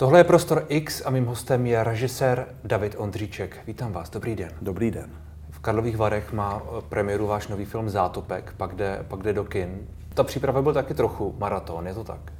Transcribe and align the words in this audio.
Tohle 0.00 0.20
je 0.20 0.24
Prostor 0.24 0.64
X 0.68 1.02
a 1.06 1.10
mým 1.10 1.26
hostem 1.26 1.66
je 1.66 1.84
režisér 1.84 2.46
David 2.64 2.94
Ondříček. 2.98 3.56
Vítám 3.66 3.92
vás, 3.92 4.10
dobrý 4.10 4.36
den. 4.36 4.50
Dobrý 4.62 4.90
den. 4.90 5.10
V 5.50 5.58
Karlových 5.58 5.96
Varech 5.96 6.32
má 6.32 6.62
eh, 6.64 6.82
premiéru 6.88 7.26
váš 7.26 7.48
nový 7.48 7.64
film 7.64 7.90
Zátopek, 7.90 8.54
pak 8.56 8.74
jde, 8.74 9.04
pak 9.08 9.22
jde 9.22 9.32
do 9.32 9.44
kin. 9.44 9.78
Ta 10.14 10.24
příprava 10.24 10.62
byl 10.62 10.72
taky 10.72 10.94
trochu 10.94 11.34
maraton, 11.38 11.86
je 11.86 11.94
to 11.94 12.04
tak? 12.04 12.32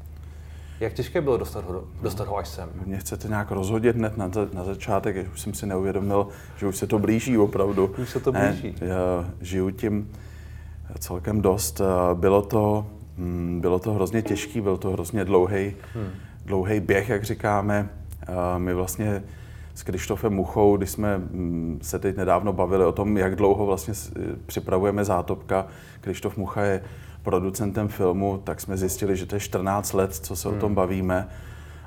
Jak 0.80 0.92
těžké 0.92 1.20
bylo 1.20 1.36
dostat 1.36 1.64
ho, 1.64 1.84
dostat 2.02 2.28
ho 2.28 2.36
až 2.36 2.48
sem? 2.48 2.68
Mě 2.86 2.98
chcete 2.98 3.28
nějak 3.28 3.50
rozhodit 3.50 3.96
hned 3.96 4.16
na, 4.16 4.30
na 4.52 4.64
začátek, 4.64 5.32
už 5.32 5.40
jsem 5.40 5.54
si 5.54 5.66
neuvědomil, 5.66 6.28
že 6.56 6.66
už 6.66 6.76
se 6.76 6.86
to 6.86 6.98
blíží 6.98 7.38
opravdu. 7.38 7.94
Už 8.02 8.10
se 8.10 8.20
to 8.20 8.32
blíží. 8.32 8.74
Ne, 8.80 8.86
já 8.86 9.30
žiju 9.40 9.70
tím 9.70 10.12
celkem 10.98 11.40
dost. 11.40 11.80
Bylo 12.14 12.42
to, 12.42 12.86
hm, 13.18 13.60
bylo 13.60 13.78
to 13.78 13.92
hrozně 13.92 14.22
těžký, 14.22 14.60
byl 14.60 14.76
to 14.76 14.90
hrozně 14.90 15.24
dlouhý, 15.24 15.76
hmm. 15.94 16.10
Dlouhý 16.50 16.80
běh, 16.80 17.08
jak 17.08 17.24
říkáme. 17.24 17.88
My 18.58 18.74
vlastně 18.74 19.22
s 19.74 19.82
Krištofem 19.82 20.32
Muchou, 20.32 20.76
když 20.76 20.90
jsme 20.90 21.18
hm, 21.18 21.78
se 21.82 21.98
teď 21.98 22.16
nedávno 22.16 22.52
bavili 22.52 22.84
o 22.84 22.92
tom, 22.92 23.16
jak 23.16 23.36
dlouho 23.36 23.66
vlastně 23.66 23.94
připravujeme 24.46 25.04
zátopka. 25.04 25.66
Krištof 26.00 26.36
Mucha 26.36 26.62
je 26.62 26.82
producentem 27.22 27.88
filmu, 27.88 28.40
tak 28.44 28.60
jsme 28.60 28.76
zjistili, 28.76 29.16
že 29.16 29.26
to 29.26 29.36
je 29.36 29.40
14 29.40 29.92
let, 29.92 30.14
co 30.14 30.36
se 30.36 30.48
hmm. 30.48 30.56
o 30.56 30.60
tom 30.60 30.68
hmm. 30.68 30.74
bavíme. 30.74 31.28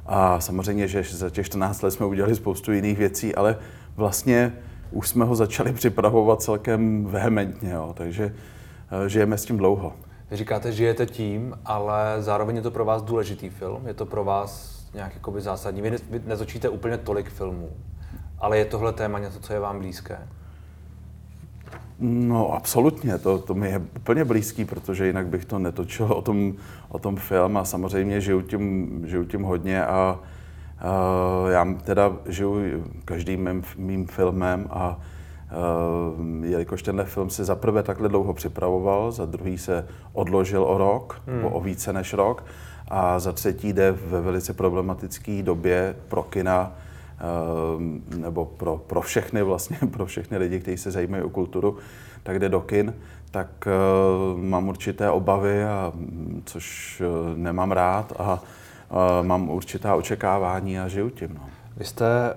A 0.05 0.39
samozřejmě, 0.39 0.87
že 0.87 1.03
za 1.03 1.29
těch 1.29 1.45
14 1.45 1.81
let 1.81 1.91
jsme 1.91 2.05
udělali 2.05 2.35
spoustu 2.35 2.71
jiných 2.71 2.97
věcí, 2.97 3.35
ale 3.35 3.57
vlastně 3.95 4.53
už 4.91 5.09
jsme 5.09 5.25
ho 5.25 5.35
začali 5.35 5.73
připravovat 5.81 6.41
celkem 6.41 7.05
vehementně, 7.05 7.71
jo. 7.71 7.93
takže 7.97 8.25
uh, 8.25 9.07
žijeme 9.07 9.37
s 9.37 9.45
tím 9.45 9.57
dlouho. 9.57 9.93
Vy 10.33 10.37
říkáte, 10.37 10.71
žijete 10.71 11.05
tím, 11.05 11.57
ale 11.65 12.15
zároveň 12.19 12.55
je 12.55 12.61
to 12.61 12.71
pro 12.71 12.85
vás 12.85 13.01
důležitý 13.01 13.49
film, 13.49 13.87
je 13.87 13.93
to 13.93 14.05
pro 14.05 14.23
vás 14.23 14.81
nějak 14.93 15.13
jakoby 15.13 15.41
zásadní. 15.41 15.81
Vy, 15.81 15.91
ne, 15.91 15.97
vy 16.09 16.21
nezočíte 16.25 16.69
úplně 16.69 16.97
tolik 16.97 17.29
filmů, 17.29 17.69
ale 18.39 18.57
je 18.57 18.65
tohle 18.65 18.93
téma 18.93 19.19
něco, 19.19 19.39
co 19.39 19.53
je 19.53 19.59
vám 19.59 19.79
blízké? 19.79 20.17
No 21.99 22.53
absolutně, 22.53 23.17
to, 23.17 23.39
to 23.39 23.53
mi 23.53 23.69
je 23.69 23.81
úplně 23.95 24.25
blízký, 24.25 24.65
protože 24.65 25.07
jinak 25.07 25.27
bych 25.27 25.45
to 25.45 25.59
netočil 25.59 26.05
o 26.05 26.21
tom, 26.21 26.53
o 26.89 26.99
tom 26.99 27.15
film 27.15 27.57
a 27.57 27.65
samozřejmě 27.65 28.21
žiju 28.21 28.41
tím, 28.41 28.89
žiju 29.07 29.25
tím 29.25 29.43
hodně 29.43 29.85
a, 29.85 30.19
já 31.49 31.65
teda 31.83 32.11
žiju 32.25 32.83
každým 33.05 33.43
mým, 33.43 33.63
mým 33.77 34.07
filmem 34.07 34.67
a 34.69 34.99
jelikož 36.43 36.83
tenhle 36.83 37.05
film 37.05 37.29
se 37.29 37.45
za 37.45 37.55
prvé 37.55 37.83
takhle 37.83 38.09
dlouho 38.09 38.33
připravoval, 38.33 39.11
za 39.11 39.25
druhý 39.25 39.57
se 39.57 39.87
odložil 40.13 40.63
o 40.63 40.77
rok, 40.77 41.21
hmm. 41.27 41.37
nebo 41.37 41.49
o 41.49 41.61
více 41.61 41.93
než 41.93 42.13
rok 42.13 42.43
a 42.87 43.19
za 43.19 43.31
třetí 43.31 43.73
jde 43.73 43.91
ve 43.91 44.21
velice 44.21 44.53
problematické 44.53 45.43
době 45.43 45.95
pro 46.07 46.23
kina, 46.23 46.71
Ehm, 47.23 48.03
nebo 48.17 48.45
pro, 48.45 48.77
pro 48.77 49.01
všechny 49.01 49.43
vlastně, 49.43 49.77
pro 49.91 50.05
všechny 50.05 50.37
lidi, 50.37 50.59
kteří 50.59 50.77
se 50.77 50.91
zajímají 50.91 51.23
o 51.23 51.29
kulturu, 51.29 51.77
tak 52.23 52.39
jde 52.39 52.49
do 52.49 52.61
kin, 52.61 52.93
tak 53.31 53.67
uh, 53.67 54.39
mám 54.39 54.69
určité 54.69 55.09
obavy, 55.09 55.63
a, 55.63 55.93
což 56.45 57.01
nemám 57.35 57.71
rád 57.71 58.13
a 58.19 58.43
uh, 58.89 59.25
mám 59.27 59.49
určitá 59.49 59.95
očekávání 59.95 60.79
a 60.79 60.87
žiju 60.87 61.09
tím. 61.09 61.29
No. 61.33 61.49
Vy 61.77 61.85
jste 61.85 62.33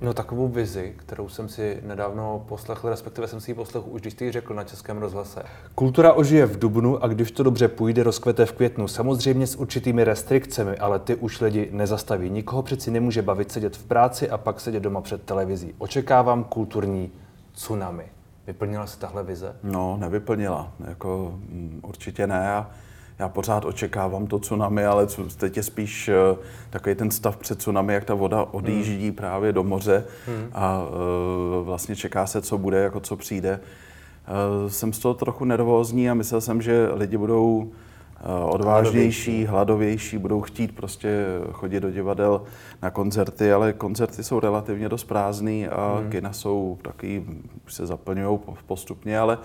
No 0.00 0.14
takovou 0.14 0.48
vizi, 0.48 0.94
kterou 0.96 1.28
jsem 1.28 1.48
si 1.48 1.80
nedávno 1.86 2.44
poslechl, 2.48 2.88
respektive 2.88 3.28
jsem 3.28 3.40
si 3.40 3.50
ji 3.50 3.54
poslechl 3.54 3.88
už, 3.90 4.00
když 4.00 4.14
jsi 4.14 4.24
ji 4.24 4.32
řekl 4.32 4.54
na 4.54 4.64
Českém 4.64 4.98
rozhlase. 4.98 5.42
Kultura 5.74 6.12
ožije 6.12 6.46
v 6.46 6.58
dubnu 6.58 7.04
a 7.04 7.06
když 7.06 7.30
to 7.30 7.42
dobře 7.42 7.68
půjde, 7.68 8.02
rozkvete 8.02 8.46
v 8.46 8.52
květnu. 8.52 8.88
Samozřejmě 8.88 9.46
s 9.46 9.56
určitými 9.56 10.04
restrikcemi, 10.04 10.78
ale 10.78 10.98
ty 10.98 11.14
už 11.14 11.40
lidi 11.40 11.68
nezastaví. 11.72 12.30
Nikoho 12.30 12.62
přeci 12.62 12.90
nemůže 12.90 13.22
bavit 13.22 13.52
sedět 13.52 13.76
v 13.76 13.84
práci 13.84 14.30
a 14.30 14.38
pak 14.38 14.60
sedět 14.60 14.80
doma 14.80 15.00
před 15.00 15.22
televizí. 15.22 15.74
Očekávám 15.78 16.44
kulturní 16.44 17.10
tsunami. 17.52 18.04
Vyplnila 18.46 18.86
se 18.86 18.98
tahle 18.98 19.22
vize? 19.22 19.56
No, 19.62 19.96
nevyplnila. 19.96 20.72
Jako, 20.88 21.34
mm, 21.34 21.80
určitě 21.82 22.26
ne. 22.26 22.52
A 22.52 22.70
já 23.18 23.28
pořád 23.28 23.64
očekávám 23.64 24.26
to 24.26 24.38
tsunami, 24.38 24.86
ale 24.86 25.06
teď 25.36 25.56
je 25.56 25.62
spíš 25.62 26.10
uh, 26.32 26.38
takový 26.70 26.94
ten 26.94 27.10
stav 27.10 27.36
před 27.36 27.58
tsunami, 27.58 27.94
jak 27.94 28.04
ta 28.04 28.14
voda 28.14 28.42
odjíždí 28.42 29.06
hmm. 29.06 29.14
právě 29.14 29.52
do 29.52 29.64
moře 29.64 30.04
hmm. 30.26 30.48
a 30.52 30.82
uh, 30.82 31.66
vlastně 31.66 31.96
čeká 31.96 32.26
se, 32.26 32.42
co 32.42 32.58
bude, 32.58 32.78
jako 32.78 33.00
co 33.00 33.16
přijde. 33.16 33.60
Uh, 34.62 34.70
jsem 34.70 34.92
z 34.92 34.98
toho 34.98 35.14
trochu 35.14 35.44
nervózní 35.44 36.10
a 36.10 36.14
myslel 36.14 36.40
jsem, 36.40 36.62
že 36.62 36.88
lidi 36.94 37.16
budou 37.16 37.70
odvážnější, 38.48 39.44
hladovější, 39.44 40.18
budou 40.18 40.40
chtít 40.40 40.76
prostě 40.76 41.24
chodit 41.52 41.80
do 41.80 41.90
divadel 41.90 42.42
na 42.82 42.90
koncerty, 42.90 43.52
ale 43.52 43.72
koncerty 43.72 44.24
jsou 44.24 44.40
relativně 44.40 44.88
dost 44.88 45.04
prázdný 45.04 45.68
a 45.68 45.98
hmm. 45.98 46.10
kina 46.10 46.32
jsou 46.32 46.78
taky, 46.82 47.24
už 47.66 47.74
se 47.74 47.86
zaplňují 47.86 48.38
postupně, 48.66 49.18
ale 49.18 49.38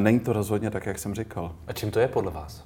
není 0.00 0.20
to 0.20 0.32
rozhodně 0.32 0.70
tak, 0.70 0.86
jak 0.86 0.98
jsem 0.98 1.14
říkal. 1.14 1.52
A 1.66 1.72
čím 1.72 1.90
to 1.90 2.00
je 2.00 2.08
podle 2.08 2.30
vás? 2.30 2.64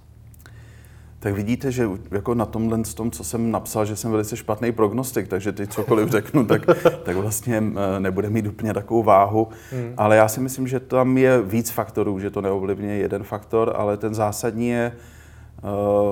Tak 1.22 1.34
vidíte, 1.34 1.72
že 1.72 1.88
jako 2.10 2.34
na 2.34 2.46
tomhle 2.46 2.78
tom, 2.94 3.10
co 3.10 3.24
jsem 3.24 3.50
napsal, 3.50 3.86
že 3.86 3.96
jsem 3.96 4.10
velice 4.10 4.36
špatný 4.36 4.72
prognostik, 4.72 5.28
takže 5.28 5.52
teď 5.52 5.70
cokoliv 5.70 6.10
řeknu, 6.10 6.44
tak, 6.44 6.62
tak 7.04 7.16
vlastně 7.16 7.62
eh, 7.96 8.00
nebude 8.00 8.30
mít 8.30 8.46
úplně 8.46 8.74
takovou 8.74 9.02
váhu. 9.02 9.48
Hmm. 9.70 9.94
Ale 9.96 10.16
já 10.16 10.28
si 10.28 10.40
myslím, 10.40 10.68
že 10.68 10.80
tam 10.80 11.18
je 11.18 11.42
víc 11.42 11.70
faktorů, 11.70 12.18
že 12.18 12.30
to 12.30 12.40
neovlivňuje 12.40 12.94
jeden 12.94 13.22
faktor, 13.22 13.72
ale 13.76 13.96
ten 13.96 14.14
zásadní 14.14 14.68
je 14.68 14.92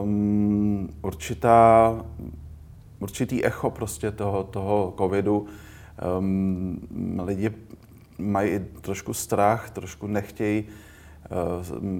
um, 0.02 0.88
určitá, 1.02 1.94
určitý 3.00 3.44
echo 3.44 3.70
prostě 3.70 4.10
toho, 4.10 4.44
toho 4.44 4.94
covidu. 4.98 5.46
Um, 6.18 7.20
lidi 7.24 7.50
mají 8.18 8.60
trošku 8.80 9.14
strach, 9.14 9.70
trošku 9.70 10.06
nechtějí 10.06 10.64
Eh, 10.64 10.82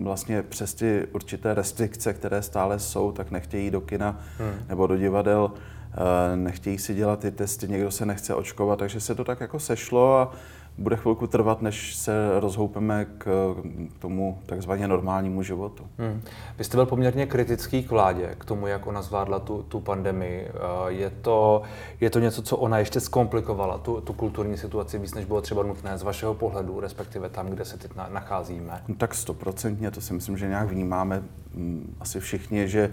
vlastně 0.02 0.42
přes 0.42 0.74
ty 0.74 1.06
určité 1.12 1.54
restrikce, 1.54 2.12
které 2.12 2.42
stále 2.42 2.78
jsou, 2.78 3.12
tak 3.12 3.30
nechtějí 3.30 3.70
do 3.70 3.80
kina 3.80 4.20
hmm. 4.38 4.52
nebo 4.68 4.86
do 4.86 4.96
divadel, 4.96 5.52
eh, 5.52 6.36
nechtějí 6.36 6.78
si 6.78 6.94
dělat 6.94 7.20
ty 7.20 7.30
testy, 7.30 7.68
někdo 7.68 7.90
se 7.90 8.06
nechce 8.06 8.34
očkovat, 8.34 8.78
takže 8.78 9.00
se 9.00 9.14
to 9.14 9.24
tak 9.24 9.40
jako 9.40 9.58
sešlo 9.60 10.18
a 10.18 10.32
bude 10.78 10.96
chvilku 10.96 11.26
trvat, 11.26 11.62
než 11.62 11.94
se 11.94 12.40
rozhoupeme 12.40 13.06
k 13.18 13.54
tomu 13.98 14.38
takzvaně 14.46 14.88
normálnímu 14.88 15.42
životu. 15.42 15.86
Hmm. 15.98 16.22
Vy 16.58 16.64
jste 16.64 16.76
byl 16.76 16.86
poměrně 16.86 17.26
kritický 17.26 17.82
k 17.82 17.90
vládě, 17.90 18.34
k 18.38 18.44
tomu, 18.44 18.66
jak 18.66 18.86
ona 18.86 19.02
zvládla 19.02 19.38
tu, 19.38 19.62
tu 19.62 19.80
pandemii. 19.80 20.48
Eh, 20.48 20.52
je 20.86 21.10
to, 21.10 21.62
je 22.00 22.10
to 22.10 22.18
něco, 22.18 22.42
co 22.42 22.56
ona 22.56 22.78
ještě 22.78 23.00
zkomplikovala, 23.00 23.78
tu, 23.78 24.00
tu 24.00 24.12
kulturní 24.12 24.56
situaci 24.56 24.98
víc, 24.98 25.14
než 25.14 25.24
bylo 25.24 25.40
třeba 25.40 25.62
nutné 25.62 25.98
z 25.98 26.02
vašeho 26.02 26.34
pohledu, 26.34 26.80
respektive 26.80 27.28
tam, 27.28 27.46
kde 27.46 27.64
se 27.64 27.78
teď 27.78 27.90
nacházíme? 28.08 28.82
No, 28.88 28.94
tak 28.94 29.14
stoprocentně, 29.14 29.90
to 29.90 30.00
si 30.00 30.14
myslím, 30.14 30.38
že 30.38 30.48
nějak 30.48 30.68
vnímáme 30.68 31.22
mm, 31.54 31.96
asi 32.00 32.20
všichni, 32.20 32.68
že 32.68 32.92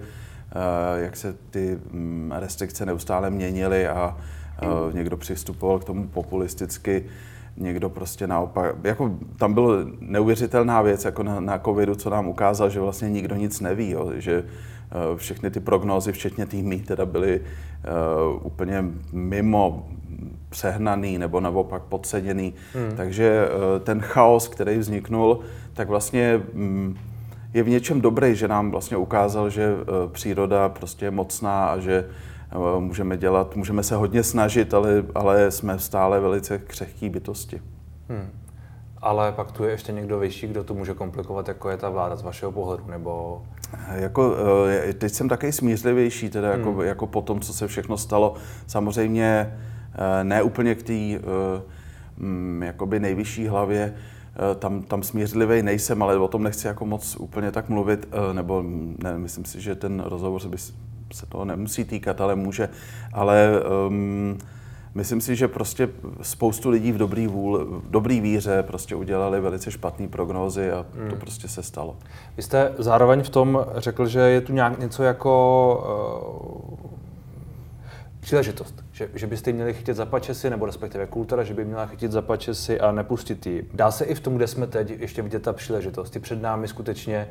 eh, 0.52 1.02
jak 1.02 1.18
se 1.18 1.36
ty 1.52 1.80
mm, 1.92 2.34
restrikce 2.36 2.86
neustále 2.86 3.30
měnily 3.30 3.88
a 3.88 4.18
eh, 4.62 4.94
někdo 4.94 5.18
přistupoval 5.18 5.80
k 5.80 5.84
tomu 5.84 6.08
populisticky, 6.08 7.06
někdo 7.58 7.90
prostě 7.90 8.28
naopak, 8.28 8.76
jako 8.84 9.12
tam 9.38 9.54
byla 9.54 9.74
neuvěřitelná 10.00 10.82
věc, 10.82 11.06
jako 11.06 11.24
na, 11.24 11.40
na 11.40 11.60
covidu, 11.60 11.96
co 11.96 12.10
nám 12.10 12.28
ukázal, 12.28 12.70
že 12.70 12.80
vlastně 12.80 13.10
nikdo 13.10 13.36
nic 13.36 13.62
neví, 13.62 13.90
jo, 13.90 14.12
že 14.16 14.44
uh, 14.44 15.18
všechny 15.18 15.52
ty 15.52 15.60
prognózy, 15.60 16.12
včetně 16.12 16.46
těch 16.46 16.64
mých, 16.64 16.86
teda 16.86 17.06
byly 17.06 17.42
uh, 17.42 18.46
úplně 18.46 18.86
mimo 19.14 19.88
přehnaný 20.50 21.18
nebo 21.18 21.40
naopak 21.40 21.82
podceněný. 21.82 22.54
Hmm. 22.74 22.98
Takže 22.98 23.48
uh, 23.48 23.84
ten 23.84 24.00
chaos, 24.02 24.48
který 24.48 24.78
vzniknul, 24.78 25.40
tak 25.74 25.88
vlastně 25.88 26.42
um, 26.54 26.96
je 27.54 27.64
v 27.64 27.70
něčem 27.70 28.02
dobrý, 28.02 28.36
že 28.36 28.48
nám 28.48 28.72
vlastně 28.72 28.98
ukázal, 28.98 29.50
že 29.50 29.74
uh, 29.74 30.12
příroda 30.12 30.70
prostě 30.70 31.06
je 31.06 31.12
mocná 31.12 31.66
a 31.66 31.80
že 31.80 32.06
můžeme 32.80 33.18
dělat, 33.18 33.56
můžeme 33.56 33.84
se 33.84 33.96
hodně 33.96 34.24
snažit, 34.24 34.74
ale, 34.74 35.04
ale 35.16 35.52
jsme 35.52 35.80
stále 35.80 36.20
velice 36.20 36.58
křehký 36.58 37.10
bytosti. 37.10 37.62
Hmm. 38.10 38.30
Ale 39.02 39.32
pak 39.32 39.52
tu 39.52 39.64
je 39.64 39.72
ještě 39.72 39.92
někdo 39.92 40.20
vyšší, 40.20 40.48
kdo 40.48 40.64
to 40.64 40.74
může 40.74 40.94
komplikovat, 40.94 41.48
jako 41.48 41.70
je 41.70 41.78
ta 41.78 41.90
vláda 41.90 42.16
z 42.16 42.22
vašeho 42.22 42.52
pohledu, 42.52 42.84
nebo... 42.88 43.42
Jako, 43.96 44.36
eh, 44.88 44.94
teď 44.94 45.14
jsem 45.14 45.30
taky 45.30 45.52
smířlivější, 45.52 46.30
teda 46.30 46.50
jako, 46.50 46.72
hmm. 46.72 46.82
jako 46.82 47.08
po 47.08 47.22
tom, 47.22 47.40
co 47.40 47.54
se 47.54 47.68
všechno 47.68 47.98
stalo. 47.98 48.34
Samozřejmě 48.68 49.58
eh, 49.94 50.24
ne 50.24 50.44
úplně 50.44 50.76
k 50.76 50.84
té 50.84 50.94
eh, 50.94 51.20
mm, 52.18 52.64
jakoby 52.64 53.00
nejvyšší 53.00 53.48
hlavě, 53.48 53.94
tam, 54.60 54.82
tam 54.82 55.04
smířlivý 55.04 55.64
nejsem, 55.64 56.04
ale 56.04 56.18
o 56.18 56.28
tom 56.28 56.44
nechci 56.44 56.68
jako 56.68 56.86
moc 56.86 57.16
úplně 57.16 57.52
tak 57.52 57.70
mluvit, 57.70 58.08
nebo 58.34 58.64
ne, 59.04 59.18
myslím 59.18 59.46
si, 59.46 59.62
že 59.62 59.76
ten 59.76 60.04
rozhovor 60.06 60.48
by 60.48 60.58
se 61.14 61.26
toho 61.26 61.46
nemusí 61.46 61.86
týkat, 61.86 62.22
ale 62.22 62.36
může. 62.36 62.70
Ale 63.14 63.52
um, 63.88 64.38
myslím 64.96 65.22
si, 65.22 65.36
že 65.36 65.48
prostě 65.48 65.90
spoustu 66.22 66.70
lidí 66.70 66.92
v 66.92 66.98
dobrý, 66.98 67.28
vůl, 67.28 67.66
v 67.66 67.92
dobrý 67.92 68.22
víře 68.22 68.64
prostě 68.64 68.96
udělali 68.96 69.42
velice 69.42 69.72
špatné 69.72 70.08
prognózy 70.08 70.72
a 70.72 70.86
hmm. 71.00 71.10
to 71.10 71.16
prostě 71.16 71.48
se 71.48 71.64
stalo. 71.64 71.98
Vy 72.38 72.44
jste 72.44 72.74
zároveň 72.78 73.24
v 73.24 73.30
tom 73.30 73.66
řekl, 73.76 74.08
že 74.08 74.20
je 74.20 74.42
tu 74.42 74.54
nějak 74.54 74.80
něco 74.80 75.04
jako 75.04 76.80
uh, 76.82 76.90
příležitost, 78.20 78.84
že, 78.92 79.10
že 79.14 79.28
byste 79.28 79.52
měli 79.52 79.74
chytit 79.74 79.96
za 79.96 80.06
pačesy, 80.06 80.50
nebo 80.50 80.66
respektive 80.66 81.08
kultura, 81.08 81.44
že 81.44 81.54
by 81.54 81.66
měla 81.66 81.86
chytit 81.86 82.12
za 82.12 82.22
pačesy 82.22 82.80
a 82.80 82.92
nepustit 82.92 83.46
ji. 83.46 83.70
Dá 83.74 83.92
se 83.92 84.06
i 84.06 84.16
v 84.16 84.20
tom, 84.20 84.36
kde 84.36 84.48
jsme 84.48 84.68
teď, 84.68 85.00
ještě 85.00 85.22
vidět 85.22 85.44
ta 85.44 85.54
příležitost. 85.54 86.16
Je 86.16 86.22
před 86.22 86.42
námi 86.42 86.68
skutečně 86.68 87.28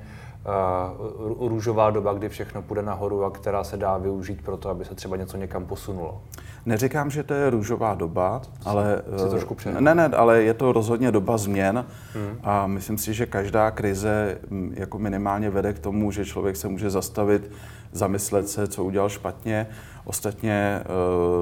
růžová 1.38 1.90
doba, 1.90 2.12
kdy 2.12 2.28
všechno 2.28 2.62
půjde 2.62 2.82
nahoru 2.82 3.24
a 3.24 3.30
která 3.30 3.64
se 3.64 3.76
dá 3.76 3.98
využít 3.98 4.44
pro 4.44 4.56
to, 4.56 4.68
aby 4.68 4.84
se 4.84 4.94
třeba 4.94 5.16
něco 5.16 5.36
někam 5.36 5.66
posunulo. 5.66 6.22
Neříkám, 6.66 7.10
že 7.10 7.22
to 7.22 7.34
je 7.34 7.50
růžová 7.50 7.94
doba, 7.94 8.42
ale, 8.64 9.02
Se 9.16 9.28
trošku 9.28 9.56
ne, 9.80 9.94
ne, 9.94 10.04
ale 10.04 10.42
je 10.42 10.54
to 10.54 10.72
rozhodně 10.72 11.12
doba 11.12 11.38
změn 11.38 11.84
hmm. 12.14 12.38
a 12.42 12.66
myslím 12.66 12.98
si, 12.98 13.14
že 13.14 13.26
každá 13.26 13.70
krize 13.70 14.38
mm, 14.50 14.72
jako 14.76 14.98
minimálně 14.98 15.50
vede 15.50 15.72
k 15.72 15.78
tomu, 15.78 16.10
že 16.10 16.24
člověk 16.24 16.56
se 16.56 16.68
může 16.68 16.90
zastavit, 16.90 17.50
zamyslet 17.92 18.48
se, 18.48 18.66
co 18.66 18.84
udělal 18.84 19.08
špatně. 19.08 19.66
Ostatně 20.04 20.82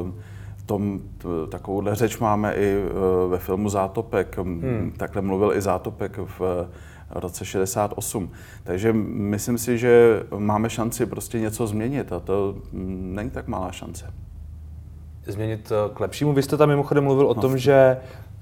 uh, 0.02 0.10
tom 0.66 1.00
takovouhle 1.48 1.94
řeč 1.94 2.18
máme 2.18 2.54
i 2.54 2.84
ve 3.28 3.38
filmu 3.38 3.68
Zátopek. 3.68 4.38
Hmm. 4.38 4.92
Takhle 4.96 5.22
mluvil 5.22 5.52
i 5.52 5.60
Zátopek 5.60 6.18
v 6.38 6.68
roce 7.14 7.44
68. 7.44 8.30
Takže 8.64 8.92
myslím 8.92 9.58
si, 9.58 9.78
že 9.78 10.22
máme 10.38 10.70
šanci 10.70 11.06
prostě 11.06 11.40
něco 11.40 11.66
změnit 11.66 12.12
a 12.12 12.20
to 12.20 12.54
není 12.72 13.30
tak 13.30 13.48
malá 13.48 13.72
šance. 13.72 14.14
Změnit 15.26 15.72
k 15.94 16.00
lepšímu? 16.00 16.32
Vy 16.32 16.42
jste 16.42 16.56
tam 16.56 16.68
mimochodem 16.68 17.04
mluvil 17.04 17.26
o 17.26 17.34
no. 17.34 17.40
tom, 17.40 17.58
že 17.58 17.96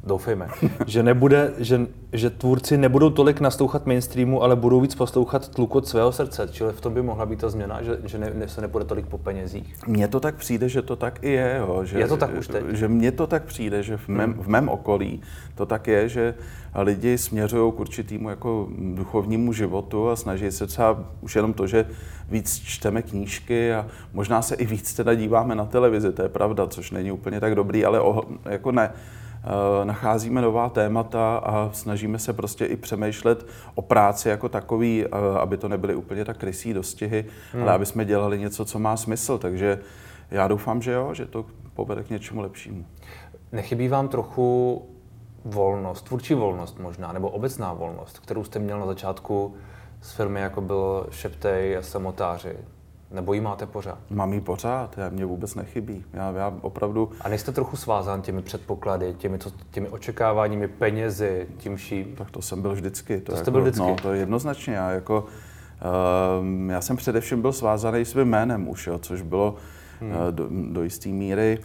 doufejme, 0.04 0.48
že, 0.86 1.02
nebude, 1.02 1.52
že, 1.58 1.80
že 2.12 2.30
tvůrci 2.30 2.78
nebudou 2.78 3.10
tolik 3.10 3.40
naslouchat 3.40 3.86
mainstreamu, 3.86 4.42
ale 4.42 4.56
budou 4.56 4.80
víc 4.80 4.94
poslouchat 4.94 5.48
tlukot 5.48 5.88
svého 5.88 6.12
srdce. 6.12 6.48
Čili 6.52 6.72
v 6.72 6.80
tom 6.80 6.94
by 6.94 7.02
mohla 7.02 7.26
být 7.26 7.40
ta 7.40 7.50
změna, 7.50 7.82
že, 7.82 7.98
že 8.04 8.18
ne, 8.18 8.32
ne, 8.34 8.48
se 8.48 8.60
nepůjde 8.60 8.84
tolik 8.84 9.06
po 9.06 9.18
penězích. 9.18 9.74
Mně 9.86 10.08
to 10.08 10.20
tak 10.20 10.34
přijde, 10.34 10.68
že 10.68 10.82
to 10.82 10.96
tak 10.96 11.18
i 11.22 11.30
je. 11.30 11.56
Jo, 11.58 11.84
že, 11.84 11.98
je 11.98 12.08
to 12.08 12.16
tak 12.16 12.30
už 12.38 12.48
teď? 12.48 12.64
Že 12.68 12.88
mně 12.88 13.12
to 13.12 13.26
tak 13.26 13.44
přijde, 13.44 13.82
že 13.82 13.96
v 13.96 14.08
mém, 14.08 14.34
v 14.34 14.48
mém 14.48 14.68
okolí 14.68 15.20
to 15.54 15.66
tak 15.66 15.86
je, 15.86 16.08
že 16.08 16.34
lidi 16.74 17.18
směřují 17.18 17.72
k 17.72 17.80
určitému 17.80 18.30
jako 18.30 18.68
duchovnímu 18.94 19.52
životu 19.52 20.08
a 20.08 20.16
snaží 20.16 20.50
se 20.50 20.66
třeba 20.66 21.04
už 21.20 21.36
jenom 21.36 21.52
to, 21.52 21.66
že 21.66 21.86
víc 22.30 22.62
čteme 22.64 23.02
knížky 23.02 23.74
a 23.74 23.86
možná 24.12 24.42
se 24.42 24.54
i 24.54 24.66
víc 24.66 24.94
teda 24.94 25.14
díváme 25.14 25.54
na 25.54 25.64
televizi, 25.64 26.12
to 26.12 26.22
je 26.22 26.28
pravda, 26.28 26.66
což 26.66 26.90
není 26.90 27.12
úplně 27.12 27.40
tak 27.40 27.54
dobrý, 27.54 27.84
ale 27.84 28.00
o, 28.00 28.22
jako 28.44 28.72
ne, 28.72 28.90
nacházíme 29.84 30.42
nová 30.42 30.68
témata 30.68 31.36
a 31.36 31.70
snažíme 31.72 32.18
se 32.18 32.32
prostě 32.32 32.64
i 32.64 32.76
přemýšlet 32.76 33.46
o 33.74 33.82
práci 33.82 34.28
jako 34.28 34.48
takový, 34.48 35.04
eh, 35.04 35.08
aby 35.38 35.56
to 35.56 35.68
nebyly 35.68 35.94
úplně 35.94 36.24
tak 36.24 36.36
krysí 36.36 36.72
dostihy, 36.74 37.24
hmm. 37.52 37.62
ale 37.62 37.72
aby 37.72 37.86
jsme 37.86 38.04
dělali 38.04 38.38
něco, 38.38 38.64
co 38.64 38.78
má 38.78 38.96
smysl. 38.96 39.38
Takže 39.38 39.78
já 40.30 40.48
doufám, 40.48 40.82
že 40.82 40.92
jo, 40.92 41.14
že 41.14 41.26
to 41.26 41.44
povede 41.74 42.02
k 42.02 42.10
něčemu 42.10 42.40
lepšímu. 42.40 42.84
Nechybí 43.52 43.88
vám 43.88 44.08
trochu 44.08 44.82
volnost, 45.44 46.02
tvůrčí 46.02 46.34
volnost 46.34 46.78
možná, 46.78 47.12
nebo 47.12 47.30
obecná 47.30 47.72
volnost, 47.72 48.18
kterou 48.18 48.44
jste 48.44 48.58
měl 48.58 48.80
na 48.80 48.86
začátku 48.86 49.54
s 50.00 50.12
firmy, 50.12 50.40
jako 50.40 50.60
byl 50.60 51.06
Šeptej 51.10 51.76
a 51.76 51.82
Samotáři? 51.82 52.56
Nebo 53.12 53.32
ji 53.32 53.40
máte 53.40 53.66
pořád? 53.66 53.98
Mám 54.10 54.32
ji 54.32 54.40
pořád, 54.40 54.98
já, 54.98 55.08
mě 55.08 55.24
vůbec 55.24 55.54
nechybí. 55.54 56.04
Já, 56.12 56.30
já 56.30 56.54
opravdu... 56.60 57.10
A 57.20 57.28
nejste 57.28 57.52
trochu 57.52 57.76
svázán 57.76 58.22
těmi 58.22 58.42
předpoklady, 58.42 59.14
těmi, 59.18 59.38
to, 59.38 59.50
těmi 59.70 59.88
očekáváními, 59.88 60.68
penězi, 60.68 61.46
tím 61.58 61.76
vším? 61.76 62.14
Tak 62.16 62.30
to 62.30 62.42
jsem 62.42 62.62
byl 62.62 62.72
vždycky. 62.72 63.20
To, 63.20 63.24
to 63.24 63.32
jako, 63.32 63.44
jste 63.44 63.50
byl 63.50 63.60
vždycky? 63.62 63.86
No, 63.86 63.96
to 64.02 64.12
je 64.12 64.18
jednoznačně. 64.18 64.74
Já, 64.74 64.90
jako, 64.90 65.24
uh, 65.24 66.70
já 66.70 66.80
jsem 66.80 66.96
především 66.96 67.42
byl 67.42 67.52
svázaný 67.52 68.04
svým 68.04 68.28
jménem 68.28 68.68
už, 68.68 68.86
jo, 68.86 68.98
což 68.98 69.22
bylo 69.22 69.54
hmm. 70.02 70.10
uh, 70.10 70.32
do, 70.32 70.48
do 70.50 70.82
jisté 70.82 71.08
míry 71.08 71.58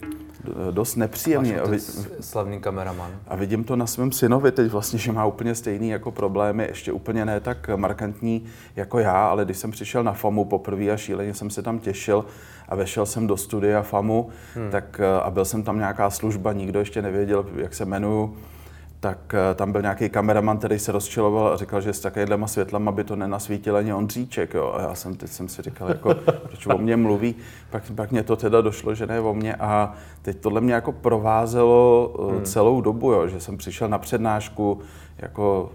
dost 0.70 0.96
nepříjemný. 0.96 1.52
Váš 1.52 1.80
slavný 2.20 2.60
kameraman. 2.60 3.10
A 3.28 3.36
vidím 3.36 3.64
to 3.64 3.76
na 3.76 3.86
svém 3.86 4.12
synovi 4.12 4.52
teď 4.52 4.70
vlastně, 4.70 4.98
že 4.98 5.12
má 5.12 5.24
úplně 5.24 5.54
stejný 5.54 5.88
jako 5.88 6.10
problémy, 6.10 6.66
ještě 6.68 6.92
úplně 6.92 7.24
ne 7.24 7.40
tak 7.40 7.70
markantní 7.76 8.44
jako 8.76 8.98
já, 8.98 9.26
ale 9.26 9.44
když 9.44 9.56
jsem 9.56 9.70
přišel 9.70 10.04
na 10.04 10.12
FAMu 10.12 10.44
poprvé 10.44 10.90
a 10.90 10.96
šíleně 10.96 11.34
jsem 11.34 11.50
se 11.50 11.62
tam 11.62 11.78
těšil 11.78 12.24
a 12.68 12.74
vešel 12.74 13.06
jsem 13.06 13.26
do 13.26 13.36
studia 13.36 13.82
FAMu, 13.82 14.28
hmm. 14.54 14.70
tak 14.70 15.00
a 15.22 15.30
byl 15.30 15.44
jsem 15.44 15.62
tam 15.62 15.78
nějaká 15.78 16.10
služba, 16.10 16.52
nikdo 16.52 16.78
ještě 16.78 17.02
nevěděl, 17.02 17.46
jak 17.56 17.74
se 17.74 17.84
jmenuju, 17.84 18.36
tak 19.00 19.34
eh, 19.34 19.54
tam 19.54 19.72
byl 19.72 19.82
nějaký 19.82 20.08
kameraman, 20.08 20.58
který 20.58 20.78
se 20.78 20.92
rozčiloval 20.92 21.52
a 21.52 21.56
říkal, 21.56 21.80
že 21.80 21.92
s 21.92 22.00
takovýhlema 22.00 22.46
světlama 22.46 22.92
by 22.92 23.04
to 23.04 23.16
nenasvítil 23.16 23.76
ani 23.76 23.92
Ondříček. 23.92 24.54
Jo. 24.54 24.72
A 24.76 24.82
já 24.82 24.94
jsem 24.94 25.16
teď 25.16 25.30
jsem 25.30 25.48
si 25.48 25.62
říkal, 25.62 25.88
jako, 25.88 26.14
proč 26.42 26.66
o 26.66 26.78
mě 26.78 26.96
mluví. 26.96 27.34
Pak, 27.70 27.82
pak 27.94 28.10
mě 28.10 28.22
to 28.22 28.36
teda 28.36 28.60
došlo, 28.60 28.94
že 28.94 29.06
ne 29.06 29.20
o 29.20 29.34
mě. 29.34 29.54
A 29.54 29.92
teď 30.22 30.38
tohle 30.38 30.60
mě 30.60 30.74
jako 30.74 30.92
provázelo 30.92 32.14
eh, 32.18 32.32
hmm. 32.32 32.44
celou 32.44 32.80
dobu, 32.80 33.12
jo, 33.12 33.28
že 33.28 33.40
jsem 33.40 33.56
přišel 33.56 33.88
na 33.88 33.98
přednášku, 33.98 34.80
jako 35.18 35.70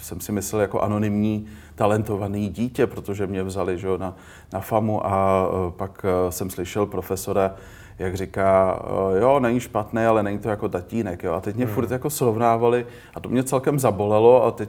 jsem 0.00 0.20
si 0.20 0.32
myslel 0.32 0.60
jako 0.60 0.80
anonymní 0.80 1.46
talentovaný 1.74 2.48
dítě, 2.48 2.86
protože 2.86 3.26
mě 3.26 3.42
vzali 3.42 3.78
že, 3.78 3.88
na, 3.98 4.16
na 4.52 4.60
FAMu 4.60 5.06
a 5.06 5.46
eh, 5.48 5.72
pak 5.76 6.06
jsem 6.30 6.50
slyšel 6.50 6.86
profesora, 6.86 7.54
jak 7.98 8.14
říká, 8.14 8.82
eh, 8.84 9.20
jo, 9.20 9.40
není 9.40 9.60
špatný, 9.60 10.04
ale 10.04 10.22
není 10.22 10.38
to 10.38 10.48
jako 10.48 10.68
tatínek, 10.68 11.22
jo. 11.22 11.32
A 11.32 11.40
teď 11.40 11.56
mě 11.56 11.64
hmm. 11.64 11.74
furt 11.74 11.90
jako 11.90 12.10
srovnávali 12.10 12.86
a 13.14 13.20
to 13.20 13.28
mě 13.28 13.42
celkem 13.42 13.78
zabolelo 13.78 14.44
a 14.44 14.50
teď 14.50 14.68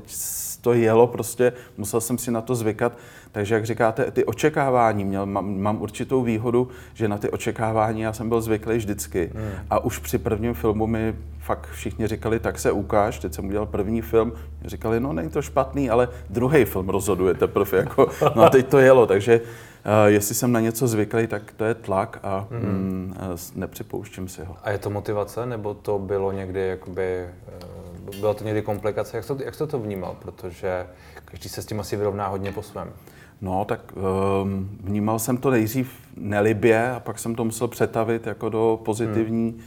to 0.65 0.73
jelo 0.73 1.07
prostě, 1.07 1.53
musel 1.77 2.01
jsem 2.01 2.17
si 2.17 2.31
na 2.31 2.41
to 2.41 2.55
zvykat. 2.55 2.97
Takže 3.31 3.55
jak 3.55 3.65
říkáte, 3.65 4.11
ty 4.11 4.25
očekávání, 4.25 5.05
měl, 5.05 5.25
mám, 5.25 5.59
mám 5.61 5.81
určitou 5.81 6.23
výhodu, 6.23 6.67
že 6.93 7.07
na 7.07 7.17
ty 7.17 7.29
očekávání 7.29 8.01
já 8.01 8.13
jsem 8.13 8.29
byl 8.29 8.41
zvyklý 8.41 8.77
vždycky. 8.77 9.31
Hmm. 9.35 9.49
A 9.69 9.79
už 9.79 9.99
při 9.99 10.17
prvním 10.17 10.53
filmu 10.53 10.87
mi 10.87 11.15
fakt 11.39 11.69
všichni 11.71 12.07
říkali, 12.07 12.39
tak 12.39 12.59
se 12.59 12.71
ukáž, 12.71 13.19
teď 13.19 13.33
jsem 13.33 13.45
udělal 13.45 13.65
první 13.65 14.01
film, 14.01 14.33
říkali, 14.65 14.99
no 14.99 15.13
není 15.13 15.29
to 15.29 15.41
špatný, 15.41 15.89
ale 15.89 16.09
druhý 16.29 16.65
film 16.65 16.89
rozhoduje 16.89 17.33
teprve, 17.33 17.77
jako, 17.77 18.07
no 18.35 18.43
a 18.43 18.49
teď 18.49 18.67
to 18.67 18.79
jelo, 18.79 19.05
takže 19.07 19.41
Uh, 19.85 20.09
jestli 20.09 20.35
jsem 20.35 20.51
na 20.51 20.59
něco 20.59 20.87
zvyklý, 20.87 21.27
tak 21.27 21.53
to 21.57 21.65
je 21.65 21.73
tlak 21.73 22.19
a 22.23 22.47
mm. 22.49 22.59
Mm, 22.59 23.15
nepřipouštím 23.55 24.27
si 24.27 24.45
ho. 24.45 24.55
A 24.63 24.71
je 24.71 24.77
to 24.77 24.89
motivace, 24.89 25.45
nebo 25.45 25.73
to 25.73 25.99
bylo 25.99 26.31
někdy, 26.31 26.67
jakoby, 26.67 27.25
uh, 27.63 27.84
byla 28.19 28.33
to 28.33 28.43
někdy 28.43 28.61
komplikace? 28.61 29.17
Jak 29.17 29.23
jste, 29.23 29.35
jak 29.45 29.55
jste 29.55 29.67
to 29.67 29.79
vnímal? 29.79 30.15
Protože 30.19 30.87
každý 31.25 31.49
se 31.49 31.61
s 31.61 31.65
tím 31.65 31.79
asi 31.79 31.95
vyrovná 31.95 32.27
hodně 32.27 32.51
po 32.51 32.61
svém. 32.61 32.93
No, 33.41 33.65
tak 33.65 33.93
um, 34.41 34.69
vnímal 34.83 35.19
jsem 35.19 35.37
to 35.37 35.51
nejdřív 35.51 35.91
nelibě 36.15 36.91
a 36.91 36.99
pak 36.99 37.19
jsem 37.19 37.35
to 37.35 37.45
musel 37.45 37.67
přetavit 37.67 38.27
jako 38.27 38.49
do 38.49 38.79
pozitivní, 38.85 39.49
hmm. 39.49 39.59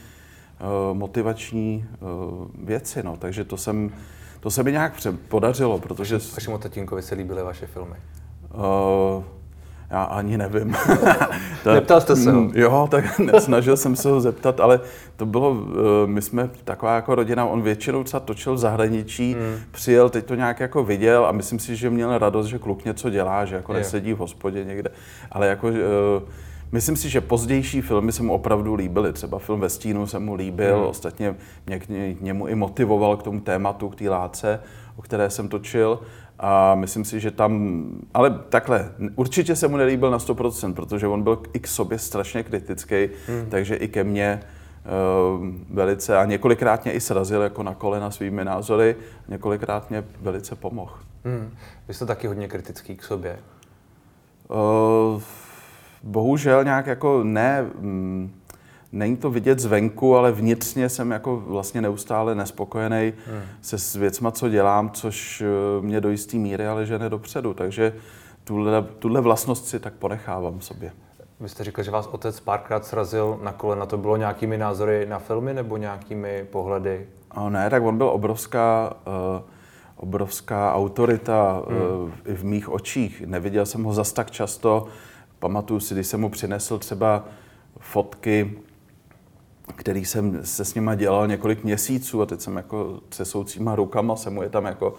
uh, 0.91 0.97
motivační 0.97 1.87
uh, 2.01 2.47
věci. 2.65 3.03
No. 3.03 3.17
Takže 3.17 3.45
to, 3.45 3.57
jsem, 3.57 3.93
to 4.41 4.51
se 4.51 4.63
mi 4.63 4.73
nějak 4.73 4.93
podařilo, 5.29 5.79
protože... 5.79 6.19
Vašemu 6.35 6.59
tatínkovi 6.59 7.03
se 7.03 7.15
líbily 7.15 7.43
vaše 7.43 7.67
filmy? 7.67 7.97
Uh, 8.55 9.25
já 9.91 10.03
ani 10.03 10.39
nevím. 10.39 10.77
to, 11.65 11.75
Neptal 11.75 12.01
jste 12.01 12.17
se 12.17 12.33
ho? 12.33 12.41
Mm, 12.41 12.53
jo, 12.55 12.89
tak 12.91 13.05
snažil 13.39 13.77
jsem 13.77 13.97
se 13.97 14.09
ho 14.09 14.21
zeptat, 14.21 14.61
ale 14.61 14.81
to 15.17 15.27
bylo, 15.27 15.57
eh, 15.61 16.07
my 16.07 16.23
jsme 16.23 16.51
taková 16.65 16.95
jako 16.95 17.15
rodina, 17.15 17.45
on 17.45 17.63
většinou 17.63 18.05
třeba 18.05 18.21
točil 18.21 18.55
v 18.55 18.59
zahraničí, 18.59 19.35
hmm. 19.35 19.61
přijel, 19.71 20.11
teď 20.11 20.25
to 20.25 20.35
nějak 20.35 20.61
jako 20.61 20.85
viděl 20.85 21.27
a 21.27 21.33
myslím 21.33 21.59
si, 21.59 21.77
že 21.77 21.91
měl 21.91 22.19
radost, 22.19 22.47
že 22.47 22.59
kluk 22.59 22.85
něco 22.85 23.11
dělá, 23.11 23.45
že 23.45 23.55
jako 23.55 23.73
je. 23.73 23.79
nesedí 23.79 24.13
v 24.13 24.19
hospodě 24.19 24.65
někde, 24.65 24.91
ale 25.31 25.47
jako 25.47 25.69
eh, 25.69 26.49
Myslím 26.73 26.97
si, 26.97 27.09
že 27.09 27.21
pozdější 27.21 27.81
filmy 27.81 28.13
se 28.13 28.23
mu 28.23 28.33
opravdu 28.33 28.75
líbily. 28.75 29.13
Třeba 29.13 29.39
film 29.39 29.61
ve 29.61 29.69
stínu 29.69 30.07
se 30.07 30.19
mu 30.19 30.35
líbil, 30.35 30.77
hmm. 30.77 30.87
ostatně 30.87 31.35
mě 31.67 31.79
k 31.79 32.21
němu 32.21 32.49
i 32.49 32.55
motivoval 32.55 33.17
k 33.17 33.23
tomu 33.23 33.41
tématu, 33.41 33.89
k 33.89 33.97
té 33.97 34.09
láce, 34.09 34.61
o 34.97 35.03
které 35.03 35.31
jsem 35.31 35.49
točil. 35.49 36.01
A 36.39 36.75
myslím 36.75 37.05
si, 37.05 37.21
že 37.21 37.31
tam, 37.31 37.85
ale 38.15 38.31
takhle, 38.49 38.93
určitě 39.17 39.57
se 39.57 39.69
mu 39.69 39.77
nelíbil 39.77 40.11
na 40.11 40.19
100%, 40.19 40.75
protože 40.75 41.07
on 41.07 41.23
byl 41.23 41.43
i 41.53 41.59
k 41.59 41.67
sobě 41.67 41.99
strašně 41.99 42.43
kritický, 42.43 43.09
hmm. 43.27 43.47
takže 43.49 43.75
i 43.75 43.89
ke 43.89 44.05
mně 44.05 44.41
uh, 45.41 45.47
velice 45.71 46.19
a 46.19 46.25
několikrát 46.25 46.85
mě 46.85 46.93
i 46.93 47.01
srazil 47.01 47.43
jako 47.43 47.63
na 47.63 47.75
kolena 47.75 48.11
svými 48.11 48.45
názory, 48.45 48.97
několikrát 49.29 49.91
mě 49.91 50.05
velice 50.21 50.57
pomohl. 50.57 50.95
Hmm. 51.25 51.51
Vy 51.89 51.95
jste 51.95 52.07
taky 52.07 52.27
hodně 52.27 52.49
kritický 52.49 52.97
k 52.97 53.03
sobě. 53.03 53.39
Uh, 54.49 55.23
bohužel 56.03 56.65
nějak 56.65 56.87
jako 56.87 57.25
ne, 57.25 57.63
mm, 57.63 58.35
není 58.93 59.17
to 59.17 59.31
vidět 59.31 59.59
zvenku, 59.59 60.17
ale 60.17 60.33
vnitřně 60.33 60.89
jsem 60.89 61.11
jako 61.11 61.37
vlastně 61.37 61.81
neustále 61.81 62.35
nespokojený 62.35 63.13
hmm. 63.27 63.43
se 63.63 63.79
s 63.79 63.95
věcma, 63.95 64.31
co 64.31 64.49
dělám, 64.49 64.91
což 64.91 65.41
eh, 65.41 65.83
mě 65.83 66.01
do 66.01 66.11
jisté 66.11 66.37
míry 66.37 66.67
ale 66.67 66.87
žene 66.87 67.09
dopředu. 67.09 67.55
Takže 67.55 67.93
tuhle, 68.45 68.83
tuhle 68.99 69.21
vlastnost 69.21 69.67
si 69.67 69.81
tak 69.81 69.93
ponechávám 69.93 70.61
sobě. 70.61 70.93
Vy 71.41 71.49
jste 71.49 71.65
říkal, 71.65 71.85
že 71.85 71.91
vás 71.91 72.07
otec 72.07 72.41
párkrát 72.41 72.87
srazil 72.87 73.39
na 73.43 73.53
kolena. 73.53 73.87
To 73.87 73.99
bylo 73.99 74.17
nějakými 74.17 74.59
názory 74.59 75.07
na 75.07 75.19
filmy 75.19 75.55
nebo 75.55 75.77
nějakými 75.77 76.47
pohledy? 76.51 77.07
A 77.31 77.49
ne, 77.49 77.71
tak 77.71 77.83
on 77.83 77.99
byl 77.99 78.09
obrovská, 78.09 78.93
uh, 79.07 79.43
obrovská 79.97 80.75
autorita 80.75 81.63
hmm. 81.69 82.03
uh, 82.03 82.11
i 82.25 82.35
v 82.35 82.45
mých 82.45 82.69
očích. 82.69 83.23
Neviděl 83.27 83.67
jsem 83.67 83.85
ho 83.85 83.93
zas 83.93 84.13
tak 84.13 84.31
často. 84.31 84.87
Pamatuju 85.39 85.81
si, 85.81 85.95
když 85.95 86.07
jsem 86.07 86.21
mu 86.21 86.29
přinesl 86.29 86.79
třeba 86.79 87.25
fotky 87.79 88.59
který 89.77 90.05
jsem 90.05 90.41
se 90.45 90.65
s 90.65 90.75
nima 90.75 90.95
dělal 90.95 91.27
několik 91.27 91.65
měsíců 91.65 92.23
a 92.23 92.27
teď 92.27 92.41
jsem 92.41 92.57
jako 92.57 93.01
se 93.11 93.25
soucíma 93.25 93.75
rukama 93.75 94.17
jsem 94.17 94.35
mu 94.35 94.43
je 94.43 94.49
tam 94.49 94.65
jako 94.65 94.95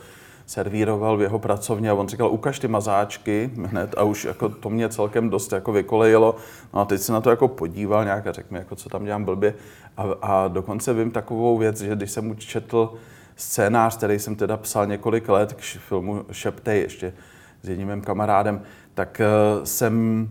servíroval 0.46 1.18
v 1.18 1.22
jeho 1.22 1.40
pracovně 1.40 1.90
a 1.90 1.94
on 1.94 2.08
říkal, 2.08 2.32
ukaž 2.32 2.60
ty 2.60 2.68
mazáčky 2.68 3.52
hned 3.66 3.96
a 3.98 4.04
už 4.04 4.26
jako 4.26 4.50
to 4.50 4.70
mě 4.70 4.90
celkem 4.90 5.30
dost 5.30 5.52
jako 5.52 5.72
vykolejilo. 5.72 6.36
No 6.74 6.80
a 6.80 6.86
teď 6.86 7.02
se 7.02 7.12
na 7.12 7.22
to 7.22 7.30
jako 7.30 7.48
podíval 7.48 8.04
nějak 8.04 8.28
a 8.28 8.32
řekl 8.32 8.48
mi, 8.52 8.60
jako 8.60 8.76
co 8.76 8.90
tam 8.90 9.06
dělám 9.06 9.24
blbě. 9.24 9.54
A, 9.98 10.04
a 10.22 10.48
dokonce 10.48 10.94
vím 10.94 11.12
takovou 11.12 11.58
věc, 11.58 11.82
že 11.82 11.96
když 11.96 12.12
jsem 12.12 12.26
mu 12.26 12.34
četl 12.34 12.94
scénář, 13.36 13.98
který 13.98 14.20
jsem 14.20 14.36
teda 14.36 14.58
psal 14.58 14.88
několik 14.88 15.30
let 15.30 15.54
k 15.54 15.62
filmu 15.62 16.26
Šeptej 16.32 16.82
ještě 16.82 17.14
s 17.64 17.70
jedním 17.70 17.88
mým 17.88 18.02
kamarádem, 18.02 18.62
tak 18.94 19.22
uh, 19.22 19.64
jsem 19.64 20.28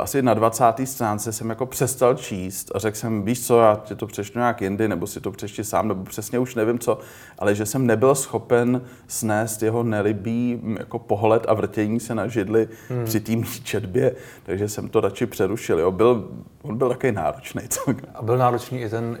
asi 0.00 0.22
na 0.22 0.34
20. 0.34 0.64
stránce 0.84 1.32
jsem 1.32 1.50
jako 1.50 1.66
přestal 1.66 2.14
číst 2.14 2.72
a 2.74 2.78
řekl 2.78 2.96
jsem, 2.96 3.22
víš 3.22 3.46
co, 3.46 3.60
já 3.60 3.80
ti 3.84 3.94
to 3.94 4.06
přečtu 4.06 4.38
nějak 4.38 4.62
jindy, 4.62 4.88
nebo 4.88 5.06
si 5.06 5.20
to 5.20 5.30
přečti 5.30 5.64
sám, 5.64 5.88
nebo 5.88 6.04
přesně 6.04 6.38
už 6.38 6.54
nevím 6.54 6.78
co, 6.78 6.98
ale 7.38 7.54
že 7.54 7.66
jsem 7.66 7.86
nebyl 7.86 8.14
schopen 8.14 8.82
snést 9.06 9.62
jeho 9.62 9.82
nelibý 9.82 10.60
jako 10.78 10.98
pohled 10.98 11.44
a 11.48 11.54
vrtění 11.54 12.00
se 12.00 12.14
na 12.14 12.26
židli 12.26 12.68
hmm. 12.88 13.04
při 13.04 13.20
té 13.20 13.32
četbě, 13.64 14.16
takže 14.42 14.68
jsem 14.68 14.88
to 14.88 15.00
radši 15.00 15.26
přerušil. 15.26 15.78
Jo. 15.78 15.90
Byl, 15.90 16.28
on 16.62 16.78
byl 16.78 16.88
takový 16.88 17.12
náročný. 17.12 17.62
A 18.14 18.22
byl 18.22 18.38
náročný 18.38 18.80
i 18.80 18.88
ten, 18.88 19.18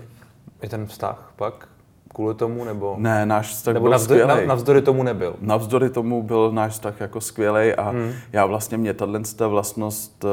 i 0.62 0.68
ten 0.68 0.86
vztah 0.86 1.32
pak? 1.36 1.68
Kvůli 2.12 2.34
tomu, 2.34 2.64
nebo... 2.64 2.94
Ne, 2.98 3.26
náš 3.26 3.48
vztah 3.48 3.74
nebo 3.74 3.84
byl 3.84 3.90
navzdory, 3.90 4.20
skvělej. 4.20 4.46
navzdory 4.46 4.82
tomu 4.82 5.02
nebyl? 5.02 5.36
Navzdory 5.40 5.90
tomu 5.90 6.22
byl 6.22 6.52
náš 6.52 6.72
vztah 6.72 7.00
jako 7.00 7.20
skvělej 7.20 7.74
a 7.78 7.90
hmm. 7.90 8.12
já 8.32 8.46
vlastně 8.46 8.78
mě 8.78 8.94
tato 8.94 9.50
vlastnost 9.50 10.24
uh, 10.24 10.30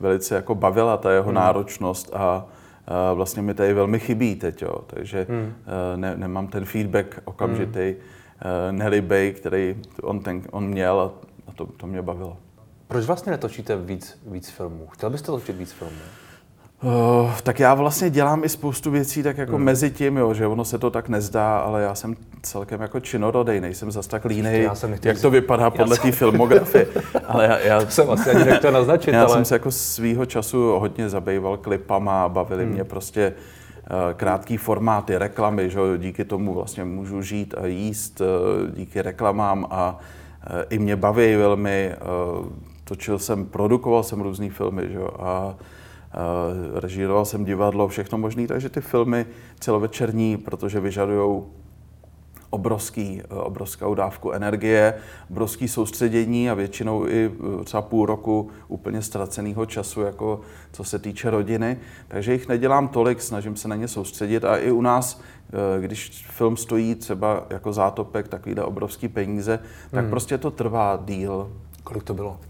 velice 0.00 0.34
jako 0.34 0.54
bavila, 0.54 0.96
ta 0.96 1.12
jeho 1.12 1.26
hmm. 1.26 1.34
náročnost 1.34 2.10
a 2.14 2.44
uh, 2.44 3.16
vlastně 3.16 3.42
mi 3.42 3.54
tady 3.54 3.74
velmi 3.74 3.98
chybí 3.98 4.34
teď, 4.34 4.62
jo. 4.62 4.74
takže 4.86 5.26
hmm. 5.28 5.40
uh, 5.42 5.52
ne, 5.96 6.16
nemám 6.16 6.46
ten 6.46 6.64
feedback 6.64 7.20
okamžitý, 7.24 7.94
hmm. 8.38 8.78
nelibej, 8.78 9.32
který 9.32 9.76
on, 10.02 10.20
ten, 10.20 10.42
on 10.50 10.66
měl 10.66 11.00
a, 11.00 11.10
a 11.48 11.52
to, 11.52 11.66
to 11.66 11.86
mě 11.86 12.02
bavilo. 12.02 12.36
Proč 12.88 13.04
vlastně 13.04 13.32
netočíte 13.32 13.76
víc, 13.76 14.18
víc 14.26 14.50
filmů? 14.50 14.86
Chtěl 14.90 15.10
byste 15.10 15.26
točit 15.26 15.56
víc 15.56 15.72
filmů? 15.72 16.00
Uh, 16.82 17.30
tak 17.42 17.60
já 17.60 17.74
vlastně 17.74 18.10
dělám 18.10 18.44
i 18.44 18.48
spoustu 18.48 18.90
věcí 18.90 19.22
tak 19.22 19.38
jako 19.38 19.56
hmm. 19.56 19.64
mezi 19.64 19.90
tím, 19.90 20.16
jo, 20.16 20.34
že 20.34 20.46
ono 20.46 20.64
se 20.64 20.78
to 20.78 20.90
tak 20.90 21.08
nezdá, 21.08 21.58
ale 21.58 21.82
já 21.82 21.94
jsem 21.94 22.16
celkem 22.42 22.80
jako 22.80 23.00
činorodej, 23.00 23.60
nejsem 23.60 23.90
zas 23.90 24.06
tak 24.06 24.24
línej, 24.24 24.68
jak 25.02 25.20
to 25.20 25.30
vypadá 25.30 25.70
podle 25.70 25.98
té 25.98 26.12
filmografie. 26.12 26.86
ale 27.26 27.44
já, 27.44 27.58
já 27.58 27.80
to 27.84 27.90
jsem 27.90 28.10
asi 28.10 28.30
ani 28.30 28.44
nechtěl 28.44 28.72
naznačit, 28.72 29.10
Já 29.10 29.24
ale... 29.24 29.34
jsem 29.34 29.44
se 29.44 29.54
jako 29.54 29.70
svýho 29.70 30.26
času 30.26 30.78
hodně 30.78 31.08
zabýval 31.08 31.56
klipama, 31.56 32.28
bavili 32.28 32.64
hmm. 32.64 32.72
mě 32.72 32.84
prostě 32.84 33.32
uh, 33.32 33.96
krátký 34.14 34.56
formáty, 34.56 35.18
reklamy, 35.18 35.70
že 35.70 35.80
díky 35.98 36.24
tomu 36.24 36.54
vlastně 36.54 36.84
můžu 36.84 37.22
žít 37.22 37.54
a 37.58 37.66
jíst 37.66 38.20
uh, 38.20 38.26
díky 38.76 39.02
reklamám 39.02 39.66
a 39.70 39.98
i 40.70 40.78
mě 40.78 40.96
baví 40.96 41.36
velmi. 41.36 41.94
Točil 42.84 43.18
jsem, 43.18 43.46
produkoval 43.46 44.02
jsem 44.02 44.20
různé 44.20 44.50
filmy, 44.50 44.82
že 44.88 44.98
a 45.18 45.54
Eh, 45.54 45.54
režíroval 46.74 47.24
jsem 47.24 47.44
divadlo, 47.44 47.88
všechno 47.88 48.18
možné, 48.18 48.46
takže 48.46 48.68
ty 48.68 48.80
filmy 48.80 49.26
celovečerní, 49.60 50.36
protože 50.36 50.80
vyžadují 50.80 51.42
obrovský, 52.50 53.22
eh, 53.24 53.34
obrovskou 53.34 53.94
dávku 53.94 54.32
energie, 54.32 54.94
obrovský 55.30 55.68
soustředění 55.68 56.50
a 56.50 56.54
většinou 56.54 57.06
i 57.08 57.30
eh, 57.60 57.64
třeba 57.64 57.82
půl 57.82 58.06
roku 58.06 58.50
úplně 58.68 59.02
ztraceného 59.02 59.66
času, 59.66 60.00
jako 60.00 60.40
co 60.72 60.84
se 60.84 60.98
týče 60.98 61.30
rodiny. 61.30 61.78
Takže 62.08 62.32
jich 62.32 62.48
nedělám 62.48 62.88
tolik, 62.88 63.22
snažím 63.22 63.56
se 63.56 63.68
na 63.68 63.76
ně 63.76 63.88
soustředit 63.88 64.44
a 64.44 64.56
i 64.56 64.70
u 64.70 64.82
nás, 64.82 65.20
když 65.80 66.26
film 66.30 66.56
stojí 66.56 66.94
třeba 66.94 67.46
jako 67.50 67.72
zátopek, 67.72 68.28
takovýhle 68.28 68.64
obrovský 68.64 69.08
peníze, 69.08 69.58
tak 69.90 70.00
hmm. 70.00 70.10
prostě 70.10 70.38
to 70.38 70.50
trvá 70.50 71.02
díl. 71.04 71.52
Kolik 71.84 72.02
to 72.02 72.14
bylo? 72.14 72.40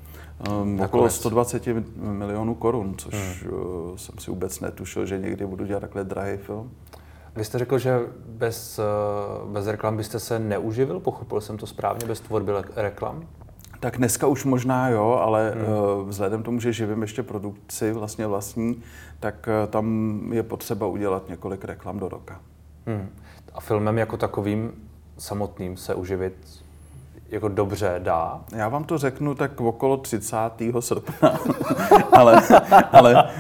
Um, 0.48 0.80
okolo 0.80 1.10
120 1.10 1.66
milionů 1.96 2.54
korun, 2.54 2.94
což 2.98 3.44
hmm. 3.44 3.52
uh, 3.52 3.96
jsem 3.96 4.18
si 4.18 4.30
vůbec 4.30 4.60
netušil, 4.60 5.06
že 5.06 5.18
někdy 5.18 5.46
budu 5.46 5.66
dělat 5.66 5.80
takhle 5.80 6.04
drahý 6.04 6.36
film. 6.36 6.70
Vy 7.36 7.44
jste 7.44 7.58
řekl, 7.58 7.78
že 7.78 8.00
bez, 8.28 8.80
uh, 9.44 9.52
bez 9.52 9.66
reklam 9.66 9.96
byste 9.96 10.18
se 10.18 10.38
neuživil, 10.38 11.00
pochopil 11.00 11.40
jsem 11.40 11.58
to 11.58 11.66
správně, 11.66 12.06
bez 12.06 12.20
tvorby 12.20 12.52
reklam? 12.76 13.28
Tak 13.80 13.96
dneska 13.96 14.26
už 14.26 14.44
možná 14.44 14.88
jo, 14.88 15.18
ale 15.22 15.50
hmm. 15.50 15.64
uh, 15.64 16.08
vzhledem 16.08 16.42
tomu, 16.42 16.60
že 16.60 16.72
živím 16.72 17.02
ještě 17.02 17.22
produkci 17.22 17.92
vlastně 17.92 18.26
vlastní, 18.26 18.82
tak 19.20 19.48
tam 19.70 20.20
je 20.32 20.42
potřeba 20.42 20.86
udělat 20.86 21.28
několik 21.28 21.64
reklam 21.64 21.98
do 21.98 22.08
roka. 22.08 22.40
Hmm. 22.86 23.08
A 23.54 23.60
filmem 23.60 23.98
jako 23.98 24.16
takovým 24.16 24.72
samotným 25.18 25.76
se 25.76 25.94
uživit 25.94 26.59
jako 27.30 27.48
dobře 27.48 27.94
dá? 27.98 28.40
Já 28.56 28.68
vám 28.68 28.84
to 28.84 28.98
řeknu 28.98 29.34
tak 29.34 29.60
okolo 29.60 29.96
30. 29.96 30.36
srpna, 30.80 31.40
ale, 32.12 32.42
ale 32.92 33.30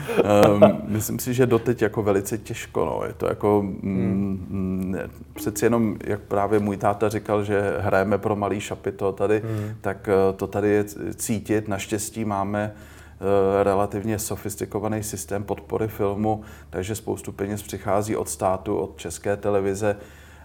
um, 0.50 0.82
myslím 0.84 1.18
si, 1.18 1.34
že 1.34 1.46
doteď 1.46 1.82
jako 1.82 2.02
velice 2.02 2.38
těžko. 2.38 2.84
No. 2.84 3.06
Je 3.06 3.12
to 3.12 3.26
jako, 3.26 3.62
mm, 3.62 4.46
mm, 4.50 4.96
přeci 5.34 5.64
jenom, 5.64 5.96
jak 6.04 6.20
právě 6.20 6.58
můj 6.58 6.76
táta 6.76 7.08
říkal, 7.08 7.44
že 7.44 7.76
hrajeme 7.78 8.18
pro 8.18 8.36
malý 8.36 8.60
šapito 8.60 9.12
tady, 9.12 9.42
mm. 9.44 9.74
tak 9.80 10.08
uh, 10.08 10.36
to 10.36 10.46
tady 10.46 10.68
je 10.68 10.84
cítit. 11.14 11.68
Naštěstí 11.68 12.24
máme 12.24 12.72
uh, 12.72 13.62
relativně 13.62 14.18
sofistikovaný 14.18 15.02
systém 15.02 15.44
podpory 15.44 15.88
filmu, 15.88 16.42
takže 16.70 16.94
spoustu 16.94 17.32
peněz 17.32 17.62
přichází 17.62 18.16
od 18.16 18.28
státu, 18.28 18.76
od 18.76 18.96
české 18.96 19.36
televize 19.36 19.96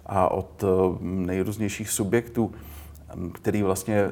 a 0.06 0.32
od 0.32 0.64
uh, 0.64 0.98
nejrůznějších 1.02 1.90
subjektů 1.90 2.52
který 3.34 3.64
vlastně 3.64 4.12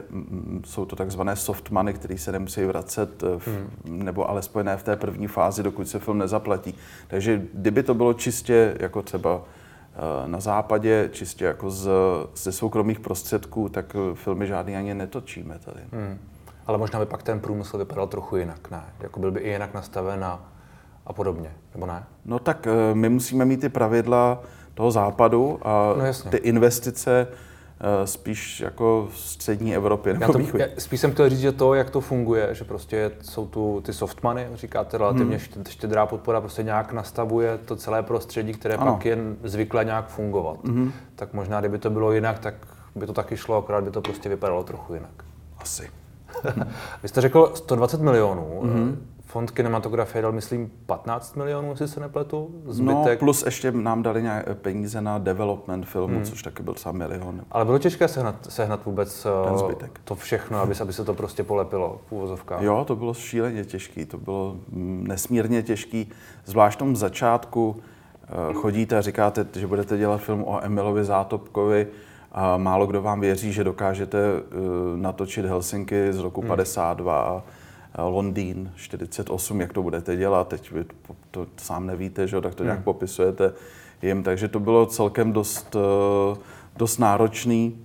jsou 0.65 0.85
to 0.85 0.95
takzvané 0.95 1.35
soft 1.35 1.69
money, 1.69 1.93
který 1.93 2.17
se 2.17 2.31
nemusí 2.31 2.65
vracet, 2.65 3.23
v, 3.37 3.47
hmm. 3.47 4.03
nebo 4.03 4.29
alespoň 4.29 4.65
ne 4.65 4.77
v 4.77 4.83
té 4.83 4.95
první 4.95 5.27
fázi, 5.27 5.63
dokud 5.63 5.87
se 5.87 5.99
film 5.99 6.17
nezaplatí. 6.17 6.75
Takže 7.07 7.41
kdyby 7.53 7.83
to 7.83 7.93
bylo 7.93 8.13
čistě 8.13 8.77
jako 8.79 9.01
třeba 9.01 9.41
eh, 9.95 10.27
na 10.27 10.39
západě, 10.39 11.09
čistě 11.11 11.45
jako 11.45 11.69
z, 11.69 11.89
ze 12.35 12.51
soukromých 12.51 12.99
prostředků, 12.99 13.69
tak 13.69 13.95
eh, 13.95 14.15
filmy 14.15 14.47
žádný 14.47 14.75
ani 14.75 14.93
netočíme 14.93 15.59
tady. 15.59 15.79
Hmm. 15.91 16.17
Ale 16.67 16.77
možná 16.77 16.99
by 16.99 17.05
pak 17.05 17.23
ten 17.23 17.39
průmysl 17.39 17.77
vypadal 17.77 18.07
trochu 18.07 18.37
jinak, 18.37 18.71
ne? 18.71 18.83
Jako 18.99 19.19
byl 19.19 19.31
by 19.31 19.39
i 19.39 19.49
jinak 19.49 19.73
nastaven 19.73 20.23
a, 20.23 20.39
a 21.05 21.13
podobně, 21.13 21.51
nebo 21.73 21.85
ne? 21.85 22.03
No 22.25 22.39
tak 22.39 22.67
eh, 22.67 22.95
my 22.95 23.09
musíme 23.09 23.45
mít 23.45 23.61
ty 23.61 23.69
pravidla 23.69 24.41
toho 24.73 24.91
západu 24.91 25.59
a 25.67 25.95
no 25.97 26.29
ty 26.29 26.37
investice 26.37 27.27
Eh, 27.27 27.52
spíš 28.05 28.59
jako 28.59 29.07
v 29.11 29.19
střední 29.19 29.75
Evropě 29.75 30.13
nebo 30.13 30.25
já 30.25 30.47
to, 30.51 30.57
já, 30.57 30.65
Spíš 30.77 30.99
jsem 30.99 31.11
chtěl 31.11 31.29
říct, 31.29 31.39
že 31.39 31.51
to, 31.51 31.73
jak 31.73 31.89
to 31.89 32.01
funguje, 32.01 32.49
že 32.51 32.63
prostě 32.63 33.11
jsou 33.21 33.47
tu 33.47 33.81
ty 33.85 33.93
soft 33.93 34.23
money, 34.23 34.47
říkáte 34.53 34.97
relativně 34.97 35.39
hmm. 35.55 35.65
štědrá 35.69 36.05
podpora, 36.05 36.41
prostě 36.41 36.63
nějak 36.63 36.93
nastavuje 36.93 37.57
to 37.57 37.75
celé 37.75 38.03
prostředí, 38.03 38.53
které 38.53 38.75
ano. 38.75 38.93
pak 38.93 39.05
je 39.05 39.17
zvyklé 39.43 39.85
nějak 39.85 40.07
fungovat. 40.07 40.57
Hmm. 40.65 40.91
Tak 41.15 41.33
možná, 41.33 41.59
kdyby 41.59 41.77
to 41.77 41.89
bylo 41.89 42.11
jinak, 42.11 42.39
tak 42.39 42.55
by 42.95 43.05
to 43.05 43.13
taky 43.13 43.37
šlo, 43.37 43.57
akorát 43.57 43.83
by 43.83 43.91
to 43.91 44.01
prostě 44.01 44.29
vypadalo 44.29 44.63
trochu 44.63 44.93
jinak. 44.93 45.23
Asi. 45.57 45.89
Vy 47.03 47.09
jste 47.09 47.21
řekl 47.21 47.51
120 47.55 48.01
milionů. 48.01 48.61
Mm-hmm. 48.63 48.95
Fond 49.33 49.51
kinematografie 49.51 50.21
dal, 50.21 50.31
myslím, 50.31 50.71
15 50.85 51.35
milionů, 51.35 51.69
jestli 51.69 51.87
se 51.87 51.99
nepletu. 51.99 52.61
No, 52.65 52.73
Zbytek... 52.73 53.21
No, 53.21 53.25
plus 53.25 53.43
ještě 53.45 53.71
nám 53.71 54.03
dali 54.03 54.23
nějaké 54.23 54.55
peníze 54.55 55.01
na 55.01 55.17
development 55.17 55.85
filmu, 55.85 56.15
hmm. 56.15 56.23
což 56.23 56.41
taky 56.41 56.63
byl 56.63 56.73
třeba 56.73 56.91
milion. 56.91 57.41
Ale 57.51 57.65
bylo 57.65 57.79
těžké 57.79 58.07
sehnat, 58.07 58.35
sehnat 58.49 58.85
vůbec 58.85 59.23
Ten 59.23 59.53
eh, 59.53 59.57
zbytek. 59.57 59.99
to 60.03 60.15
všechno, 60.15 60.59
aby, 60.59 60.73
aby 60.81 60.93
se 60.93 61.05
to 61.05 61.13
prostě 61.13 61.43
polepilo 61.43 62.01
v 62.07 62.11
úvozovkách? 62.11 62.61
Jo, 62.61 62.85
to 62.87 62.95
bylo 62.95 63.13
šíleně 63.13 63.65
těžké, 63.65 64.05
to 64.05 64.17
bylo 64.17 64.55
mm, 64.69 65.05
nesmírně 65.07 65.63
těžké. 65.63 66.03
Zvlášť 66.45 66.77
v 66.77 66.79
tom 66.79 66.95
začátku 66.95 67.75
eh, 68.23 68.53
chodíte 68.53 68.97
a 68.97 69.01
říkáte, 69.01 69.45
že 69.55 69.67
budete 69.67 69.97
dělat 69.97 70.21
film 70.21 70.43
o 70.43 70.63
Emilovi 70.63 71.05
Zátopkovi, 71.05 71.87
a 72.31 72.57
málo 72.57 72.87
kdo 72.87 73.01
vám 73.01 73.19
věří, 73.19 73.53
že 73.53 73.63
dokážete 73.63 74.17
eh, 74.19 74.55
natočit 74.95 75.45
Helsinky 75.45 76.13
z 76.13 76.19
roku 76.19 76.41
hmm. 76.41 76.47
52 76.47 77.43
Londýn 77.97 78.71
48, 78.75 79.61
jak 79.61 79.73
to 79.73 79.83
budete 79.83 80.15
dělat, 80.15 80.47
teď 80.47 80.71
vy 80.71 80.83
to, 80.83 81.15
to 81.31 81.47
sám 81.57 81.87
nevíte, 81.87 82.27
že 82.27 82.41
tak 82.41 82.55
to 82.55 82.63
nějak 82.63 82.77
hmm. 82.77 82.83
popisujete 82.83 83.53
jim, 84.01 84.23
takže 84.23 84.47
to 84.47 84.59
bylo 84.59 84.85
celkem 84.85 85.33
dost, 85.33 85.75
eh, 85.75 86.37
dost 86.77 86.97
náročný. 86.97 87.77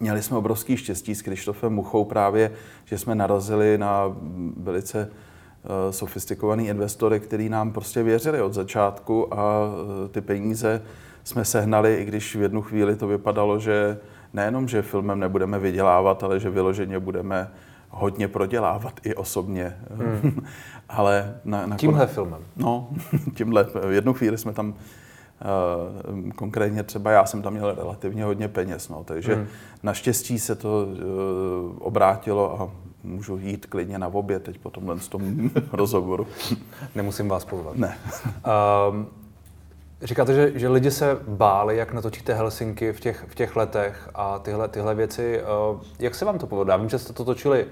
Měli 0.00 0.22
jsme 0.22 0.36
obrovský 0.36 0.76
štěstí 0.76 1.14
s 1.14 1.22
Krištofem 1.22 1.72
Muchou 1.72 2.04
právě, 2.04 2.52
že 2.84 2.98
jsme 2.98 3.14
narazili 3.14 3.78
na 3.78 4.16
velice 4.56 5.10
eh, 5.10 5.92
sofistikovaný 5.92 6.68
investory, 6.68 7.20
který 7.20 7.48
nám 7.48 7.72
prostě 7.72 8.02
věřili 8.02 8.42
od 8.42 8.54
začátku 8.54 9.34
a 9.34 9.66
eh, 10.04 10.08
ty 10.08 10.20
peníze 10.20 10.82
jsme 11.24 11.44
sehnali, 11.44 11.94
i 11.94 12.04
když 12.04 12.36
v 12.36 12.42
jednu 12.42 12.62
chvíli 12.62 12.96
to 12.96 13.06
vypadalo, 13.06 13.58
že 13.58 13.98
nejenom, 14.32 14.68
že 14.68 14.82
filmem 14.82 15.20
nebudeme 15.20 15.58
vydělávat, 15.58 16.22
ale 16.22 16.40
že 16.40 16.50
vyloženě 16.50 16.98
budeme 16.98 17.50
hodně 17.92 18.28
prodělávat 18.28 19.00
i 19.02 19.14
osobně. 19.14 19.76
Hmm. 19.94 20.46
Ale 20.88 21.34
na, 21.44 21.66
na 21.66 21.76
Tímhle 21.76 22.06
kon... 22.06 22.14
filmem? 22.14 22.42
No, 22.56 22.88
tímhle. 23.34 23.64
V 23.64 23.92
jednu 23.92 24.12
chvíli 24.12 24.38
jsme 24.38 24.52
tam 24.52 24.74
Uh, 26.14 26.30
konkrétně 26.30 26.82
třeba 26.82 27.10
já 27.10 27.26
jsem 27.26 27.42
tam 27.42 27.52
měl 27.52 27.74
relativně 27.74 28.24
hodně 28.24 28.48
peněz, 28.48 28.88
no, 28.88 29.04
takže 29.04 29.34
hmm. 29.34 29.46
naštěstí 29.82 30.38
se 30.38 30.54
to 30.54 30.86
uh, 30.86 30.96
obrátilo 31.78 32.60
a 32.60 32.70
můžu 33.04 33.38
jít 33.38 33.66
klidně 33.66 33.98
na 33.98 34.08
oběd 34.08 34.42
teď 34.42 34.58
po 34.58 34.70
tomhle 34.70 34.96
tom 34.96 35.50
rozhovoru. 35.72 36.26
Nemusím 36.94 37.28
vás 37.28 37.44
pozvat. 37.44 37.76
Ne. 37.76 37.98
Um, 38.90 39.06
Říkáte, 40.02 40.34
že, 40.34 40.52
že 40.54 40.68
lidi 40.68 40.90
se 40.90 41.18
báli, 41.28 41.76
jak 41.76 41.92
natočíte 41.92 42.34
Helsinky 42.34 42.92
v 42.92 43.00
těch, 43.00 43.24
v 43.28 43.34
těch 43.34 43.56
letech 43.56 44.08
a 44.14 44.38
tyhle, 44.38 44.68
tyhle 44.68 44.94
věci. 44.94 45.40
Uh, 45.70 45.80
jak 45.98 46.14
se 46.14 46.24
vám 46.24 46.38
to 46.38 46.46
povedlo? 46.46 46.72
Já 46.72 46.76
vím, 46.76 46.88
že 46.88 46.98
jste 46.98 47.12
to 47.12 47.24
točili 47.24 47.66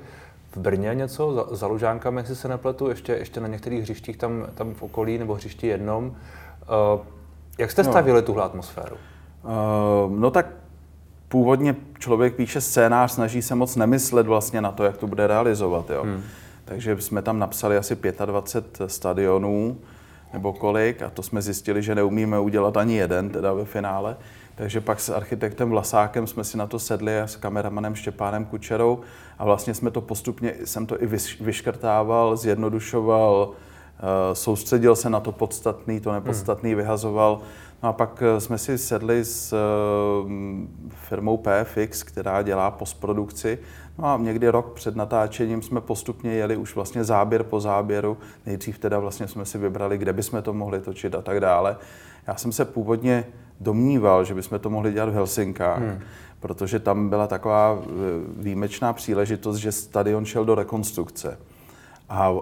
v 0.52 0.56
Brně 0.56 0.94
něco, 0.94 1.34
za, 1.34 1.56
za 1.56 1.66
Lužánkami, 1.66 2.20
jestli 2.20 2.37
se 2.37 2.49
nepletu, 2.49 2.88
ještě, 2.88 3.12
ještě 3.12 3.40
na 3.40 3.49
některých 3.49 3.82
hřištích 3.82 4.16
tam, 4.16 4.46
tam 4.54 4.75
v 4.75 4.82
okolí 4.82 5.18
nebo 5.18 5.34
hřišti 5.34 5.66
jednom. 5.66 6.06
Uh, 6.06 7.00
jak 7.58 7.70
jste 7.70 7.84
stavili 7.84 8.20
no. 8.20 8.26
tuhle 8.26 8.42
atmosféru? 8.42 8.96
Uh, 9.44 10.18
no 10.18 10.30
tak 10.30 10.46
původně 11.28 11.76
člověk 11.99 12.34
píše 12.34 12.60
scénář, 12.60 13.12
snaží 13.12 13.42
se 13.42 13.54
moc 13.54 13.76
nemyslet 13.76 14.26
vlastně 14.26 14.60
na 14.60 14.72
to, 14.72 14.84
jak 14.84 14.96
to 14.96 15.06
bude 15.06 15.26
realizovat. 15.26 15.90
Jo. 15.90 16.02
Hmm. 16.02 16.22
Takže 16.64 17.00
jsme 17.00 17.22
tam 17.22 17.38
napsali 17.38 17.76
asi 17.76 17.96
25 18.26 18.90
stadionů 18.90 19.76
nebo 20.32 20.52
kolik 20.52 21.02
a 21.02 21.10
to 21.10 21.22
jsme 21.22 21.42
zjistili, 21.42 21.82
že 21.82 21.94
neumíme 21.94 22.40
udělat 22.40 22.76
ani 22.76 22.96
jeden 22.96 23.30
teda 23.30 23.52
ve 23.52 23.64
finále. 23.64 24.16
Takže 24.54 24.80
pak 24.80 25.00
s 25.00 25.08
architektem 25.08 25.70
Vlasákem 25.70 26.26
jsme 26.26 26.44
si 26.44 26.56
na 26.56 26.66
to 26.66 26.78
sedli 26.78 27.20
a 27.20 27.26
s 27.26 27.37
kameramanem 27.37 27.94
Štěpánem 27.94 28.44
Kučerou 28.44 29.00
a 29.38 29.44
vlastně 29.44 29.75
jsme 29.75 29.90
to 29.90 30.00
postupně, 30.00 30.54
jsem 30.64 30.87
to 30.87 31.02
i 31.02 31.06
vyškrtával, 31.40 32.37
zjednodušoval, 32.37 33.50
eh, 33.52 34.34
soustředil 34.34 34.96
se 34.96 35.10
na 35.10 35.20
to 35.20 35.32
podstatný, 35.32 36.00
to 36.00 36.12
nepodstatný 36.12 36.70
hmm. 36.70 36.76
vyhazoval. 36.76 37.40
No 37.82 37.88
a 37.88 37.92
pak 37.92 38.22
eh, 38.22 38.40
jsme 38.40 38.58
si 38.58 38.78
sedli 38.78 39.25
s 39.25 39.52
eh, 39.52 39.56
firmou 41.08 41.37
PFX, 41.37 42.02
která 42.02 42.42
dělá 42.42 42.70
postprodukci. 42.70 43.58
No 44.00 44.07
a 44.07 44.16
někdy 44.16 44.49
rok 44.49 44.73
před 44.73 44.97
natáčením 44.97 45.62
jsme 45.62 45.80
postupně 45.80 46.33
jeli 46.33 46.57
už 46.57 46.75
vlastně 46.75 47.04
záběr 47.04 47.42
po 47.42 47.61
záběru. 47.61 48.16
Nejdřív 48.47 48.78
teda 48.78 48.99
vlastně 48.99 49.28
jsme 49.28 49.45
si 49.45 49.59
vybrali, 49.59 49.99
kde 49.99 50.12
bychom 50.12 50.42
to 50.42 50.52
mohli 50.52 50.80
točit 50.80 51.14
a 51.14 51.23
tak 51.23 51.40
dále. 51.40 51.76
Já 52.26 52.37
jsem 52.37 52.52
se 52.52 52.64
původně 52.64 53.25
domníval, 53.61 54.25
že 54.25 54.35
bychom 54.35 54.59
to 54.59 54.71
mohli 54.71 54.92
dělat 54.92 55.09
v 55.09 55.12
Helsinkách, 55.14 55.78
hmm. 55.78 56.00
protože 56.40 56.78
tam 56.78 57.09
byla 57.09 57.26
taková 57.26 57.78
eh, 57.83 57.88
výjimečná 58.37 58.92
příležitost, 58.92 59.57
že 59.57 59.73
stadion 59.73 60.25
šel 60.25 60.45
do 60.45 60.54
rekonstrukce. 60.54 61.38
A 62.09 62.33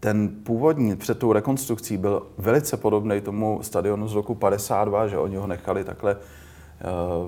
ten 0.00 0.28
původní 0.28 0.96
před 0.96 1.18
tou 1.18 1.32
rekonstrukcí 1.32 1.96
byl 1.96 2.26
velice 2.38 2.76
podobný 2.76 3.20
tomu 3.20 3.58
stadionu 3.62 4.08
z 4.08 4.14
roku 4.14 4.34
52, 4.34 5.08
že 5.08 5.18
oni 5.18 5.36
ho 5.36 5.46
nechali 5.46 5.84
takhle 5.84 6.16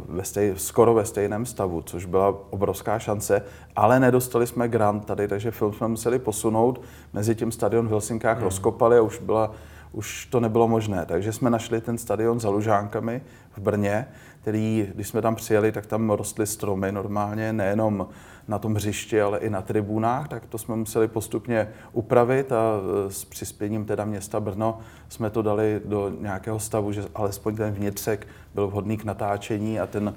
ve 0.08 0.24
stej, 0.24 0.54
skoro 0.56 0.94
ve 0.94 1.04
stejném 1.04 1.46
stavu, 1.46 1.82
což 1.82 2.04
byla 2.04 2.34
obrovská 2.50 2.98
šance, 2.98 3.42
ale 3.76 4.00
nedostali 4.00 4.46
jsme 4.46 4.68
grant 4.68 5.04
tady, 5.04 5.28
takže 5.28 5.50
film 5.50 5.72
jsme 5.72 5.88
museli 5.88 6.18
posunout. 6.18 6.80
Mezi 7.12 7.34
tím 7.34 7.52
stadion 7.52 7.86
v 7.86 7.90
Helsinkách 7.90 8.36
hmm. 8.36 8.44
rozkopali 8.44 8.98
a 8.98 9.02
už, 9.02 9.18
byla, 9.18 9.52
už 9.92 10.26
to 10.26 10.40
nebylo 10.40 10.68
možné. 10.68 11.06
Takže 11.06 11.32
jsme 11.32 11.50
našli 11.50 11.80
ten 11.80 11.98
stadion 11.98 12.40
za 12.40 12.50
Lužánkami 12.50 13.20
v 13.56 13.58
Brně, 13.58 14.06
který, 14.40 14.88
když 14.94 15.08
jsme 15.08 15.22
tam 15.22 15.34
přijeli, 15.34 15.72
tak 15.72 15.86
tam 15.86 16.10
rostly 16.10 16.46
stromy 16.46 16.92
normálně, 16.92 17.52
nejenom 17.52 18.08
na 18.48 18.58
tom 18.58 18.74
hřišti, 18.74 19.22
ale 19.22 19.38
i 19.38 19.50
na 19.50 19.62
tribunách, 19.62 20.28
tak 20.28 20.46
to 20.46 20.58
jsme 20.58 20.76
museli 20.76 21.08
postupně 21.08 21.68
upravit 21.92 22.52
a 22.52 22.72
e, 23.06 23.10
s 23.10 23.24
přispěním 23.24 23.84
teda 23.84 24.04
města 24.04 24.40
Brno 24.40 24.78
jsme 25.08 25.30
to 25.30 25.42
dali 25.42 25.80
do 25.84 26.12
nějakého 26.20 26.58
stavu, 26.58 26.92
že 26.92 27.04
alespoň 27.14 27.56
ten 27.56 27.74
vnitřek 27.74 28.26
byl 28.54 28.66
vhodný 28.66 28.96
k 28.96 29.04
natáčení 29.04 29.80
a 29.80 29.86
ten, 29.86 30.14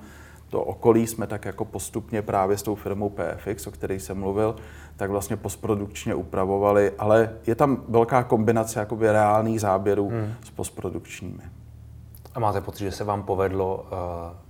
to 0.50 0.64
okolí 0.64 1.08
jsme 1.08 1.28
tak 1.28 1.46
jako 1.46 1.66
postupně 1.66 2.22
právě 2.22 2.58
s 2.58 2.64
tou 2.64 2.76
firmou 2.76 3.10
PFX, 3.10 3.68
o 3.68 3.72
které 3.72 3.96
jsem 3.96 4.20
mluvil, 4.20 4.56
tak 4.96 5.10
vlastně 5.10 5.38
postprodukčně 5.38 6.16
upravovali, 6.16 6.92
ale 7.00 7.34
je 7.48 7.56
tam 7.56 7.84
velká 7.88 8.24
kombinace 8.24 8.80
jakoby 8.80 9.12
reálných 9.12 9.62
záběrů 9.62 10.10
hmm. 10.10 10.34
s 10.44 10.50
postprodukčními. 10.50 11.44
A 12.36 12.40
máte 12.40 12.62
pocit, 12.62 12.84
že 12.84 12.92
se 12.92 13.04
vám 13.04 13.24
povedlo, 13.24 13.86
uh, 13.92 14.50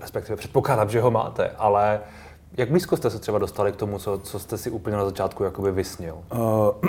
respektive 0.00 0.36
předpokládám, 0.36 0.90
že 0.90 1.00
ho 1.00 1.10
máte, 1.10 1.50
ale 1.50 2.00
jak 2.56 2.70
blízko 2.70 2.96
jste 2.96 3.10
se 3.10 3.18
třeba 3.18 3.38
dostali 3.38 3.72
k 3.72 3.76
tomu, 3.76 3.98
co, 3.98 4.18
co 4.18 4.38
jste 4.38 4.58
si 4.58 4.70
úplně 4.70 4.96
na 4.96 5.04
začátku 5.04 5.44
jakoby 5.44 5.72
vysnil? 5.72 6.18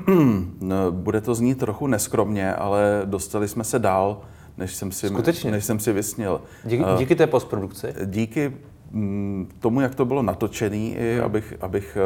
Uh, 0.10 0.74
bude 0.92 1.22
to 1.22 1.36
znít 1.36 1.60
trochu 1.60 1.88
neskromně, 1.88 2.54
ale 2.54 3.02
dostali 3.06 3.48
jsme 3.48 3.64
se 3.64 3.80
dál, 3.80 4.22
než 4.58 4.76
jsem 4.76 4.92
si, 4.92 5.08
Skutečně? 5.08 5.52
Než 5.52 5.66
jsem 5.66 5.80
si 5.80 5.94
vysnil. 5.94 6.42
Díky, 6.64 6.84
uh, 6.84 6.98
díky 6.98 7.16
té 7.16 7.28
postprodukci? 7.28 7.94
Díky 8.06 8.54
mm, 8.92 9.50
tomu, 9.60 9.82
jak 9.82 9.96
to 9.96 10.06
bylo 10.06 10.22
natočený, 10.22 10.96
i 10.96 11.16
hmm. 11.16 11.26
abych, 11.26 11.54
abych 11.62 11.98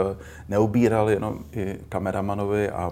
neubíral 0.50 1.10
jenom 1.10 1.40
i 1.52 1.78
kameramanovi 1.90 2.70
a 2.70 2.92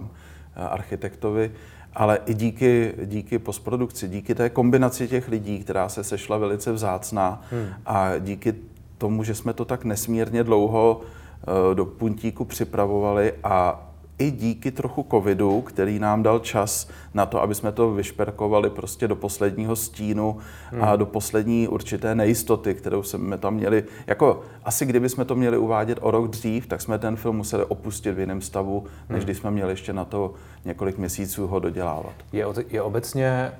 architektovi, 0.55 1.51
ale 1.93 2.19
i 2.25 2.33
díky, 2.33 2.93
díky 3.05 3.39
postprodukci, 3.39 4.07
díky 4.07 4.35
té 4.35 4.49
kombinaci 4.49 5.07
těch 5.07 5.27
lidí, 5.27 5.59
která 5.59 5.89
se 5.89 6.03
sešla 6.03 6.37
velice 6.37 6.71
vzácná 6.71 7.41
hmm. 7.51 7.67
a 7.85 8.17
díky 8.17 8.55
tomu, 9.01 9.23
že 9.23 9.35
jsme 9.35 9.53
to 9.53 9.65
tak 9.65 9.85
nesmírně 9.85 10.43
dlouho 10.43 11.01
eh, 11.01 11.75
do 11.75 11.85
puntíku 11.85 12.45
připravovali 12.45 13.33
a 13.43 13.87
i 14.21 14.31
díky 14.31 14.71
trochu 14.71 15.05
covidu, 15.11 15.61
který 15.61 15.99
nám 15.99 16.23
dal 16.23 16.39
čas 16.39 16.89
na 17.13 17.25
to, 17.25 17.41
aby 17.41 17.55
jsme 17.55 17.71
to 17.71 17.91
vyšperkovali 17.91 18.69
prostě 18.69 19.07
do 19.07 19.15
posledního 19.15 19.75
stínu 19.75 20.37
hmm. 20.71 20.83
a 20.83 20.95
do 20.95 21.05
poslední 21.05 21.67
určité 21.67 22.15
nejistoty, 22.15 22.75
kterou 22.75 23.03
jsme 23.03 23.37
tam 23.37 23.53
měli. 23.53 23.83
Jako 24.07 24.41
asi 24.63 24.85
kdyby 24.85 25.09
jsme 25.09 25.25
to 25.25 25.35
měli 25.35 25.57
uvádět 25.57 25.97
o 26.01 26.11
rok 26.11 26.27
dřív, 26.27 26.67
tak 26.67 26.81
jsme 26.81 26.99
ten 26.99 27.15
film 27.15 27.35
museli 27.35 27.65
opustit 27.65 28.15
v 28.15 28.19
jiném 28.19 28.41
stavu, 28.41 28.83
než 29.09 29.17
hmm. 29.17 29.25
když 29.25 29.37
jsme 29.37 29.51
měli 29.51 29.71
ještě 29.71 29.93
na 29.93 30.05
to 30.05 30.33
několik 30.65 30.97
měsíců 30.97 31.47
ho 31.47 31.59
dodělávat. 31.59 32.13
Je, 32.31 32.45
je 32.69 32.81
obecně 32.81 33.51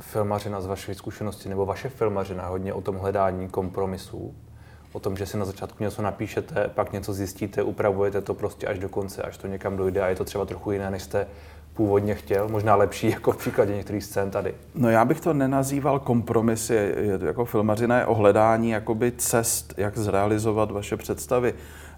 filmařina 0.00 0.60
z 0.60 0.66
vaší 0.66 0.94
zkušenosti, 0.94 1.48
nebo 1.48 1.66
vaše 1.66 1.88
filmařina 1.88 2.46
hodně 2.46 2.72
o 2.72 2.80
tom 2.80 2.96
hledání 2.96 3.48
kompromisů? 3.48 4.34
O 4.98 5.00
tom, 5.00 5.16
že 5.16 5.26
si 5.26 5.36
na 5.36 5.44
začátku 5.44 5.82
něco 5.82 6.02
napíšete, 6.02 6.70
pak 6.74 6.92
něco 6.92 7.12
zjistíte, 7.12 7.62
upravujete 7.62 8.20
to 8.20 8.34
prostě 8.34 8.66
až 8.66 8.78
do 8.78 8.88
konce, 8.88 9.22
až 9.22 9.38
to 9.38 9.46
někam 9.46 9.76
dojde 9.76 10.02
a 10.02 10.08
je 10.08 10.14
to 10.14 10.24
třeba 10.24 10.44
trochu 10.44 10.72
jiné, 10.72 10.90
než 10.90 11.02
jste 11.02 11.26
původně 11.74 12.14
chtěl, 12.14 12.48
možná 12.48 12.74
lepší 12.74 13.10
jako 13.16 13.32
v 13.32 13.36
příkladě 13.36 13.76
některých 13.76 14.04
scén 14.04 14.30
tady. 14.30 14.54
No 14.74 14.90
já 14.90 15.04
bych 15.04 15.20
to 15.20 15.32
nenazýval 15.32 15.98
kompromisy, 15.98 16.94
je 16.98 17.18
to 17.18 17.26
jako 17.26 17.44
filmařina 17.44 17.98
je 17.98 18.06
ohledání 18.06 18.70
jakoby 18.70 19.12
cest, 19.16 19.74
jak 19.76 19.98
zrealizovat 19.98 20.70
vaše 20.70 20.96
představy. 20.96 21.54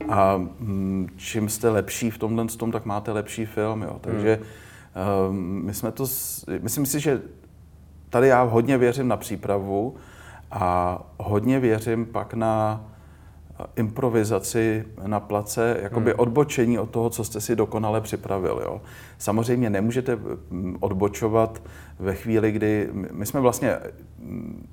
A 0.09 0.37
mm, 0.37 1.09
čím 1.17 1.49
jste 1.49 1.69
lepší 1.69 2.11
v 2.11 2.19
tomhle 2.19 2.47
tom, 2.47 2.73
tak 2.73 2.85
máte 2.85 3.13
lepší 3.13 3.47
film, 3.47 3.83
jo. 3.83 3.97
Takže 4.01 4.39
hmm. 4.95 5.31
um, 5.31 5.65
my 5.65 5.75
jsme 5.75 5.93
to, 5.93 6.07
myslím 6.61 6.87
si, 6.87 7.01
že 7.01 7.21
tady 8.11 8.29
já 8.29 8.43
hodně 8.43 8.79
věřím 8.79 9.09
na 9.09 9.17
přípravu, 9.17 9.97
a 10.51 10.99
hodně 11.19 11.61
věřím 11.61 12.07
pak 12.07 12.35
na 12.35 12.85
improvizaci 13.77 14.85
na 15.07 15.21
place, 15.21 15.79
jakoby 15.83 16.11
hmm. 16.11 16.21
odbočení 16.21 16.79
od 16.79 16.91
toho, 16.91 17.11
co 17.11 17.25
jste 17.25 17.41
si 17.41 17.57
dokonale 17.57 18.01
připravil. 18.01 18.61
Jo. 18.65 18.81
Samozřejmě 19.19 19.71
nemůžete 19.71 20.19
odbočovat 20.81 21.63
ve 21.99 22.15
chvíli, 22.15 22.53
kdy 22.53 22.89
my 23.13 23.27
jsme 23.27 23.41
vlastně, 23.41 23.79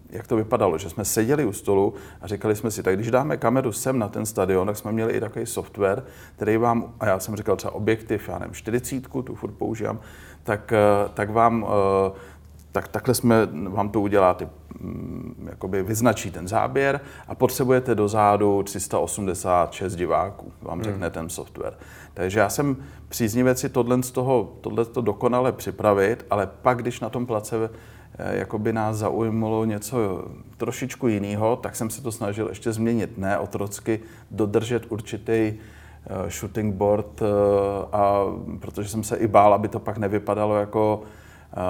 jak 0.09 0.27
to 0.27 0.35
vypadalo, 0.35 0.77
že 0.77 0.89
jsme 0.89 1.05
seděli 1.05 1.45
u 1.45 1.53
stolu 1.53 1.93
a 2.21 2.27
říkali 2.27 2.55
jsme 2.55 2.71
si, 2.71 2.83
tak 2.83 2.95
když 2.95 3.11
dáme 3.11 3.37
kameru 3.37 3.71
sem 3.71 3.99
na 3.99 4.07
ten 4.07 4.25
stadion, 4.25 4.67
tak 4.67 4.77
jsme 4.77 4.91
měli 4.91 5.13
i 5.13 5.19
takový 5.19 5.45
software, 5.45 6.03
který 6.35 6.57
vám, 6.57 6.93
a 6.99 7.07
já 7.07 7.19
jsem 7.19 7.35
říkal 7.35 7.55
třeba 7.55 7.73
objektiv, 7.73 8.29
já 8.29 8.39
nevím, 8.39 8.53
40, 8.53 9.07
tu 9.23 9.35
furt 9.35 9.51
používám, 9.51 9.99
tak, 10.43 10.73
eh, 10.73 11.09
tak 11.13 11.29
vám 11.29 11.65
eh, 11.67 12.11
tak 12.71 12.87
takhle 12.87 13.13
jsme, 13.13 13.47
vám 13.69 13.89
to 13.89 14.01
udělá, 14.01 14.33
ty, 14.33 14.47
jakoby 15.45 15.83
vyznačí 15.83 16.31
ten 16.31 16.47
záběr 16.47 16.99
a 17.27 17.35
potřebujete 17.35 17.95
dozadu 17.95 18.63
386 18.63 19.95
diváků, 19.95 20.51
vám 20.61 20.83
řekne 20.83 21.05
hmm. 21.05 21.13
ten 21.13 21.29
software. 21.29 21.73
Takže 22.13 22.39
já 22.39 22.49
jsem 22.49 22.77
příznivec 23.09 23.59
si 23.59 23.69
tohle 23.69 24.03
z 24.03 24.11
toho, 24.11 24.53
tohle 24.61 24.85
to 24.85 25.01
dokonale 25.01 25.51
připravit, 25.51 26.25
ale 26.29 26.49
pak, 26.61 26.77
když 26.77 26.99
na 26.99 27.09
tom 27.09 27.25
place 27.25 27.69
eh, 28.19 28.37
jakoby 28.37 28.73
nás 28.73 28.97
zaujmulo 28.97 29.65
něco 29.65 30.25
trošičku 30.57 31.07
jiného, 31.07 31.55
tak 31.55 31.75
jsem 31.75 31.89
se 31.89 32.01
to 32.01 32.11
snažil 32.11 32.47
ještě 32.47 32.73
změnit, 32.73 33.17
ne 33.17 33.39
otrocky 33.39 33.99
dodržet 34.31 34.85
určitý 34.89 35.31
eh, 35.31 36.29
shooting 36.29 36.75
board, 36.75 37.21
eh, 37.21 37.25
a 37.91 38.23
protože 38.59 38.89
jsem 38.89 39.03
se 39.03 39.17
i 39.17 39.27
bál, 39.27 39.53
aby 39.53 39.67
to 39.67 39.79
pak 39.79 39.97
nevypadalo 39.97 40.55
jako 40.55 41.03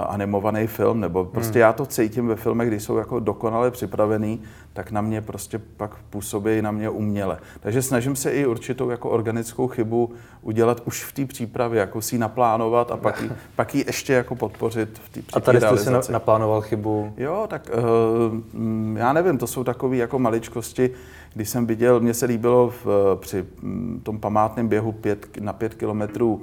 animovaný 0.07 0.67
film, 0.67 0.99
nebo 0.99 1.25
prostě 1.25 1.53
hmm. 1.53 1.61
já 1.61 1.73
to 1.73 1.85
cítím 1.85 2.27
ve 2.27 2.35
filmech, 2.35 2.67
když 2.67 2.83
jsou 2.83 2.97
jako 2.97 3.19
dokonale 3.19 3.71
připravený, 3.71 4.41
tak 4.73 4.91
na 4.91 5.01
mě 5.01 5.21
prostě 5.21 5.59
pak 5.77 5.95
působí 6.09 6.61
na 6.61 6.71
mě 6.71 6.89
uměle. 6.89 7.37
Takže 7.59 7.81
snažím 7.81 8.15
se 8.15 8.31
i 8.31 8.45
určitou 8.45 8.89
jako 8.89 9.09
organickou 9.09 9.67
chybu 9.67 10.13
udělat 10.41 10.81
už 10.85 11.03
v 11.03 11.11
té 11.11 11.25
přípravě, 11.25 11.79
jako 11.79 12.01
si 12.01 12.15
ji 12.15 12.19
naplánovat 12.19 12.91
a 12.91 12.97
pak 12.97 13.21
ji, 13.21 13.31
pak 13.55 13.75
ji 13.75 13.83
ještě 13.87 14.13
jako 14.13 14.35
podpořit 14.35 14.99
v 15.03 15.09
té 15.09 15.19
A 15.33 15.39
tady 15.39 15.61
jste 15.61 16.03
si 16.03 16.11
naplánoval 16.11 16.61
chybu? 16.61 17.13
Jo, 17.17 17.45
tak 17.49 17.69
uh, 17.73 18.97
já 18.97 19.13
nevím, 19.13 19.37
to 19.37 19.47
jsou 19.47 19.63
takové 19.63 19.95
jako 19.95 20.19
maličkosti, 20.19 20.89
když 21.33 21.49
jsem 21.49 21.65
viděl, 21.65 21.99
mně 21.99 22.13
se 22.13 22.25
líbilo 22.25 22.73
v, 22.83 23.17
při 23.19 23.45
mm, 23.61 24.01
tom 24.03 24.19
památném 24.19 24.67
běhu 24.67 24.91
pět, 24.91 25.27
na 25.39 25.53
pět 25.53 25.73
kilometrů 25.73 26.41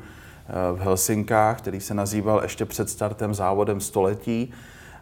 v 0.74 0.80
Helsinkách, 0.80 1.59
který 1.59 1.80
se 1.80 1.94
nazýval 1.94 2.40
ještě 2.42 2.64
před 2.64 2.90
startem 2.90 3.35
závodem 3.35 3.80
století. 3.80 4.52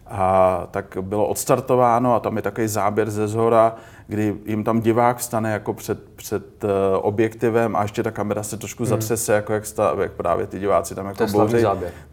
A 0.07 0.67
tak 0.71 0.97
bylo 1.01 1.27
odstartováno 1.27 2.15
a 2.15 2.21
tam 2.21 2.37
je 2.37 2.43
takový 2.43 2.69
záběr 2.69 3.11
ze 3.11 3.29
zhora, 3.29 3.75
kdy 4.07 4.37
jim 4.45 4.65
tam 4.65 4.81
divák 4.81 5.19
vstane 5.19 5.53
jako 5.53 5.75
před, 5.75 6.05
před 6.17 6.65
uh, 6.65 6.71
objektivem 7.03 7.77
a 7.77 7.83
ještě 7.83 8.03
ta 8.03 8.11
kamera 8.11 8.43
se 8.43 8.57
trošku 8.57 8.83
hmm. 8.83 8.89
zatřese, 8.89 9.33
jako 9.33 9.53
jak, 9.53 9.67
sta, 9.67 9.95
jak 10.01 10.13
právě 10.13 10.47
ty 10.47 10.59
diváci 10.59 10.95
tam 10.95 11.07
jako 11.07 11.27
bouří. 11.27 11.65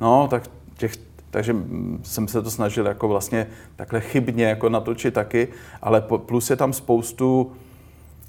No, 0.02 0.28
tak 0.28 0.44
těch, 0.78 0.94
takže 1.32 1.56
jsem 2.04 2.28
se 2.28 2.42
to 2.42 2.52
snažil 2.52 2.86
jako 2.86 3.08
vlastně 3.08 3.48
takhle 3.76 4.02
chybně 4.02 4.46
jako 4.46 4.70
natočit 4.70 5.14
taky, 5.14 5.48
ale 5.82 6.02
plus 6.02 6.50
je 6.50 6.56
tam 6.56 6.74
spoustu 6.74 7.52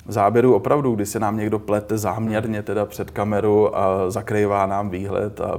záběru 0.08 0.54
opravdu, 0.54 0.94
kdy 0.94 1.06
se 1.06 1.20
nám 1.20 1.36
někdo 1.36 1.58
plete 1.58 1.98
záměrně 1.98 2.62
teda 2.62 2.86
před 2.86 3.10
kameru 3.10 3.78
a 3.78 4.10
zakrývá 4.10 4.66
nám 4.66 4.90
výhled, 4.90 5.40
a, 5.40 5.58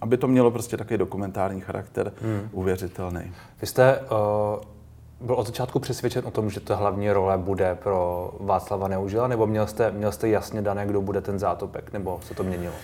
aby 0.00 0.16
to 0.16 0.28
mělo 0.28 0.50
prostě 0.50 0.76
takový 0.76 0.98
dokumentární 0.98 1.60
charakter 1.60 2.12
hmm. 2.22 2.48
uvěřitelný. 2.52 3.20
Vy 3.60 3.66
jste 3.66 3.98
uh, 3.98 5.26
byl 5.26 5.34
od 5.34 5.46
začátku 5.46 5.78
přesvědčen 5.78 6.22
o 6.26 6.30
tom, 6.30 6.50
že 6.50 6.60
ta 6.60 6.76
hlavní 6.76 7.12
role 7.12 7.38
bude 7.38 7.78
pro 7.82 8.30
Václava 8.40 8.88
Neužila, 8.88 9.28
nebo 9.28 9.46
měl 9.46 9.66
jste, 9.66 9.90
měl 9.90 10.12
jste 10.12 10.28
jasně 10.28 10.62
dané, 10.62 10.86
kdo 10.86 11.00
bude 11.00 11.20
ten 11.20 11.38
zátopek, 11.38 11.92
nebo 11.92 12.20
se 12.22 12.34
to 12.34 12.42
měnilo? 12.42 12.74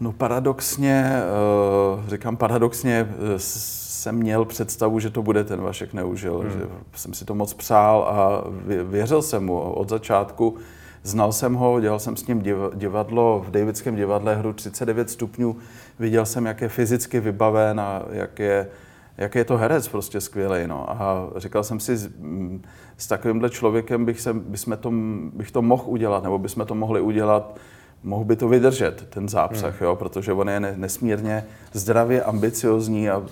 No 0.00 0.12
paradoxně, 0.12 1.22
uh, 2.02 2.08
říkám 2.08 2.36
paradoxně, 2.36 3.14
jsem 4.00 4.16
měl 4.16 4.44
představu, 4.44 5.00
že 5.00 5.10
to 5.10 5.22
bude 5.22 5.44
ten 5.44 5.60
Vašek 5.60 5.92
Neužil, 5.92 6.38
hmm. 6.38 6.50
že 6.50 6.66
jsem 6.94 7.14
si 7.14 7.24
to 7.24 7.34
moc 7.34 7.54
přál 7.54 8.02
a 8.02 8.44
věřil 8.84 9.22
jsem 9.22 9.44
mu 9.44 9.60
od 9.60 9.88
začátku. 9.88 10.56
Znal 11.02 11.32
jsem 11.32 11.54
ho, 11.54 11.80
dělal 11.80 11.98
jsem 11.98 12.16
s 12.16 12.26
ním 12.26 12.42
divadlo 12.74 13.44
v 13.46 13.50
Davidském 13.50 13.96
divadle 13.96 14.36
hru 14.36 14.52
39 14.52 15.10
stupňů. 15.10 15.56
Viděl 15.98 16.26
jsem, 16.26 16.46
jak 16.46 16.60
je 16.60 16.68
fyzicky 16.68 17.20
vybaven 17.20 17.80
a 17.80 18.02
jak 18.10 18.38
je, 18.38 18.68
jak 19.18 19.34
je 19.34 19.44
to 19.44 19.56
herec 19.56 19.88
prostě 19.88 20.20
skvělý. 20.20 20.66
No. 20.66 20.90
A 20.90 21.30
říkal 21.36 21.64
jsem 21.64 21.80
si, 21.80 21.98
s 22.96 23.06
takovýmhle 23.08 23.50
člověkem 23.50 24.04
bych, 24.04 24.20
se, 24.20 24.32
bychom 24.32 24.76
to, 24.76 24.92
bych 25.36 25.50
to 25.50 25.62
mohl 25.62 25.84
udělat, 25.86 26.24
nebo 26.24 26.38
bychom 26.38 26.66
to 26.66 26.74
mohli 26.74 27.00
udělat 27.00 27.58
mohl 28.02 28.24
by 28.24 28.36
to 28.36 28.48
vydržet, 28.48 29.06
ten 29.10 29.28
zápřah, 29.28 29.80
hmm. 29.80 29.84
jo, 29.88 29.96
protože 29.96 30.32
on 30.32 30.48
je 30.48 30.60
nesmírně 30.60 31.44
zdravě 31.72 32.22
ambiciozní 32.22 33.10
a 33.10 33.18
uh, 33.18 33.24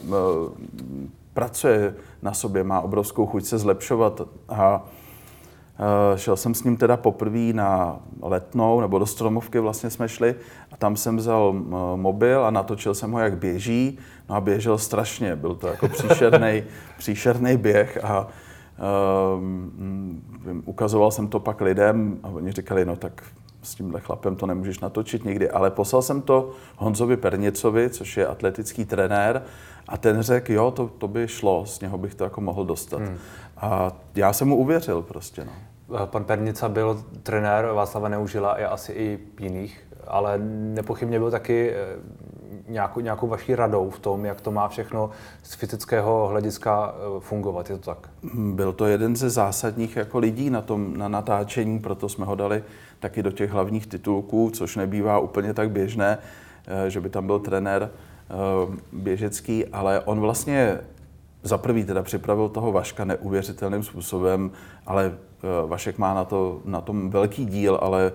pracuje 1.35 1.94
na 2.22 2.35
sobě, 2.35 2.64
má 2.64 2.81
obrovskou 2.81 3.26
chuť 3.26 3.44
se 3.44 3.59
zlepšovat. 3.59 4.20
A 4.48 4.83
uh, 4.83 6.16
šel 6.16 6.37
jsem 6.37 6.54
s 6.54 6.64
ním 6.64 6.76
teda 6.76 6.96
poprvé 6.96 7.52
na 7.52 7.98
letnou, 8.22 8.81
nebo 8.81 8.98
do 8.98 9.07
Stromovky 9.07 9.59
vlastně 9.59 9.90
jsme 9.90 10.09
šli 10.09 10.35
a 10.72 10.76
tam 10.76 10.96
jsem 10.96 11.16
vzal 11.16 11.48
uh, 11.48 11.96
mobil 11.96 12.44
a 12.44 12.50
natočil 12.50 12.94
jsem 12.94 13.12
ho, 13.12 13.18
jak 13.18 13.38
běží, 13.38 13.98
no 14.28 14.35
a 14.35 14.40
běžel 14.40 14.78
strašně, 14.78 15.37
byl 15.37 15.54
to 15.54 15.66
jako 15.66 15.88
příšerný, 15.88 16.62
příšerný 16.98 17.57
běh 17.57 18.04
a 18.04 18.28
uh, 19.38 19.44
ukazoval 20.64 21.11
jsem 21.11 21.28
to 21.28 21.40
pak 21.40 21.61
lidem 21.61 22.18
a 22.22 22.28
oni 22.28 22.52
říkali, 22.52 22.85
no 22.85 22.96
tak 22.96 23.22
s 23.68 23.74
tímhle 23.74 24.00
chlapem 24.00 24.37
to 24.37 24.46
nemůžeš 24.46 24.81
natočit 24.81 25.24
nikdy, 25.24 25.50
ale 25.50 25.70
poslal 25.70 26.02
jsem 26.02 26.22
to 26.22 26.50
Honzovi 26.76 27.16
Pernicovi, 27.16 27.90
což 27.90 28.16
je 28.16 28.26
atletický 28.26 28.85
trenér, 28.85 29.42
a 29.88 29.96
ten 29.96 30.22
řekl, 30.22 30.52
jo, 30.52 30.70
to, 30.70 30.88
to 30.98 31.09
by 31.09 31.28
šlo, 31.28 31.66
z 31.66 31.81
něho 31.81 31.98
bych 31.98 32.14
to 32.14 32.24
jako 32.24 32.40
mohl 32.40 32.64
dostat. 32.64 33.00
Hmm. 33.00 33.16
A 33.57 33.92
já 34.14 34.33
jsem 34.33 34.48
mu 34.48 34.57
uvěřil 34.57 35.02
prostě. 35.02 35.44
No. 35.44 35.52
Eh, 36.02 36.07
pan 36.07 36.24
Pernica 36.24 36.68
byl 36.68 37.04
trenér 37.22 37.66
Václava 37.66 38.09
Neužila 38.09 38.50
a 38.50 38.66
asi 38.66 38.92
i 38.92 39.18
jiných, 39.40 39.87
ale 40.07 40.38
nepochybně 40.48 41.18
byl 41.18 41.31
taky 41.31 41.70
eh, 41.70 41.76
nějakou, 42.68 43.00
nějakou 43.00 43.26
vaší 43.26 43.54
radou 43.54 43.90
v 43.90 43.98
tom, 43.98 44.24
jak 44.24 44.40
to 44.40 44.50
má 44.50 44.68
všechno 44.68 45.11
z 45.42 45.54
fyzického 45.54 46.28
hlediska 46.28 46.94
eh, 46.94 47.20
fungovat. 47.20 47.70
Je 47.70 47.76
to 47.76 47.84
tak? 47.84 48.11
Byl 48.34 48.72
to 48.72 48.87
jeden 48.87 49.16
ze 49.16 49.30
zásadních 49.30 49.96
jako 49.96 50.18
lidí 50.18 50.50
na 50.50 50.62
tom 50.62 50.96
na 50.96 51.08
natáčení, 51.08 51.78
proto 51.78 52.08
jsme 52.08 52.26
ho 52.26 52.34
dali 52.34 52.64
taky 53.00 53.22
do 53.22 53.30
těch 53.30 53.50
hlavních 53.50 53.87
titulků, 53.87 54.50
což 54.50 54.76
nebývá 54.76 55.18
úplně 55.18 55.54
tak 55.54 55.70
běžné, 55.70 56.18
eh, 56.66 56.90
že 56.90 57.00
by 57.00 57.08
tam 57.08 57.26
byl 57.26 57.38
trenér 57.38 57.90
eh, 57.90 58.76
běžecký, 58.92 59.66
ale 59.66 60.00
on 60.00 60.20
vlastně 60.20 60.80
za 61.42 61.58
prvý 61.58 61.84
teda 61.84 62.02
připravil 62.02 62.48
toho 62.48 62.72
Vaška 62.72 63.04
neuvěřitelným 63.04 63.82
způsobem, 63.82 64.50
ale 64.87 65.14
Vašek 65.66 65.98
má 65.98 66.14
na, 66.14 66.24
to, 66.24 66.61
na 66.64 66.80
tom 66.80 67.11
velký 67.11 67.46
díl, 67.46 67.78
ale 67.82 68.12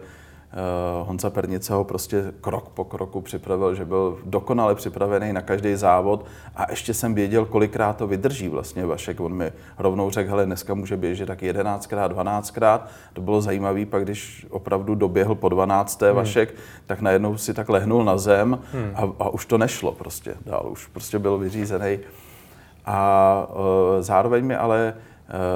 Honza 1.03 1.29
Pernice 1.29 1.73
ho 1.73 1.83
prostě 1.83 2.33
krok 2.41 2.69
po 2.69 2.83
kroku 2.83 3.21
připravil, 3.21 3.75
že 3.75 3.85
byl 3.85 4.19
dokonale 4.25 4.75
připravený 4.75 5.33
na 5.33 5.41
každý 5.41 5.75
závod 5.75 6.25
a 6.55 6.71
ještě 6.71 6.93
jsem 6.93 7.13
věděl, 7.13 7.45
kolikrát 7.45 7.97
to 7.97 8.07
vydrží 8.07 8.47
vlastně 8.47 8.85
Vašek. 8.85 9.19
On 9.19 9.33
mi 9.33 9.51
rovnou 9.77 10.09
řekl, 10.09 10.29
hele, 10.29 10.45
dneska 10.45 10.73
může 10.73 10.97
běžet 10.97 11.25
tak 11.25 11.41
11krát, 11.41 12.09
12krát. 12.09 12.79
To 13.13 13.21
bylo 13.21 13.41
zajímavé, 13.41 13.85
pak 13.85 14.03
když 14.03 14.47
opravdu 14.49 14.95
doběhl 14.95 15.35
po 15.35 15.49
12. 15.49 16.01
Hmm. 16.01 16.15
Vašek, 16.15 16.55
tak 16.85 17.01
najednou 17.01 17.37
si 17.37 17.53
tak 17.53 17.69
lehnul 17.69 18.03
na 18.03 18.17
zem 18.17 18.59
hmm. 18.73 18.91
a, 18.95 19.23
a 19.23 19.29
už 19.29 19.45
to 19.45 19.57
nešlo 19.57 19.91
prostě 19.91 20.35
dál, 20.45 20.67
už 20.71 20.87
prostě 20.87 21.19
byl 21.19 21.37
vyřízený. 21.37 21.99
A 22.85 23.47
uh, 23.49 24.01
zároveň 24.01 24.45
mi 24.45 24.55
ale 24.55 24.93
Eh, 24.93 25.12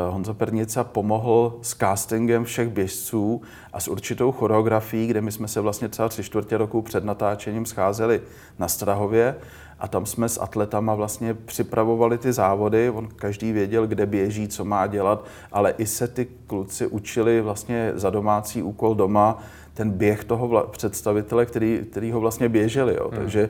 Honza 0.10 0.34
Pernica 0.34 0.84
pomohl 0.84 1.60
s 1.62 1.76
castingem 1.76 2.44
všech 2.44 2.70
běžců 2.70 3.42
a 3.74 3.80
s 3.80 3.88
určitou 3.88 4.32
choreografií, 4.32 5.08
kde 5.08 5.22
my 5.22 5.32
jsme 5.32 5.48
se 5.48 5.62
vlastně 5.62 5.90
třeba 5.90 6.10
tři 6.10 6.24
čtvrtě 6.24 6.58
roku 6.58 6.82
před 6.82 7.04
natáčením 7.04 7.66
scházeli 7.66 8.22
na 8.60 8.68
Strahově 8.68 9.36
a 9.80 9.88
tam 9.88 10.06
jsme 10.06 10.30
s 10.30 10.42
atletama 10.42 10.96
vlastně 10.96 11.34
připravovali 11.34 12.18
ty 12.18 12.34
závody, 12.34 12.90
on 12.90 13.08
každý 13.16 13.52
věděl, 13.52 13.88
kde 13.88 14.06
běží, 14.06 14.48
co 14.48 14.66
má 14.66 14.88
dělat, 14.88 15.26
ale 15.52 15.74
i 15.78 15.86
se 15.86 16.08
ty 16.08 16.28
kluci 16.48 16.88
učili 16.88 17.42
vlastně 17.42 17.92
za 17.96 18.10
domácí 18.10 18.64
úkol 18.64 18.96
doma 18.96 19.44
ten 19.74 19.92
běh 19.92 20.24
toho 20.24 20.68
představitele, 20.72 21.46
který, 21.46 21.82
který 21.92 22.12
ho 22.12 22.20
vlastně 22.20 22.50
běželi. 22.50 22.96
Jo. 22.96 23.10
Hmm. 23.10 23.20
Takže 23.20 23.50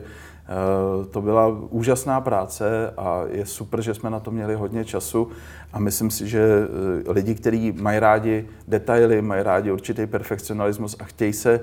to 1.10 1.22
byla 1.22 1.46
úžasná 1.70 2.20
práce 2.20 2.94
a 2.96 3.22
je 3.30 3.46
super, 3.46 3.82
že 3.82 3.94
jsme 3.94 4.10
na 4.10 4.20
to 4.20 4.30
měli 4.30 4.54
hodně 4.54 4.84
času 4.84 5.28
a 5.72 5.78
myslím 5.78 6.10
si, 6.10 6.28
že 6.28 6.40
eh, 7.08 7.12
lidi, 7.12 7.34
kteří 7.34 7.72
mají 7.72 7.98
rádi 7.98 8.48
detaily, 8.68 9.22
mají 9.22 9.42
rádi 9.42 9.72
určitý 9.72 10.06
perfekcionalismus 10.06 10.96
a 10.98 11.04
chtějí 11.04 11.32
se 11.32 11.60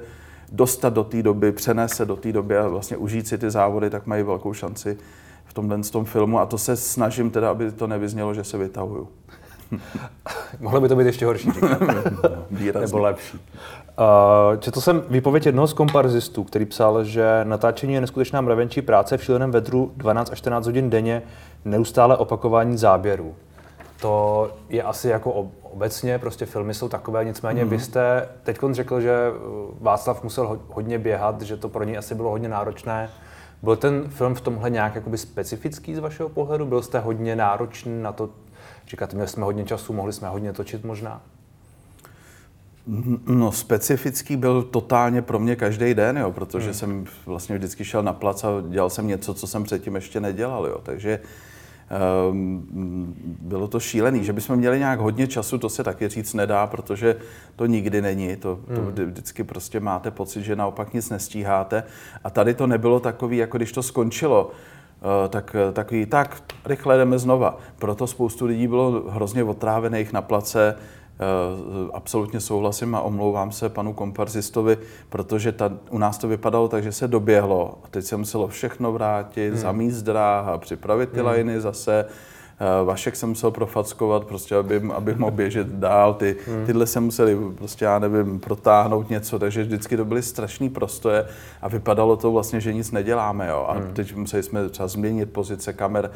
dostat 0.52 0.93
do 0.93 1.04
té 1.04 1.24
doby, 1.24 1.52
přenést 1.52 1.93
se 1.93 2.06
do 2.06 2.15
té 2.15 2.32
doby 2.32 2.58
a 2.58 2.67
vlastně 2.67 2.98
užít 2.98 3.28
si 3.28 3.38
ty 3.38 3.52
závody, 3.52 3.89
tak 3.89 4.06
mají 4.06 4.24
velkou 4.24 4.54
šanci 4.54 4.98
v 5.45 5.54
tomhle 5.54 5.80
tom 5.80 6.06
filmu 6.06 6.39
a 6.39 6.45
to 6.45 6.58
se 6.58 6.76
snažím 6.76 7.30
teda, 7.30 7.52
aby 7.52 7.71
to 7.71 7.88
nevyznělo, 7.88 8.34
že 8.34 8.43
se 8.43 8.58
vytahuju. 8.58 9.08
Mohlo 10.60 10.82
by 10.82 10.89
to 10.89 10.95
být 10.95 11.06
ještě 11.06 11.25
horší, 11.25 11.49
Nebo 12.80 12.97
lepší. 12.97 13.39
Uh, 13.99 14.58
četl 14.60 14.82
jsem 14.82 15.04
výpověď 15.10 15.45
jednoho 15.45 15.67
z 15.67 15.73
komparzistů, 15.73 16.43
který 16.43 16.65
psal, 16.65 17.04
že 17.04 17.41
natáčení 17.43 17.93
je 17.93 18.01
neskutečná 18.01 18.41
mravenčí 18.41 18.82
práce 18.82 19.17
v 19.17 19.23
šíleném 19.23 19.51
vedru 19.51 19.91
12 19.97 20.32
až 20.32 20.38
14 20.38 20.65
hodin 20.65 20.89
denně, 20.89 21.21
neustále 21.65 22.17
opakování 22.17 22.78
záběrů. 22.78 23.36
To 24.01 24.51
je 24.69 24.84
asi 24.84 25.08
jako 25.08 25.49
obecně, 25.62 26.19
prostě 26.19 26.45
filmy 26.45 26.73
jsou 26.73 26.89
takové, 26.89 27.25
nicméně 27.25 27.65
mm-hmm. 27.65 27.69
vy 27.69 27.80
jste 27.80 28.30
teď 28.43 28.58
řekl, 28.71 29.01
že 29.01 29.32
Václav 29.82 30.23
musel 30.23 30.60
hodně 30.67 30.99
běhat, 30.99 31.41
že 31.41 31.58
to 31.58 31.69
pro 31.69 31.84
něj 31.84 31.97
asi 31.97 32.15
bylo 32.15 32.30
hodně 32.30 32.49
náročné. 32.49 33.10
Byl 33.63 33.75
ten 33.75 34.04
film 34.10 34.36
v 34.36 34.41
tomhle 34.41 34.69
nějak 34.69 34.95
jakoby 34.95 35.17
specifický 35.17 35.95
z 35.95 35.99
vašeho 35.99 36.30
pohledu? 36.30 36.65
Byl 36.65 36.82
jste 36.82 36.99
hodně 36.99 37.36
náročný 37.36 38.01
na 38.01 38.12
to, 38.12 38.30
říkáte, 38.88 39.15
měli 39.15 39.30
jsme 39.30 39.43
hodně 39.43 39.65
času, 39.65 39.93
mohli 39.93 40.13
jsme 40.13 40.28
hodně 40.28 40.54
točit 40.54 40.84
možná? 40.84 41.21
No, 43.28 43.52
specifický 43.52 44.38
byl 44.38 44.63
totálně 44.63 45.21
pro 45.21 45.39
mě 45.39 45.56
každý 45.56 45.93
den, 45.93 46.17
jo, 46.17 46.32
protože 46.32 46.65
hmm. 46.65 46.74
jsem 46.74 47.06
vlastně 47.26 47.58
vždycky 47.58 47.86
šel 47.86 48.04
na 48.04 48.13
plac 48.13 48.43
a 48.43 48.50
dělal 48.69 48.89
jsem 48.89 49.08
něco, 49.08 49.34
co 49.34 49.48
jsem 49.48 49.63
předtím 49.63 49.95
ještě 49.95 50.19
nedělal, 50.19 50.65
jo, 50.65 50.80
takže 50.84 51.19
um, 52.30 53.15
bylo 53.41 53.67
to 53.67 53.80
šílený. 53.80 54.24
Že 54.24 54.34
bychom 54.34 54.56
měli 54.56 54.80
nějak 54.80 55.00
hodně 55.00 55.28
času, 55.28 55.58
to 55.58 55.69
se 55.69 55.84
taky 55.84 56.08
říct 56.08 56.34
nedá, 56.34 56.67
protože 56.67 57.15
to 57.56 57.65
nikdy 57.65 58.02
není. 58.02 58.36
To, 58.36 58.60
to 58.76 58.82
hmm. 58.82 58.91
vždycky 58.91 59.43
prostě 59.43 59.80
máte 59.80 60.12
pocit, 60.12 60.43
že 60.43 60.56
naopak 60.56 60.93
nic 60.93 61.10
nestíháte. 61.10 61.84
A 62.24 62.30
tady 62.30 62.54
to 62.54 62.67
nebylo 62.67 63.00
takový, 63.00 63.38
jako 63.38 63.58
když 63.58 63.71
to 63.71 63.84
skončilo. 63.84 64.52
Tak 65.30 65.56
takový, 65.74 66.06
tak 66.06 66.41
rychle 66.65 66.98
jdeme 66.98 67.20
znova. 67.20 67.58
Proto 67.80 68.08
spoustu 68.08 68.46
lidí 68.46 68.68
bylo 68.68 69.04
hrozně 69.10 69.44
otrávených 69.44 70.13
na 70.13 70.22
place, 70.22 70.76
absolutně 71.94 72.39
souhlasím 72.39 72.96
a 72.96 73.02
omlouvám 73.02 73.52
se 73.52 73.70
panu 73.70 73.94
komparzistovi, 73.94 74.78
protože 75.10 75.52
ta, 75.52 75.72
u 75.89 75.98
nás 75.98 76.18
to 76.18 76.28
vypadalo 76.28 76.68
tak, 76.68 76.84
že 76.84 76.91
se 76.91 77.08
doběhlo 77.08 77.78
a 77.84 77.88
teď 77.88 78.06
se 78.06 78.18
muselo 78.18 78.48
všechno 78.48 78.91
vrátit, 78.91 79.50
hmm. 79.50 79.58
zamíst 79.58 80.02
dráh 80.02 80.48
a 80.48 80.58
připravit 80.58 81.10
ty 81.10 81.18
hmm. 81.18 81.26
lajny 81.26 81.62
zase 81.62 82.06
Eh, 82.06 82.44
Vašek 82.86 83.15
jsem 83.15 83.30
musel 83.30 83.52
profackovat, 83.52 84.26
prostě, 84.26 84.56
aby, 84.56 84.82
aby 84.94 85.15
mohl 85.15 85.32
běžet 85.32 85.68
dál. 85.68 86.13
Ty, 86.13 86.36
hmm. 86.48 86.65
Tyhle 86.65 86.88
se 86.88 87.00
museli, 87.00 87.38
prostě, 87.58 87.86
já 87.86 88.00
nevím, 88.00 88.39
protáhnout 88.39 89.10
něco, 89.10 89.39
takže 89.39 89.63
vždycky 89.63 89.98
to 89.98 90.06
byly 90.06 90.22
strašný 90.22 90.70
prostoje 90.70 91.26
a 91.62 91.68
vypadalo 91.68 92.18
to 92.18 92.32
vlastně, 92.32 92.62
že 92.62 92.74
nic 92.74 92.91
neděláme. 92.91 93.48
Jo. 93.48 93.65
A 93.70 93.74
hmm. 93.74 93.94
teď 93.94 94.15
museli 94.15 94.44
jsme 94.44 94.70
třeba 94.70 94.88
změnit 94.88 95.34
pozice 95.34 95.74
kamer, 95.74 96.12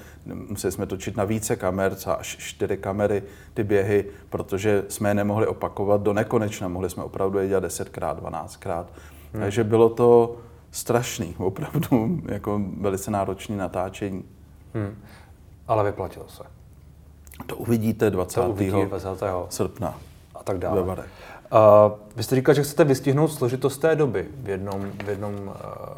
museli 0.49 0.71
jsme 0.71 0.85
točit 0.85 1.17
na 1.17 1.23
více 1.23 1.55
kamer, 1.55 1.95
třeba 1.95 2.15
až 2.15 2.37
čtyři 2.39 2.77
kamery, 2.77 3.23
ty 3.53 3.63
běhy, 3.63 4.05
protože 4.29 4.83
jsme 4.87 5.09
je 5.09 5.13
nemohli 5.13 5.47
opakovat 5.47 6.01
do 6.01 6.13
nekonečna. 6.13 6.67
Mohli 6.67 6.89
jsme 6.89 7.03
opravdu 7.03 7.39
je 7.39 7.47
dělat 7.47 7.63
10krát, 7.63 8.15
12krát. 8.15 8.85
Hmm. 9.33 9.41
Takže 9.41 9.63
bylo 9.63 9.89
to 9.89 10.35
strašný, 10.71 11.35
opravdu 11.37 12.19
jako 12.25 12.61
velice 12.79 13.11
náročné 13.11 13.57
natáčení. 13.57 14.23
Hmm. 14.73 14.95
Ale 15.69 15.83
vyplatilo 15.83 16.25
se. 16.29 16.43
To 17.45 17.55
uvidíte 17.55 18.09
20. 18.09 18.41
To 18.41 18.49
uvidí 18.49 18.85
20. 18.85 19.07
srpna. 19.49 19.99
A 20.35 20.43
tak 20.43 20.57
dále. 20.57 20.81
Uh, 20.81 20.95
vy 22.15 22.23
jste 22.23 22.35
říkal, 22.35 22.55
že 22.55 22.63
chcete 22.63 22.83
vystihnout 22.83 23.31
složitost 23.31 23.77
té 23.77 23.95
doby 23.95 24.27
v 24.33 24.49
jednom, 24.49 24.91
v 25.05 25.09
jednom 25.09 25.33
uh, 25.33 25.53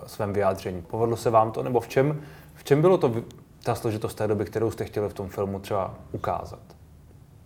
svém 0.08 0.34
vyjádření. 0.34 0.82
Povedlo 0.82 1.18
se 1.18 1.30
vám 1.30 1.52
to? 1.52 1.64
Nebo 1.64 1.80
v 1.80 1.88
čem, 1.88 2.22
v 2.56 2.64
čem 2.64 2.82
bylo 2.82 2.98
to, 2.98 3.14
ta 3.64 3.76
složitost 3.76 4.14
té 4.14 4.28
doby, 4.28 4.46
kterou 4.46 4.72
jste 4.72 4.86
chtěli 4.86 5.10
v 5.10 5.14
tom 5.14 5.30
filmu 5.30 5.60
třeba 5.60 5.94
ukázat? 6.12 6.60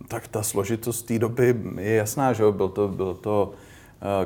Tak 0.08 0.28
ta 0.28 0.42
složitost 0.42 1.02
té 1.02 1.18
doby 1.18 1.54
je 1.78 1.94
jasná, 1.94 2.32
že 2.32 2.42
jo? 2.42 2.52
Byl 2.52 2.68
to, 2.68 2.88
byl 2.88 3.14
to 3.14 3.52
Eh, 3.52 3.65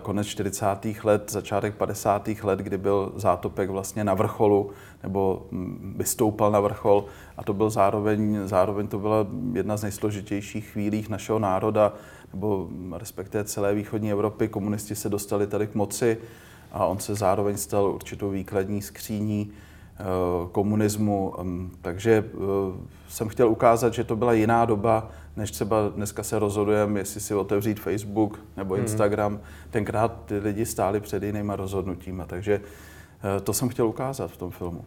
konec 0.02 0.26
40. 0.26 0.66
let, 1.04 1.30
začátek 1.30 1.74
50. 1.74 2.28
let, 2.42 2.58
kdy 2.58 2.78
byl 2.78 3.12
zátopek 3.16 3.70
vlastně 3.70 4.04
na 4.04 4.14
vrcholu, 4.14 4.70
nebo 5.02 5.46
mm, 5.50 5.94
vystoupal 5.98 6.50
na 6.50 6.60
vrchol 6.60 7.04
a 7.36 7.44
to 7.44 7.52
byl 7.52 7.70
zároveň, 7.70 8.40
zároveň 8.44 8.88
to 8.88 8.98
byla 8.98 9.26
jedna 9.52 9.76
z 9.76 9.82
nejsložitějších 9.82 10.68
chvílí 10.68 11.06
našeho 11.08 11.38
národa, 11.38 11.92
nebo 12.32 12.68
respektive 12.92 13.44
celé 13.44 13.74
východní 13.74 14.12
Evropy. 14.12 14.48
Komunisti 14.48 14.94
se 14.94 15.08
dostali 15.08 15.46
tady 15.46 15.66
k 15.66 15.74
moci 15.74 16.18
a 16.72 16.86
on 16.86 16.98
se 16.98 17.14
zároveň 17.14 17.56
stal 17.56 17.84
určitou 17.84 18.30
výkladní 18.30 18.82
skříní 18.82 19.52
eh, 19.52 19.69
komunismu. 20.52 21.34
Mm, 21.42 21.72
takže 21.82 22.24
eh, 22.34 22.38
jsem 23.08 23.28
chtěl 23.28 23.48
ukázat, 23.48 23.94
že 23.94 24.04
to 24.04 24.16
byla 24.16 24.32
jiná 24.32 24.64
doba, 24.64 25.10
než 25.36 25.50
třeba 25.50 25.88
dneska 25.88 26.22
se 26.22 26.38
rozhodujeme, 26.38 27.00
jestli 27.00 27.20
si 27.20 27.34
otevřít 27.34 27.80
Facebook 27.80 28.38
nebo 28.56 28.74
mhm. 28.74 28.82
Instagram. 28.82 29.32
Mm. 29.32 29.40
Tenkrát 29.70 30.12
ty 30.26 30.38
lidi 30.38 30.66
stáli 30.66 31.00
před 31.00 31.22
jinýma 31.22 31.56
rozhodnutíma, 31.56 32.26
takže 32.26 32.60
eh, 33.36 33.40
to 33.40 33.52
jsem 33.52 33.68
chtěl 33.68 33.86
ukázat 33.86 34.30
v 34.30 34.36
tom 34.36 34.50
filmu. 34.50 34.84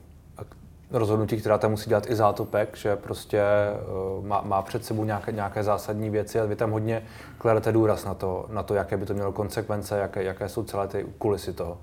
Rozhodnutí, 0.91 1.38
která 1.38 1.58
tam 1.58 1.71
musí 1.71 1.89
dělat 1.89 2.10
i 2.10 2.15
zátopek, 2.15 2.78
že 2.78 2.95
prostě 2.95 3.39
eh, 3.39 4.28
má, 4.28 4.41
má 4.41 4.62
před 4.62 4.86
sebou 4.86 5.04
nějaké, 5.04 5.32
nějaké 5.32 5.63
zásadní 5.63 6.10
věci 6.10 6.39
a 6.39 6.45
vy 6.45 6.56
tam 6.56 6.71
hodně 6.71 7.04
kladete 7.38 7.71
důraz 7.71 8.06
na 8.06 8.13
to, 8.13 8.45
na 8.49 8.63
to, 8.63 8.73
jaké 8.73 8.97
by 8.97 9.06
to 9.06 9.13
mělo 9.13 9.32
konsekvence, 9.32 9.97
jaké, 9.97 10.23
jaké 10.23 10.49
jsou 10.49 10.63
celé 10.63 10.88
ty 10.88 11.06
kulisy 11.17 11.54
toho. 11.54 11.78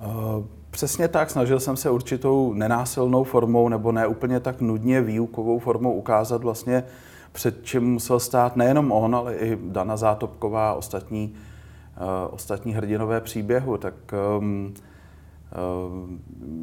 Uh, 0.00 0.44
přesně 0.70 1.08
tak, 1.08 1.30
snažil 1.30 1.60
jsem 1.60 1.76
se 1.76 1.90
určitou 1.90 2.54
nenásilnou 2.54 3.24
formou 3.24 3.68
nebo 3.68 3.92
ne 3.92 4.06
úplně 4.06 4.40
tak 4.40 4.60
nudně 4.60 5.02
výukovou 5.02 5.58
formou 5.58 5.92
ukázat 5.92 6.42
vlastně 6.42 6.84
před 7.32 7.64
čím 7.64 7.92
musel 7.92 8.20
stát 8.20 8.56
nejenom 8.56 8.92
on, 8.92 9.16
ale 9.16 9.34
i 9.34 9.58
Dana 9.62 9.96
Zátopková 9.96 10.70
a 10.70 10.74
ostatní, 10.74 11.34
uh, 11.96 12.34
ostatní 12.34 12.72
hrdinové 12.72 13.20
příběhu, 13.20 13.76
tak 13.76 13.94
um, 14.38 14.74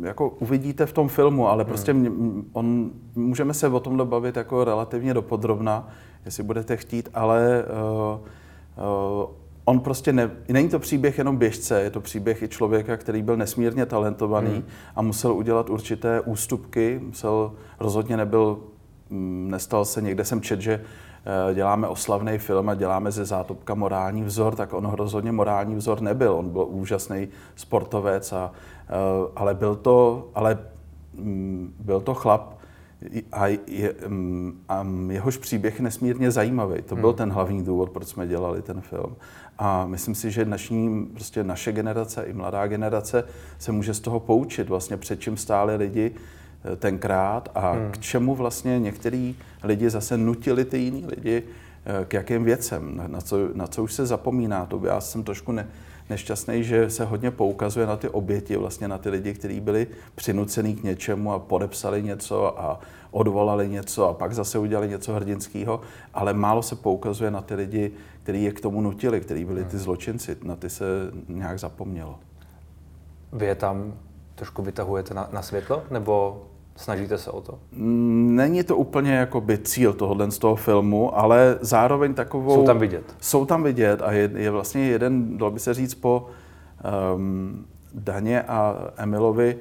uh, 0.02 0.06
jako 0.06 0.30
uvidíte 0.30 0.86
v 0.86 0.94
tom 0.94 1.10
filmu, 1.10 1.48
ale 1.48 1.64
hmm. 1.64 1.68
prostě 1.70 1.94
hmm. 1.94 2.50
on, 2.54 2.92
můžeme 3.16 3.54
se 3.54 3.68
o 3.68 3.80
tomhle 3.80 4.06
bavit 4.06 4.36
jako 4.36 4.64
relativně 4.64 5.14
dopodrobna, 5.14 5.88
jestli 6.26 6.44
budete 6.44 6.78
chtít, 6.78 7.10
ale 7.14 7.66
uh, 7.66 8.20
uh, 9.24 9.30
on 9.68 9.80
prostě 9.80 10.14
ne, 10.14 10.32
není 10.50 10.70
to 10.70 10.80
příběh 10.80 11.18
jenom 11.18 11.38
běžce, 11.38 11.82
je 11.82 11.90
to 11.90 12.02
příběh 12.02 12.44
i 12.44 12.48
člověka, 12.48 12.98
který 12.98 13.22
byl 13.22 13.38
nesmírně 13.38 13.86
talentovaný 13.86 14.54
hmm. 14.54 14.64
a 14.96 15.02
musel 15.02 15.34
udělat 15.34 15.70
určité 15.70 16.22
ústupky, 16.22 17.02
musel, 17.04 17.52
rozhodně 17.80 18.18
nebyl 18.18 18.60
Mm, 19.10 19.48
nestal 19.52 19.86
se, 19.86 20.02
někde 20.02 20.26
jsem 20.26 20.42
čet, 20.42 20.62
že 20.62 20.82
eh, 21.52 21.54
děláme 21.54 21.88
oslavný 21.88 22.38
film 22.38 22.70
a 22.70 22.76
děláme 22.76 23.12
ze 23.12 23.26
zátopka 23.26 23.76
morální 23.76 24.24
vzor, 24.24 24.56
tak 24.56 24.74
on 24.74 24.86
rozhodně 24.86 25.32
morální 25.32 25.76
vzor 25.76 26.02
nebyl. 26.02 26.34
On 26.34 26.50
byl 26.50 26.66
úžasný 26.70 27.28
sportovec, 27.56 28.34
a, 28.34 28.52
eh, 28.90 28.94
ale 29.36 29.54
byl 29.54 29.76
to, 29.76 30.28
ale 30.36 30.58
mm, 31.14 31.74
byl 31.80 32.02
to 32.02 32.14
chlap, 32.14 32.57
a, 33.32 33.48
je, 33.68 33.94
mm, 34.08 34.62
a 34.70 34.88
jehož 35.12 35.38
příběh 35.38 35.80
je 35.80 35.84
nesmírně 35.84 36.32
zajímavý. 36.32 36.82
To 36.82 36.96
byl 36.96 37.10
hmm. 37.10 37.18
ten 37.18 37.32
hlavní 37.32 37.64
důvod, 37.64 37.90
proč 37.90 38.08
jsme 38.08 38.28
dělali 38.28 38.62
ten 38.62 38.82
film. 38.82 39.16
A 39.60 39.86
myslím 39.86 40.16
si, 40.16 40.32
že 40.32 40.46
naší, 40.46 40.90
prostě 41.14 41.44
naše 41.44 41.72
generace 41.72 42.24
i 42.24 42.34
mladá 42.34 42.68
generace 42.68 43.24
se 43.60 43.72
může 43.72 43.94
z 43.94 44.00
toho 44.00 44.20
poučit, 44.20 44.70
vlastně 44.70 44.98
před 44.98 45.22
čím 45.22 45.38
stáli 45.38 45.76
lidi, 45.76 46.14
Eh, 46.64 46.76
tenkrát 46.76 47.50
a 47.56 47.72
hmm. 47.72 47.92
k 47.92 47.98
čemu 47.98 48.36
vlastně 48.36 48.80
některý 48.80 49.36
lidi 49.64 49.90
zase 49.90 50.18
nutili 50.18 50.66
ty 50.66 50.78
jiný 50.78 51.06
lidi 51.08 51.44
eh, 51.86 52.06
k 52.06 52.14
jakým 52.14 52.44
věcem, 52.44 53.04
na 53.08 53.22
co, 53.22 53.38
na 53.54 53.68
co 53.68 53.84
už 53.84 53.94
se 53.94 54.06
zapomíná. 54.06 54.66
To 54.66 54.82
já 54.86 55.02
jsem 55.02 55.24
trošku 55.24 55.52
ne, 55.52 55.68
nešťastný, 56.10 56.64
že 56.64 56.90
se 56.90 57.06
hodně 57.06 57.32
poukazuje 57.32 57.88
na 57.88 57.98
ty 57.98 58.10
oběti, 58.10 58.58
vlastně 58.58 58.88
na 58.88 58.98
ty 58.98 59.10
lidi, 59.10 59.34
kteří 59.34 59.60
byli 59.60 59.88
přinucený 60.16 60.76
k 60.76 60.84
něčemu 60.84 61.34
a 61.34 61.40
podepsali 61.40 62.04
něco 62.04 62.62
a 62.62 62.80
odvolali 63.12 63.70
něco 63.70 64.10
a 64.10 64.14
pak 64.14 64.34
zase 64.34 64.60
udělali 64.60 64.90
něco 64.90 65.14
hrdinského, 65.14 65.82
ale 66.14 66.34
málo 66.34 66.64
se 66.64 66.76
poukazuje 66.76 67.32
na 67.32 67.42
ty 67.42 67.56
lidi, 67.56 67.92
kteří 68.24 68.44
je 68.44 68.52
k 68.52 68.62
tomu 68.62 68.82
nutili, 68.82 69.22
kteří 69.22 69.46
byli 69.46 69.64
ty 69.64 69.72
hmm. 69.72 69.80
zločinci, 69.80 70.38
na 70.44 70.56
ty 70.56 70.70
se 70.70 70.86
nějak 71.28 71.60
zapomnělo. 71.60 72.20
Vy 73.34 73.46
je 73.46 73.56
tam 73.56 73.94
trošku 74.36 74.62
vytahujete 74.62 75.14
na, 75.14 75.30
na 75.32 75.42
světlo, 75.42 75.84
nebo 75.92 76.46
snažíte 76.78 77.18
se 77.18 77.32
o 77.32 77.42
to? 77.42 77.60
Není 77.72 78.64
to 78.64 78.78
úplně 78.78 79.14
jako 79.16 79.42
by 79.42 79.58
cíl 79.58 79.94
tohohle 79.94 80.32
z 80.32 80.38
toho 80.38 80.56
filmu, 80.56 81.20
ale 81.20 81.58
zároveň 81.62 82.14
takovou... 82.14 82.56
Jsou 82.56 82.66
tam 82.66 82.80
vidět. 82.80 83.16
Jsou 83.22 83.46
tam 83.46 83.64
vidět 83.64 84.02
a 84.02 84.12
je, 84.12 84.32
je 84.36 84.52
vlastně 84.52 84.88
jeden, 84.88 85.38
dalo 85.38 85.52
by 85.52 85.60
se 85.60 85.74
říct, 85.74 85.96
po 85.96 86.28
um, 87.16 87.66
Daně 87.94 88.42
a 88.42 88.76
Emilovi 88.98 89.58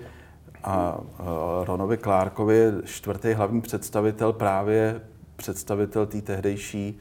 a 0.65 0.99
uh, 0.99 1.27
Ronovi 1.65 1.97
Klárkovi 1.97 2.73
čtvrtý 2.85 3.33
hlavní 3.33 3.61
představitel 3.61 4.33
právě 4.33 5.01
představitel 5.37 6.07
té 6.07 6.21
tehdejší 6.23 6.99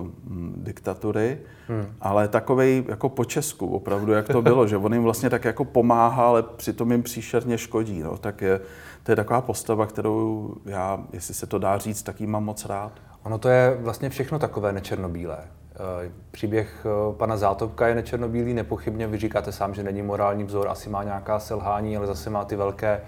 uh, 0.00 0.08
diktatury, 0.56 1.38
hmm. 1.68 1.86
ale 2.00 2.28
takovej 2.28 2.84
jako 2.88 3.08
po 3.08 3.24
Česku 3.24 3.66
opravdu, 3.66 4.12
jak 4.12 4.28
to 4.28 4.42
bylo, 4.42 4.66
že 4.66 4.76
on 4.76 4.92
jim 4.92 5.02
vlastně 5.02 5.30
tak 5.30 5.44
jako 5.44 5.64
pomáhá, 5.64 6.26
ale 6.26 6.42
přitom 6.42 6.92
jim 6.92 7.02
příšerně 7.02 7.58
škodí. 7.58 8.00
No. 8.02 8.16
Tak 8.18 8.42
je, 8.42 8.60
to 9.08 9.12
je 9.12 9.16
taková 9.16 9.40
postava, 9.40 9.86
kterou 9.86 10.54
já, 10.64 11.04
jestli 11.12 11.34
se 11.34 11.46
to 11.46 11.58
dá 11.58 11.78
říct, 11.78 12.02
tak 12.02 12.20
jí 12.20 12.26
mám 12.26 12.44
moc 12.44 12.64
rád. 12.64 12.92
Ono 13.22 13.38
to 13.38 13.48
je 13.48 13.76
vlastně 13.80 14.10
všechno 14.10 14.38
takové 14.38 14.72
nečernobílé. 14.72 15.38
Eh, 15.40 16.10
příběh 16.30 16.86
eh, 16.86 17.14
pana 17.16 17.36
Zátopka 17.36 17.88
je 17.88 17.94
nečernobílý, 17.94 18.54
nepochybně. 18.54 19.06
Vy 19.06 19.18
říkáte 19.18 19.52
sám, 19.52 19.74
že 19.74 19.82
není 19.82 20.02
morální 20.02 20.44
vzor, 20.44 20.68
asi 20.68 20.90
má 20.90 21.02
nějaká 21.02 21.38
selhání, 21.38 21.96
ale 21.96 22.06
zase 22.06 22.30
má 22.30 22.44
ty 22.44 22.56
velké, 22.56 23.00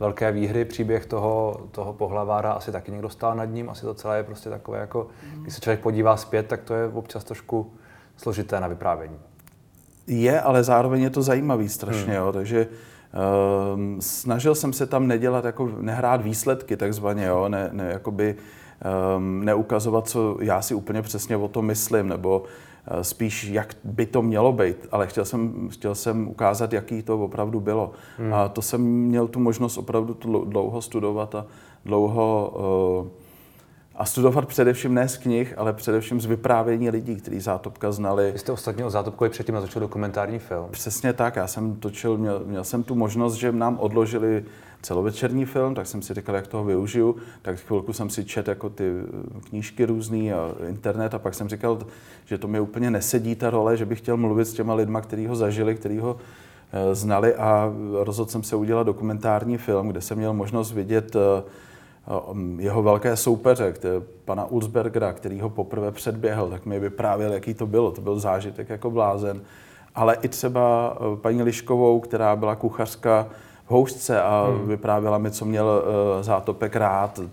velké 0.00 0.32
výhry. 0.32 0.64
Příběh 0.64 1.06
toho, 1.06 1.60
toho 1.70 1.92
pohlavára 1.92 2.52
asi 2.52 2.72
taky 2.72 2.92
někdo 2.92 3.08
stál 3.08 3.34
nad 3.34 3.44
ním. 3.44 3.70
Asi 3.70 3.82
to 3.82 3.94
celé 3.94 4.16
je 4.16 4.22
prostě 4.22 4.50
takové, 4.50 4.78
jako 4.78 5.06
když 5.42 5.54
se 5.54 5.60
člověk 5.60 5.80
podívá 5.80 6.16
zpět, 6.16 6.46
tak 6.46 6.62
to 6.62 6.74
je 6.74 6.88
občas 6.88 7.24
trošku 7.24 7.72
složité 8.16 8.60
na 8.60 8.68
vyprávění. 8.68 9.18
Je, 10.06 10.40
ale 10.40 10.64
zároveň 10.64 11.02
je 11.02 11.10
to 11.10 11.22
zajímavý 11.22 11.68
strašně, 11.68 12.12
hmm. 12.12 12.14
jo, 12.14 12.32
takže 12.32 12.66
um, 12.66 12.76
snažil 14.00 14.54
jsem 14.54 14.72
se 14.72 14.86
tam 14.86 15.06
nedělat, 15.06 15.44
jako 15.44 15.70
nehrát 15.80 16.22
výsledky 16.22 16.76
takzvaně, 16.76 17.24
jo, 17.24 17.48
ne, 17.48 17.70
ne, 17.72 17.88
jakoby, 17.92 18.34
um, 19.16 19.44
neukazovat, 19.44 20.08
co 20.08 20.36
já 20.40 20.62
si 20.62 20.74
úplně 20.74 21.02
přesně 21.02 21.36
o 21.36 21.48
tom 21.48 21.66
myslím, 21.66 22.08
nebo 22.08 22.40
uh, 22.40 23.00
spíš, 23.02 23.44
jak 23.44 23.74
by 23.84 24.06
to 24.06 24.22
mělo 24.22 24.52
být, 24.52 24.76
ale 24.92 25.06
chtěl 25.06 25.24
jsem, 25.24 25.68
chtěl 25.68 25.94
jsem 25.94 26.28
ukázat, 26.28 26.72
jaký 26.72 27.02
to 27.02 27.24
opravdu 27.24 27.60
bylo. 27.60 27.92
Hmm. 28.18 28.34
A 28.34 28.48
to 28.48 28.62
jsem 28.62 28.80
měl 28.82 29.28
tu 29.28 29.40
možnost 29.40 29.78
opravdu 29.78 30.16
dlouho 30.44 30.82
studovat 30.82 31.34
a 31.34 31.46
dlouho 31.84 32.52
uh, 33.04 33.27
a 33.98 34.04
studovat 34.04 34.46
především 34.46 34.94
ne 34.94 35.08
z 35.08 35.16
knih, 35.16 35.54
ale 35.56 35.72
především 35.72 36.20
z 36.20 36.26
vyprávění 36.26 36.90
lidí, 36.90 37.16
kteří 37.16 37.40
Zátopka 37.40 37.92
znali. 37.92 38.32
Vy 38.32 38.38
jste 38.38 38.52
ostatně 38.52 38.84
o 38.84 38.90
Zátopkovi 38.90 39.30
předtím 39.30 39.54
natočil 39.54 39.80
dokumentární 39.80 40.38
film. 40.38 40.66
Přesně 40.70 41.12
tak, 41.12 41.36
já 41.36 41.46
jsem 41.46 41.76
točil, 41.76 42.18
měl, 42.18 42.42
měl 42.46 42.64
jsem 42.64 42.82
tu 42.82 42.94
možnost, 42.94 43.34
že 43.34 43.52
nám 43.52 43.78
odložili 43.80 44.44
celovečerní 44.82 45.44
film, 45.44 45.74
tak 45.74 45.86
jsem 45.86 46.02
si 46.02 46.14
říkal, 46.14 46.34
jak 46.34 46.46
toho 46.46 46.64
využiju. 46.64 47.16
Tak 47.42 47.58
chvilku 47.58 47.92
jsem 47.92 48.10
si 48.10 48.24
čet 48.24 48.48
jako 48.48 48.70
ty 48.70 48.92
knížky 49.48 49.84
různý 49.84 50.32
a 50.32 50.50
internet 50.68 51.14
a 51.14 51.18
pak 51.18 51.34
jsem 51.34 51.48
říkal, 51.48 51.78
že 52.24 52.38
to 52.38 52.48
mi 52.48 52.60
úplně 52.60 52.90
nesedí 52.90 53.34
ta 53.34 53.50
role, 53.50 53.76
že 53.76 53.86
bych 53.86 53.98
chtěl 53.98 54.16
mluvit 54.16 54.44
s 54.44 54.52
těma 54.52 54.74
lidma, 54.74 55.00
kteří 55.00 55.26
ho 55.26 55.36
zažili, 55.36 55.74
kteří 55.74 55.98
ho 55.98 56.16
eh, 56.72 56.94
znali 56.94 57.34
a 57.34 57.72
rozhodl 57.92 58.30
jsem 58.30 58.42
se 58.42 58.56
udělat 58.56 58.82
dokumentární 58.82 59.58
film, 59.58 59.88
kde 59.88 60.00
jsem 60.00 60.18
měl 60.18 60.32
možnost 60.32 60.72
vidět 60.72 61.16
eh, 61.16 61.42
jeho 62.58 62.82
velké 62.82 63.16
soupeře, 63.16 63.72
které, 63.72 64.00
pana 64.24 64.44
Ulsbergera, 64.44 65.12
který 65.12 65.40
ho 65.40 65.50
poprvé 65.50 65.92
předběhl, 65.92 66.48
tak 66.48 66.66
mi 66.66 66.78
vyprávěl, 66.78 67.32
jaký 67.32 67.54
to 67.54 67.66
bylo. 67.66 67.90
To 67.90 68.00
byl 68.00 68.20
zážitek 68.20 68.68
jako 68.68 68.90
blázen. 68.90 69.40
Ale 69.94 70.16
i 70.22 70.28
třeba 70.28 70.96
eh, 70.96 71.16
paní 71.16 71.42
Liškovou, 71.42 72.00
která 72.00 72.36
byla 72.36 72.54
kuchařka 72.54 73.26
v 73.66 73.70
houšce 73.70 74.22
a 74.22 74.46
hmm. 74.48 74.68
vyprávěla 74.68 75.18
mi, 75.18 75.30
co 75.30 75.44
měl 75.44 75.66
uh, 75.66 76.22
zátopek 76.22 76.76
rád, 76.76 77.18
uh, 77.18 77.24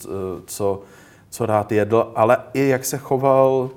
co, 0.46 0.82
co 1.30 1.46
rád 1.46 1.72
jedl, 1.72 2.12
ale 2.16 2.38
i 2.54 2.68
jak 2.68 2.86
se 2.86 2.98
choval 2.98 3.70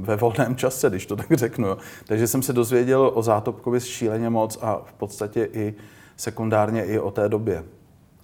ve 0.00 0.16
volném 0.16 0.56
čase, 0.56 0.90
když 0.90 1.06
to 1.06 1.16
tak 1.16 1.32
řeknu. 1.32 1.76
Takže 2.06 2.26
jsem 2.26 2.42
se 2.42 2.52
dozvěděl 2.52 3.10
o 3.14 3.22
Zátopkovi 3.22 3.80
šíleně 3.80 4.30
moc 4.30 4.58
a 4.62 4.80
v 4.84 4.92
podstatě 4.92 5.48
i 5.52 5.74
sekundárně 6.16 6.84
i 6.84 6.98
o 6.98 7.10
té 7.10 7.28
době. 7.28 7.64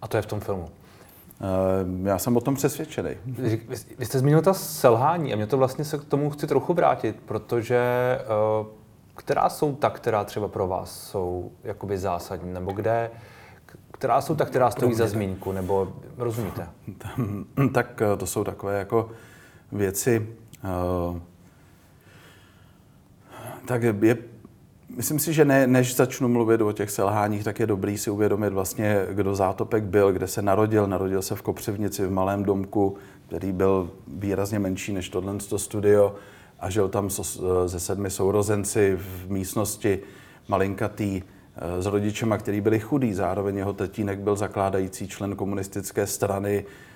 A 0.02 0.08
to 0.08 0.16
je 0.16 0.22
v 0.22 0.26
tom 0.26 0.40
filmu? 0.40 0.68
Uh, 1.40 2.06
já 2.06 2.18
jsem 2.18 2.36
o 2.36 2.40
tom 2.40 2.54
přesvědčený. 2.54 3.10
Vy, 3.26 4.06
jste 4.06 4.18
zmínil 4.18 4.42
ta 4.42 4.54
selhání 4.54 5.32
a 5.32 5.36
mě 5.36 5.46
to 5.46 5.58
vlastně 5.58 5.84
se 5.84 5.98
k 5.98 6.04
tomu 6.04 6.30
chci 6.30 6.46
trochu 6.46 6.74
vrátit, 6.74 7.16
protože 7.26 7.80
uh, 8.60 8.66
která 9.14 9.48
jsou 9.48 9.74
ta, 9.74 9.90
která 9.90 10.24
třeba 10.24 10.48
pro 10.48 10.68
vás 10.68 11.08
jsou 11.10 11.52
jakoby 11.64 11.98
zásadní, 11.98 12.52
nebo 12.52 12.72
kde, 12.72 13.10
která 13.92 14.20
jsou 14.20 14.34
ta, 14.34 14.44
která 14.44 14.70
stojí 14.70 14.94
za 14.94 15.06
zmínku, 15.06 15.52
nebo 15.52 15.92
rozumíte? 16.18 16.68
Tak 17.72 18.02
to 18.18 18.26
jsou 18.26 18.44
takové 18.44 18.78
jako 18.78 19.10
věci, 19.72 20.36
uh, 21.10 21.18
tak 23.66 23.82
je, 23.82 24.18
myslím 25.00 25.18
si, 25.18 25.32
že 25.32 25.44
ne, 25.44 25.66
než 25.66 25.96
začnu 25.96 26.28
mluvit 26.28 26.60
o 26.60 26.72
těch 26.72 26.90
selháních, 26.90 27.44
tak 27.44 27.60
je 27.60 27.66
dobrý 27.66 27.98
si 27.98 28.10
uvědomit 28.10 28.52
vlastně, 28.52 29.06
kdo 29.10 29.34
Zátopek 29.34 29.84
byl, 29.84 30.12
kde 30.12 30.26
se 30.26 30.42
narodil. 30.42 30.86
Narodil 30.86 31.22
se 31.22 31.34
v 31.34 31.42
Kopřivnici 31.42 32.06
v 32.06 32.10
malém 32.10 32.44
domku, 32.44 32.96
který 33.26 33.52
byl 33.52 33.90
výrazně 34.08 34.58
menší 34.58 34.92
než 34.92 35.08
tohle 35.08 35.34
studio 35.56 36.14
a 36.58 36.70
žil 36.70 36.88
tam 36.88 37.10
se 37.66 37.80
sedmi 37.80 38.10
sourozenci 38.10 38.98
v 39.00 39.30
místnosti 39.30 39.98
malinkatý 40.48 41.22
s 41.78 41.86
rodičema, 41.86 42.38
který 42.38 42.60
byli 42.60 42.80
chudí. 42.80 43.14
Zároveň 43.14 43.56
jeho 43.56 43.72
tatínek 43.72 44.18
byl 44.18 44.36
zakládající 44.36 45.08
člen 45.08 45.36
komunistické 45.36 46.06
strany, 46.06 46.64
Eh, 46.64 46.89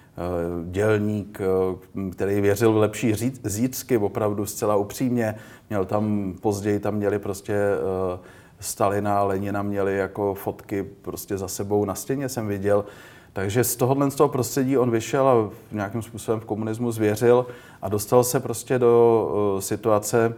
dělník, 0.64 1.40
eh, 1.40 2.10
který 2.10 2.40
věřil 2.40 2.72
v 2.72 2.76
lepší 2.76 3.14
zítřky, 3.44 3.98
opravdu 3.98 4.46
zcela 4.46 4.76
upřímně. 4.76 5.34
Měl 5.70 5.84
tam, 5.84 6.34
později 6.40 6.80
tam 6.80 6.94
měli 6.94 7.18
prostě 7.18 7.54
eh, 7.54 8.18
Stalina 8.60 9.18
a 9.18 9.24
Lenina 9.24 9.62
měli 9.62 9.96
jako 9.96 10.34
fotky 10.34 10.82
prostě 10.82 11.38
za 11.38 11.48
sebou 11.48 11.84
na 11.84 11.94
stěně, 11.94 12.28
jsem 12.28 12.48
viděl. 12.48 12.84
Takže 13.32 13.64
z 13.64 13.76
tohohle 13.76 14.10
z 14.10 14.14
toho 14.14 14.28
prostředí 14.28 14.78
on 14.78 14.90
vyšel 14.90 15.28
a 15.28 15.50
nějakým 15.72 16.02
způsobem 16.02 16.40
v 16.40 16.44
komunismu 16.44 16.92
zvěřil 16.92 17.46
a 17.82 17.88
dostal 17.88 18.24
se 18.24 18.40
prostě 18.40 18.78
do 18.78 19.56
situace, 19.58 20.34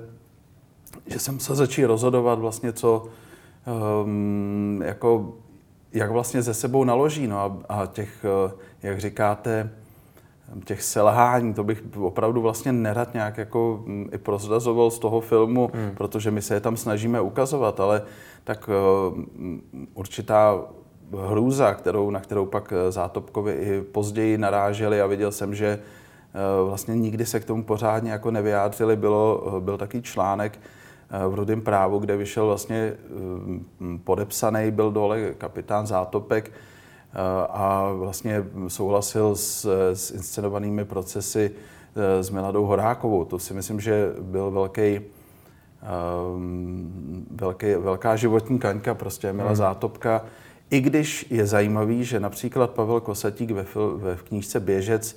že 1.06 1.18
jsem 1.18 1.40
se 1.40 1.54
začal 1.54 1.86
rozhodovat 1.86 2.38
vlastně, 2.38 2.72
co, 2.72 3.08
um, 4.04 4.82
jako 4.84 5.34
jak 5.96 6.10
vlastně 6.10 6.42
ze 6.42 6.54
sebou 6.54 6.84
naloží. 6.84 7.26
No 7.26 7.38
a, 7.38 7.56
a 7.68 7.86
těch, 7.86 8.24
eh, 8.24 8.52
jak 8.82 9.00
říkáte, 9.00 9.70
těch 10.64 10.82
selhání, 10.82 11.54
to 11.54 11.64
bych 11.64 11.82
opravdu 11.98 12.40
vlastně 12.40 12.72
nerad 12.72 13.14
nějak 13.14 13.38
jako 13.38 13.82
mm, 13.86 14.08
i 14.12 14.18
prozrazoval 14.18 14.90
z 14.90 14.98
toho 14.98 15.20
filmu, 15.20 15.70
hmm. 15.74 15.90
protože 15.94 16.30
my 16.30 16.42
se 16.42 16.54
je 16.54 16.60
tam 16.60 16.76
snažíme 16.76 17.20
ukazovat, 17.20 17.80
ale 17.80 18.02
tak 18.44 18.68
uh, 18.68 19.22
určitá 19.94 20.60
hrůza, 21.28 21.74
kterou, 21.74 22.10
na 22.10 22.20
kterou 22.20 22.46
pak 22.46 22.72
eh, 22.72 22.92
Zátopkovi 22.92 23.52
i 23.52 23.82
později 23.82 24.38
naráželi 24.38 25.00
a 25.00 25.06
viděl 25.06 25.32
jsem, 25.32 25.54
že 25.54 25.78
vlastně 26.64 26.94
nikdy 26.96 27.26
se 27.26 27.40
k 27.40 27.44
tomu 27.44 27.64
pořádně 27.64 28.10
jako 28.10 28.30
nevyjádřili, 28.30 28.96
bylo, 28.96 29.54
byl 29.60 29.78
taký 29.78 30.02
článek, 30.02 30.58
v 31.28 31.34
Rudém 31.34 31.60
právu, 31.60 31.98
kde 31.98 32.16
vyšel 32.16 32.46
vlastně 32.46 32.76
eh, 32.76 33.98
podepsaný, 34.04 34.70
byl 34.70 34.92
dole 34.92 35.34
kapitán 35.38 35.86
Zátopek 35.86 36.50
eh, 36.50 37.18
a 37.50 37.92
vlastně 37.92 38.44
souhlasil 38.68 39.36
s, 39.36 39.66
s 39.94 40.10
inscenovanými 40.10 40.84
procesy 40.84 41.50
eh, 41.96 42.22
s 42.22 42.30
Miladou 42.30 42.64
Horákovou. 42.64 43.24
To 43.24 43.38
si 43.38 43.54
myslím, 43.54 43.80
že 43.80 44.12
byl 44.20 44.50
velký, 44.50 45.00
velký, 47.30 47.74
velká 47.74 48.16
životní 48.16 48.58
kaňka, 48.58 48.94
prostě 48.94 49.32
Mila 49.32 49.48
hmm. 49.48 49.56
Zátopka. 49.56 50.24
I 50.70 50.80
když 50.80 51.26
je 51.30 51.46
zajímavý, 51.46 52.04
že 52.04 52.20
například 52.20 52.70
Pavel 52.70 53.00
Kosatík 53.00 53.50
ve, 53.50 53.66
ve 53.96 54.16
v 54.16 54.22
knížce 54.22 54.60
Běžec 54.60 55.16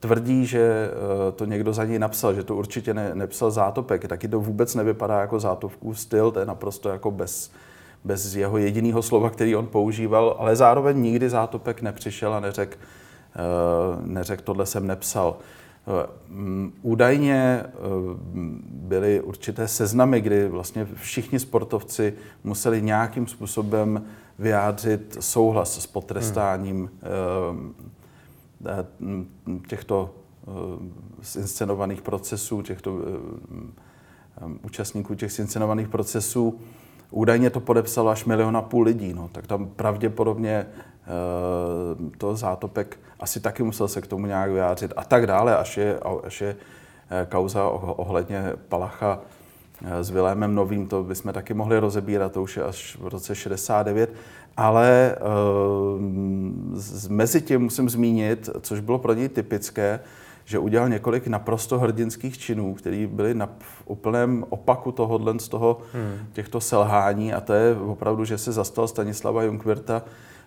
tvrdí, 0.00 0.46
že 0.46 0.90
eh, 0.90 1.32
to 1.32 1.44
někdo 1.44 1.72
za 1.72 1.84
něj 1.84 1.98
napsal, 1.98 2.34
že 2.34 2.44
to 2.44 2.56
určitě 2.56 2.94
ne, 2.94 3.14
nepsal 3.14 3.50
Zátopek, 3.50 4.08
taky 4.08 4.28
to 4.28 4.40
vůbec 4.40 4.74
nevypadá 4.74 5.20
jako 5.20 5.40
Zátovkův 5.40 6.00
styl, 6.00 6.30
to 6.30 6.40
je 6.40 6.46
naprosto 6.46 6.88
jako 6.88 7.10
bez, 7.10 7.50
bez 8.04 8.34
jeho 8.34 8.58
jediného 8.58 9.02
slova, 9.02 9.30
který 9.30 9.56
on 9.56 9.66
používal, 9.66 10.36
ale 10.38 10.56
zároveň 10.56 11.02
nikdy 11.02 11.30
Zátopek 11.30 11.82
nepřišel 11.82 12.34
a 12.34 12.40
neřekl, 12.40 12.76
eh, 12.76 13.38
neřek, 14.04 14.42
tohle 14.42 14.66
jsem 14.66 14.86
nepsal. 14.86 15.36
Eh, 15.88 16.06
údajně 16.82 17.64
byly 18.70 19.20
určité 19.20 19.68
seznamy, 19.68 20.20
kdy 20.20 20.48
vlastně 20.48 20.86
všichni 20.94 21.38
sportovci 21.38 22.14
museli 22.44 22.82
nějakým 22.82 23.26
způsobem 23.26 24.04
vyjádřit 24.38 25.16
souhlas 25.20 25.80
s 25.80 25.86
potrestáním 25.86 26.90
hmm 27.02 27.74
těchto 29.68 30.14
eh, 30.42 31.38
inscenovaných 31.40 32.02
procesů, 32.02 32.62
těchto 32.62 32.98
eh, 32.98 34.44
účastníků 34.62 35.14
těch 35.14 35.38
inscenovaných 35.38 35.88
procesů. 35.88 36.60
Údajně 37.10 37.50
to 37.50 37.60
podepsalo 37.60 38.10
až 38.10 38.24
milion 38.24 38.56
a 38.56 38.62
půl 38.62 38.82
lidí, 38.82 39.14
no, 39.14 39.28
tak 39.32 39.46
tam 39.46 39.66
pravděpodobně 39.66 40.66
to 42.18 42.36
Zátopek 42.36 42.98
asi 43.20 43.40
taky 43.40 43.62
musel 43.62 43.88
se 43.88 44.00
k 44.00 44.06
tomu 44.06 44.26
nějak 44.26 44.50
vyjádřit 44.50 44.92
a 44.96 45.04
tak 45.04 45.26
dále, 45.26 45.56
až 45.56 45.76
je, 45.76 45.98
až 46.24 46.40
je 46.40 46.56
kauza 47.28 47.68
ohledně 47.68 48.52
Palacha 48.68 49.20
s 50.00 50.10
Vilémem 50.10 50.54
Novým, 50.54 50.88
to 50.88 51.02
bychom 51.02 51.32
taky 51.32 51.54
mohli 51.54 51.78
rozebírat, 51.78 52.32
to 52.32 52.42
už 52.42 52.56
je 52.56 52.62
až 52.62 52.96
v 53.00 53.08
roce 53.08 53.34
69. 53.34 54.10
Ale 54.56 55.16
uh, 55.20 56.00
mezi 57.08 57.42
tím 57.42 57.60
musím 57.60 57.88
zmínit, 57.88 58.50
což 58.60 58.80
bylo 58.80 58.98
pro 58.98 59.12
něj 59.12 59.28
typické, 59.28 60.00
že 60.44 60.58
udělal 60.58 60.88
několik 60.88 61.26
naprosto 61.26 61.78
hrdinských 61.78 62.38
činů, 62.38 62.74
které 62.74 63.06
byly 63.06 63.34
na, 63.34 63.48
úplném 63.84 64.44
opaku 64.48 64.92
tohohle 64.92 65.40
z 65.40 65.48
toho, 65.48 65.78
hmm. 65.92 66.18
těchto 66.32 66.60
selhání 66.60 67.34
a 67.34 67.40
to 67.40 67.52
je 67.52 67.76
opravdu, 67.76 68.24
že 68.24 68.38
se 68.38 68.52
zastal 68.52 68.88
Stanislava 68.88 69.42
Junkvirta 69.42 70.02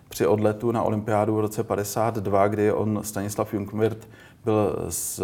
při 0.08 0.26
odletu 0.26 0.72
na 0.72 0.82
olympiádu 0.82 1.36
v 1.36 1.40
roce 1.40 1.64
52, 1.64 2.48
kdy 2.48 2.72
on, 2.72 3.00
Stanislav 3.02 3.54
Junkvirt, 3.54 4.08
byl 4.44 4.86
s, 4.88 5.22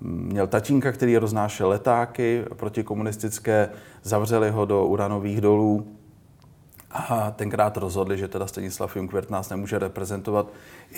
měl 0.00 0.46
tatínka, 0.46 0.92
který 0.92 1.16
roznášel 1.16 1.68
letáky 1.68 2.44
protikomunistické, 2.56 3.68
zavřeli 4.02 4.50
ho 4.50 4.64
do 4.64 4.86
uranových 4.86 5.40
dolů, 5.40 5.86
a 6.94 7.30
tenkrát 7.36 7.76
rozhodli, 7.76 8.18
že 8.18 8.28
teda 8.28 8.46
Stanislav 8.46 8.96
Junkvert 8.96 9.30
nás 9.30 9.50
nemůže 9.50 9.78
reprezentovat 9.78 10.46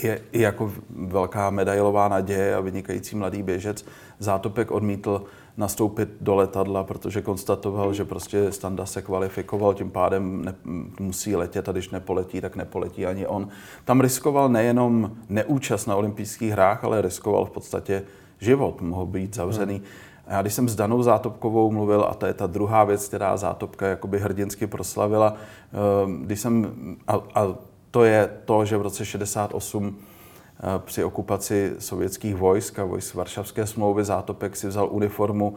je 0.03 0.21
i 0.31 0.41
jako 0.41 0.71
velká 0.89 1.49
medailová 1.49 2.07
naděje 2.07 2.55
a 2.55 2.59
vynikající 2.59 3.15
mladý 3.15 3.43
běžec. 3.43 3.85
Zátopek 4.19 4.71
odmítl 4.71 5.23
nastoupit 5.57 6.09
do 6.21 6.35
letadla, 6.35 6.83
protože 6.83 7.21
konstatoval, 7.21 7.93
že 7.93 8.05
prostě 8.05 8.51
Standa 8.51 8.85
se 8.85 9.01
kvalifikoval, 9.01 9.73
tím 9.73 9.91
pádem 9.91 10.45
ne, 10.45 10.55
musí 10.99 11.35
letět 11.35 11.69
a 11.69 11.71
když 11.71 11.89
nepoletí, 11.89 12.41
tak 12.41 12.55
nepoletí 12.55 13.05
ani 13.05 13.27
on. 13.27 13.47
Tam 13.85 14.01
riskoval 14.01 14.49
nejenom 14.49 15.11
neúčast 15.29 15.87
na 15.87 15.95
olympijských 15.95 16.51
hrách, 16.51 16.83
ale 16.83 17.01
riskoval 17.01 17.45
v 17.45 17.51
podstatě 17.51 18.03
život, 18.39 18.81
mohl 18.81 19.05
být 19.05 19.35
zavřený. 19.35 19.75
Hmm 19.75 19.85
já 20.27 20.41
když 20.41 20.53
jsem 20.53 20.69
s 20.69 20.75
Danou 20.75 21.03
Zátopkovou 21.03 21.71
mluvil, 21.71 22.05
a 22.09 22.13
to 22.13 22.25
je 22.25 22.33
ta 22.33 22.47
druhá 22.47 22.83
věc, 22.83 23.07
která 23.07 23.37
Zátopka 23.37 23.87
jakoby 23.87 24.19
hrdinsky 24.19 24.67
proslavila, 24.67 25.33
ehm, 26.03 26.21
když 26.23 26.39
jsem, 26.39 26.71
a, 27.07 27.13
a 27.35 27.55
to 27.91 28.03
je 28.03 28.29
to, 28.45 28.65
že 28.65 28.77
v 28.77 28.81
roce 28.81 29.05
68 29.05 29.97
při 30.77 31.03
okupaci 31.03 31.73
sovětských 31.79 32.35
vojsk 32.35 32.79
a 32.79 32.85
vojsk 32.85 33.15
Varšavské 33.15 33.67
smlouvy 33.67 34.03
Zátopek 34.03 34.55
si 34.55 34.67
vzal 34.67 34.87
uniformu 34.91 35.55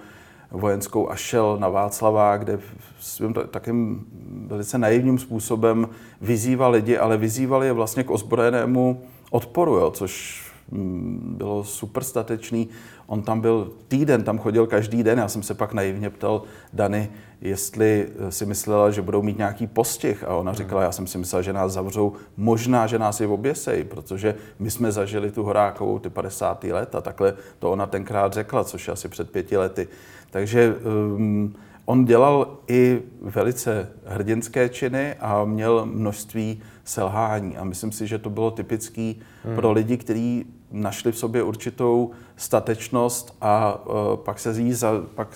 vojenskou 0.51 1.11
a 1.11 1.17
šel 1.17 1.57
na 1.61 1.69
Václavá, 1.69 2.37
kde 2.37 2.59
svým 3.01 3.35
takým 3.51 4.07
velice 4.47 4.79
naivním 4.79 5.19
způsobem 5.19 5.89
vyzýval 6.21 6.71
lidi, 6.71 6.99
ale 6.99 7.17
vyzýval 7.17 7.65
je 7.65 7.73
vlastně 7.73 8.05
k 8.05 8.11
ozbrojenému 8.11 9.03
odporu, 9.31 9.75
jo, 9.75 9.91
což 9.91 10.43
mm, 10.71 11.35
bylo 11.39 11.65
super 11.65 12.05
statečný. 12.05 12.69
On 13.11 13.23
tam 13.23 13.41
byl 13.41 13.73
týden, 13.89 14.25
tam 14.25 14.39
chodil 14.39 14.67
každý 14.67 15.03
den. 15.03 15.19
Já 15.19 15.29
jsem 15.29 15.43
se 15.43 15.55
pak 15.55 15.73
naivně 15.73 16.11
ptal 16.11 16.43
Dany, 16.73 17.11
jestli 17.41 18.09
si 18.29 18.47
myslela, 18.47 18.91
že 18.91 19.03
budou 19.03 19.23
mít 19.23 19.39
nějaký 19.39 19.67
postih. 19.67 20.25
A 20.25 20.35
ona 20.35 20.53
říkala, 20.53 20.83
já 20.83 20.93
jsem 20.93 21.07
si 21.07 21.19
myslela, 21.19 21.43
že 21.43 21.53
nás 21.53 21.73
zavřou, 21.73 22.13
možná, 22.37 22.87
že 22.87 22.99
nás 22.99 23.21
je 23.21 23.27
oběsej, 23.27 23.85
protože 23.85 24.35
my 24.59 24.71
jsme 24.71 24.93
zažili 24.93 25.31
tu 25.31 25.43
horákovou 25.43 25.99
ty 25.99 26.11
50. 26.11 26.65
let 26.65 26.95
a 26.95 27.01
takhle 27.01 27.35
to 27.59 27.71
ona 27.71 27.87
tenkrát 27.87 28.33
řekla, 28.33 28.65
což 28.65 28.87
je 28.87 28.93
asi 28.93 29.09
před 29.09 29.31
pěti 29.31 29.57
lety. 29.57 29.89
Takže 30.31 30.75
um, 30.75 31.55
on 31.85 32.05
dělal 32.05 32.59
i 32.69 33.03
velice 33.21 33.89
hrdinské 34.07 34.69
činy 34.69 35.15
a 35.21 35.45
měl 35.45 35.87
množství 35.87 36.63
selhání. 36.85 37.57
A 37.57 37.65
myslím 37.65 37.93
si, 37.93 38.07
že 38.07 38.19
to 38.19 38.31
bylo 38.31 38.51
typické 38.51 39.15
hmm. 39.45 39.55
pro 39.55 39.73
lidi, 39.73 39.97
kteří 39.97 40.47
našli 40.71 41.13
v 41.13 41.19
sobě 41.19 41.43
určitou 41.43 42.11
statečnost 42.37 43.37
a 43.41 43.85
uh, 43.87 44.17
pak 44.17 44.39
se 44.39 44.61
jí 44.61 44.73
za, 44.73 44.93
pak, 45.15 45.29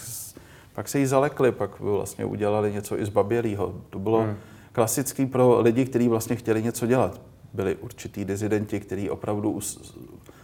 pak 0.74 0.88
se 0.88 0.98
jí 0.98 1.06
zalekli, 1.06 1.52
pak 1.52 1.80
vlastně 1.80 2.24
udělali 2.24 2.72
něco 2.72 2.98
i 2.98 3.06
z 3.06 3.08
babělýho. 3.08 3.74
To 3.90 3.98
bylo 3.98 4.20
hmm. 4.20 4.36
klasický 4.72 5.26
pro 5.26 5.60
lidi, 5.60 5.84
kteří 5.84 6.08
vlastně 6.08 6.36
chtěli 6.36 6.62
něco 6.62 6.86
dělat. 6.86 7.20
Byli 7.52 7.76
určitý 7.76 8.24
dizidenti, 8.24 8.80
kteří 8.80 9.10
opravdu 9.10 9.60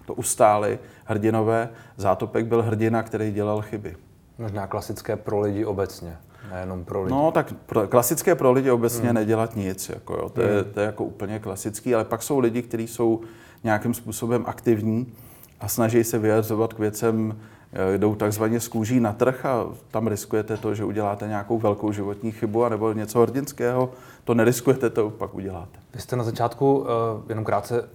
to 0.07 0.15
ustáli, 0.15 0.79
hrdinové. 1.05 1.69
Zátopek 1.97 2.47
byl 2.47 2.63
hrdina, 2.63 3.03
který 3.03 3.33
dělal 3.33 3.63
chyby. 3.63 3.97
Možná 4.39 4.67
klasické 4.67 5.17
pro 5.17 5.41
lidi 5.41 5.65
obecně, 5.65 6.17
nejenom 6.51 6.85
pro 6.85 7.03
lidi. 7.03 7.15
No, 7.15 7.31
tak 7.33 7.53
pro, 7.67 7.89
klasické 7.89 8.35
pro 8.35 8.53
lidi 8.53 8.71
obecně 8.71 9.09
hmm. 9.09 9.15
nedělat 9.15 9.57
nic, 9.57 9.89
jako 9.89 10.15
jo, 10.15 10.29
to, 10.29 10.41
hmm. 10.41 10.51
je, 10.51 10.65
to 10.65 10.81
je 10.81 10.87
jako 10.87 11.05
úplně 11.05 11.39
klasický, 11.39 11.95
ale 11.95 12.05
pak 12.05 12.23
jsou 12.23 12.39
lidi, 12.39 12.63
kteří 12.63 12.87
jsou 12.87 13.21
nějakým 13.65 13.95
způsobem 13.95 14.45
aktivní 14.47 15.13
a 15.61 15.69
snaží 15.69 16.05
se 16.05 16.19
vyjadřovat 16.19 16.73
k 16.73 16.79
věcem, 16.79 17.39
eh, 17.73 17.99
jdou 17.99 18.15
takzvaně 18.15 18.61
z 18.61 18.69
kůží 18.69 19.01
na 19.01 19.13
trh 19.13 19.47
a 19.47 19.67
tam 19.91 20.07
riskujete 20.07 20.57
to, 20.57 20.75
že 20.75 20.85
uděláte 20.85 21.29
nějakou 21.29 21.59
velkou 21.59 21.93
životní 21.93 22.33
chybu 22.33 22.69
nebo 22.69 22.93
něco 22.93 23.21
hrdinského, 23.21 23.91
to 24.25 24.35
neriskujete, 24.35 24.91
to 24.91 25.11
pak 25.11 25.35
uděláte. 25.35 25.79
Vy 25.95 26.01
jste 26.01 26.17
na 26.17 26.25
začátku 26.25 26.79
uh, 26.79 26.87
jenom 27.29 27.45
krátce 27.45 27.89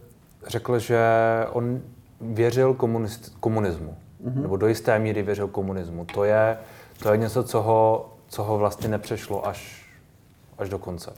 řekl, 0.47 0.79
že 0.79 0.99
on 1.51 1.81
věřil 2.21 2.73
komunist, 2.73 3.35
komunismu 3.39 3.95
mm-hmm. 4.25 4.41
nebo 4.41 4.57
do 4.57 4.67
jisté 4.67 4.99
míry 4.99 5.23
věřil 5.23 5.47
komunismu. 5.47 6.05
To 6.05 6.23
je, 6.23 6.57
to 7.03 7.11
je 7.11 7.17
něco, 7.17 7.43
co 7.43 7.61
ho, 7.61 8.09
co 8.35 8.43
ho 8.43 8.57
vlastně 8.57 8.87
nepřešlo 8.87 9.47
až, 9.47 9.85
až 10.57 10.69
do 10.69 10.79
konce. 10.79 11.13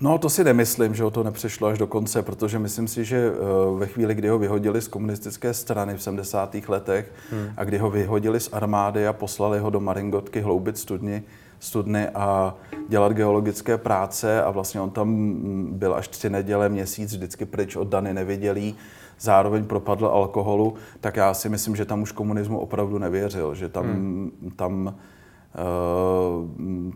No, 0.00 0.18
to 0.18 0.30
si 0.30 0.44
nemyslím, 0.44 0.94
že 0.94 1.02
ho 1.02 1.10
to 1.10 1.22
nepřešlo 1.22 1.68
až 1.68 1.78
do 1.78 1.86
konce, 1.86 2.22
protože 2.22 2.58
myslím 2.58 2.88
si, 2.88 3.04
že 3.04 3.16
eh, 3.16 3.78
ve 3.78 3.86
chvíli, 3.86 4.14
kdy 4.14 4.28
ho 4.28 4.38
vyhodili 4.38 4.80
z 4.80 4.88
komunistické 4.88 5.54
strany 5.54 5.96
v 5.96 6.02
70. 6.02 6.56
letech 6.68 7.12
hmm. 7.30 7.48
a 7.56 7.64
kdy 7.64 7.78
ho 7.78 7.90
vyhodili 7.90 8.40
z 8.40 8.48
armády 8.52 9.06
a 9.06 9.12
poslali 9.12 9.58
ho 9.58 9.70
do 9.70 9.80
Maringotky 9.80 10.40
hloubit 10.40 10.78
studny, 10.78 11.22
studny 11.60 12.08
a 12.08 12.54
dělat 12.88 13.12
geologické 13.12 13.78
práce 13.78 14.42
a 14.42 14.50
vlastně 14.50 14.80
on 14.80 14.90
tam 14.90 15.36
byl 15.72 15.94
až 15.94 16.08
tři 16.08 16.30
neděle, 16.30 16.68
měsíc, 16.68 17.12
vždycky 17.12 17.44
pryč 17.44 17.76
od 17.76 17.88
Dany 17.88 18.14
nevidělí, 18.14 18.76
zároveň 19.20 19.64
propadl 19.64 20.06
alkoholu, 20.06 20.74
tak 21.00 21.16
já 21.16 21.34
si 21.34 21.48
myslím, 21.48 21.76
že 21.76 21.84
tam 21.84 22.02
už 22.02 22.12
komunismu 22.12 22.58
opravdu 22.58 22.98
nevěřil, 22.98 23.54
že 23.54 23.68
tam, 23.68 23.84
hmm. 23.84 24.52
tam 24.56 24.94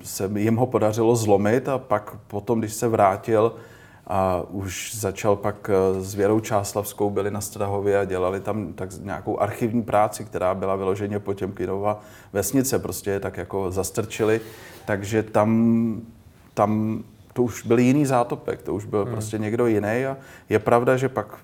se 0.02 0.30
jim 0.36 0.57
ho 0.57 0.66
podařilo 0.66 1.16
zlomit 1.16 1.68
a 1.68 1.78
pak 1.78 2.16
potom, 2.26 2.59
když 2.59 2.72
se 2.72 2.88
vrátil 2.88 3.52
a 4.07 4.42
už 4.50 4.94
začal 4.94 5.36
pak 5.36 5.70
eh, 5.70 6.02
s 6.02 6.14
Věrou 6.14 6.40
Čáslavskou, 6.40 7.11
byli 7.11 7.30
na 7.30 7.40
Strahově 7.40 7.98
a 7.98 8.04
dělali 8.04 8.40
tam 8.40 8.72
tak 8.72 8.90
nějakou 9.02 9.40
archivní 9.40 9.82
práci, 9.82 10.24
která 10.24 10.54
byla 10.54 10.76
vyloženě 10.76 11.18
Potěmkinova 11.18 12.00
vesnice, 12.32 12.78
prostě 12.78 13.11
je 13.11 13.20
tak 13.20 13.36
jako 13.36 13.70
zastrčili, 13.70 14.40
takže 14.84 15.22
tam, 15.22 16.00
tam 16.54 17.02
to 17.37 17.43
už 17.43 17.66
byl 17.66 17.78
jiný 17.78 18.07
zátopek, 18.07 18.62
to 18.62 18.74
už 18.74 18.84
byl 18.84 19.05
hmm. 19.05 19.12
prostě 19.12 19.39
někdo 19.39 19.66
jiný 19.66 20.07
a 20.07 20.16
je 20.49 20.59
pravda, 20.59 20.97
že 20.97 21.09
pak 21.09 21.39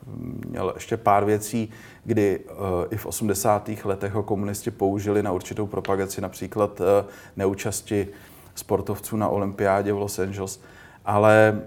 měl 0.49 0.73
ještě 0.75 0.97
pár 0.97 1.25
věcí, 1.25 1.71
kdy 2.05 2.39
uh, 2.39 2.57
i 2.91 2.97
v 2.97 3.07
80. 3.07 3.71
letech 3.85 4.13
ho 4.13 4.23
komunisti 4.23 4.71
použili 4.71 5.23
na 5.23 5.33
určitou 5.33 5.67
propagaci, 5.67 6.21
například 6.21 6.81
uh, 6.81 6.87
neúčasti 7.37 8.09
sportovců 8.55 9.17
na 9.17 9.29
olympiádě 9.29 9.93
v 9.93 9.99
Los 9.99 10.19
Angeles, 10.19 10.61
ale 11.05 11.63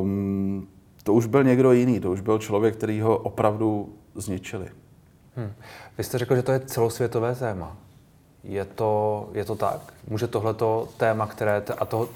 um, 0.00 0.68
to 1.02 1.12
už 1.12 1.26
byl 1.26 1.44
někdo 1.44 1.72
jiný, 1.72 2.00
to 2.00 2.10
už 2.10 2.20
byl 2.20 2.38
člověk, 2.38 2.76
který 2.76 3.00
ho 3.00 3.18
opravdu 3.18 3.92
zničili. 4.14 4.68
Hmm. 5.36 5.52
Vy 5.98 6.04
jste 6.04 6.18
řekl, 6.18 6.36
že 6.36 6.42
to 6.42 6.52
je 6.52 6.60
celosvětové 6.60 7.34
téma. 7.34 7.76
Je 8.44 8.64
to, 8.64 9.28
je 9.32 9.44
to 9.44 9.56
tak? 9.56 9.92
Může 10.08 10.26
tohleto 10.26 10.88
téma, 10.96 11.26
které, 11.26 11.62
a 11.78 11.84
to, 11.84 12.08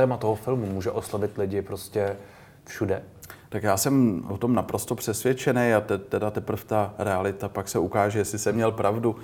téma 0.00 0.16
toho 0.16 0.34
filmu 0.34 0.66
může 0.66 0.90
oslovit 0.90 1.38
lidi 1.38 1.62
prostě 1.62 2.16
všude? 2.64 3.02
Tak 3.48 3.62
já 3.62 3.76
jsem 3.76 4.24
o 4.28 4.38
tom 4.38 4.54
naprosto 4.54 4.94
přesvědčený 4.94 5.72
a 5.72 5.80
te, 5.80 5.98
teda 5.98 6.30
teprve 6.30 6.62
ta 6.66 6.94
realita 6.98 7.48
pak 7.48 7.68
se 7.68 7.78
ukáže, 7.78 8.18
jestli 8.18 8.38
jsem 8.38 8.54
měl 8.54 8.72
pravdu. 8.72 9.16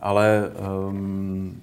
Ale 0.00 0.52
um, 0.88 1.62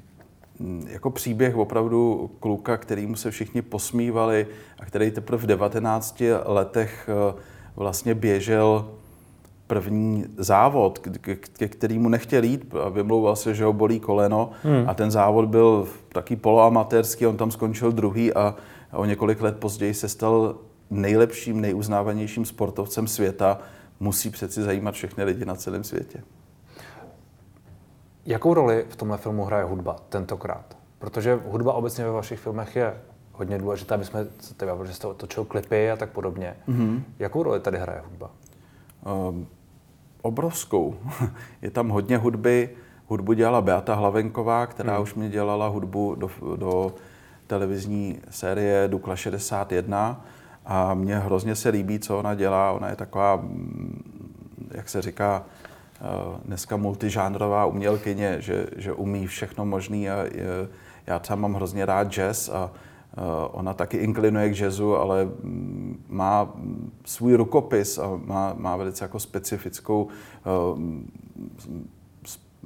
jako 0.87 1.09
příběh 1.09 1.55
opravdu 1.55 2.31
kluka, 2.39 2.77
kterýmu 2.77 3.15
se 3.15 3.31
všichni 3.31 3.61
posmívali 3.61 4.47
a 4.79 4.85
který 4.85 5.11
teprve 5.11 5.43
v 5.43 5.45
19 5.45 6.23
letech 6.45 7.09
uh, 7.09 7.39
vlastně 7.75 8.15
běžel 8.15 8.89
první 9.67 10.25
závod, 10.37 10.99
ke 11.57 11.67
kterému 11.67 12.09
nechtěl 12.09 12.43
jít 12.43 12.73
a 12.85 12.89
vymlouval 12.89 13.35
se, 13.35 13.55
že 13.55 13.65
ho 13.65 13.73
bolí 13.73 13.99
koleno 13.99 14.49
hmm. 14.63 14.89
a 14.89 14.93
ten 14.93 15.11
závod 15.11 15.45
byl 15.45 15.87
taky 16.09 16.35
poloamatérský, 16.35 17.27
on 17.27 17.37
tam 17.37 17.51
skončil 17.51 17.91
druhý 17.91 18.33
a 18.33 18.55
o 18.93 19.05
několik 19.05 19.41
let 19.41 19.57
později 19.57 19.93
se 19.93 20.09
stal 20.09 20.55
nejlepším, 20.89 21.61
nejuznávanějším 21.61 22.45
sportovcem 22.45 23.07
světa. 23.07 23.59
Musí 23.99 24.29
přeci 24.29 24.63
zajímat 24.63 24.95
všechny 24.95 25.23
lidi 25.23 25.45
na 25.45 25.55
celém 25.55 25.83
světě. 25.83 26.23
Jakou 28.25 28.53
roli 28.53 28.85
v 28.89 28.95
tomhle 28.95 29.17
filmu 29.17 29.45
hraje 29.45 29.63
hudba 29.63 29.95
tentokrát? 30.09 30.77
Protože 30.99 31.39
hudba 31.45 31.73
obecně 31.73 32.03
ve 32.03 32.11
vašich 32.11 32.39
filmech 32.39 32.75
je 32.75 32.93
hodně 33.33 33.57
důležitá, 33.57 33.95
aby 33.95 34.05
jsme 34.05 34.25
třeba, 34.25 34.75
protože 34.75 34.93
jste 34.93 35.07
točil 35.17 35.45
klipy 35.45 35.91
a 35.91 35.95
tak 35.95 36.09
podobně. 36.09 36.55
Mm-hmm. 36.67 37.01
Jakou 37.19 37.43
roli 37.43 37.59
tady 37.59 37.77
hraje 37.77 38.01
hudba? 38.09 38.31
Um, 39.29 39.47
obrovskou. 40.27 40.95
Je 41.61 41.71
tam 41.71 41.89
hodně 41.89 42.17
hudby. 42.17 42.69
Hudbu 43.07 43.33
dělala 43.33 43.61
Beata 43.61 43.95
Hlavenková, 43.95 44.67
která 44.67 44.93
hmm. 44.93 45.03
už 45.03 45.15
mě 45.15 45.29
dělala 45.29 45.67
hudbu 45.67 46.15
do, 46.15 46.29
do 46.55 46.95
televizní 47.47 48.19
série 48.29 48.87
Dukla 48.87 49.15
61 49.15 50.25
a 50.65 50.93
mně 50.93 51.17
hrozně 51.17 51.55
se 51.55 51.69
líbí, 51.69 51.99
co 51.99 52.19
ona 52.19 52.35
dělá. 52.35 52.71
Ona 52.71 52.89
je 52.89 52.95
taková, 52.95 53.35
mm, 53.35 54.03
jak 54.71 54.89
se 54.89 55.01
říká, 55.01 55.43
eh, 55.43 56.05
dneska 56.45 56.77
multižánrová 56.77 57.65
umělkyně, 57.65 58.41
že, 58.41 58.67
že 58.75 58.93
umí 58.93 59.27
všechno 59.27 59.65
možný 59.65 60.09
a 60.09 60.25
já 61.07 61.19
třeba 61.19 61.35
mám 61.35 61.53
hrozně 61.53 61.85
rád 61.85 62.07
jazz 62.07 62.49
a 62.49 62.71
ona 63.51 63.73
taky 63.73 63.97
inklinuje 63.97 64.49
k 64.49 64.59
jazzu, 64.59 64.95
ale 64.95 65.25
mm, 65.25 66.05
má 66.09 66.53
svůj 67.05 67.33
rukopis 67.33 67.97
a 67.97 68.19
má, 68.25 68.53
má 68.57 68.75
velice 68.75 69.03
jako 69.03 69.19
specifickou, 69.19 70.07
eh, 70.45 70.49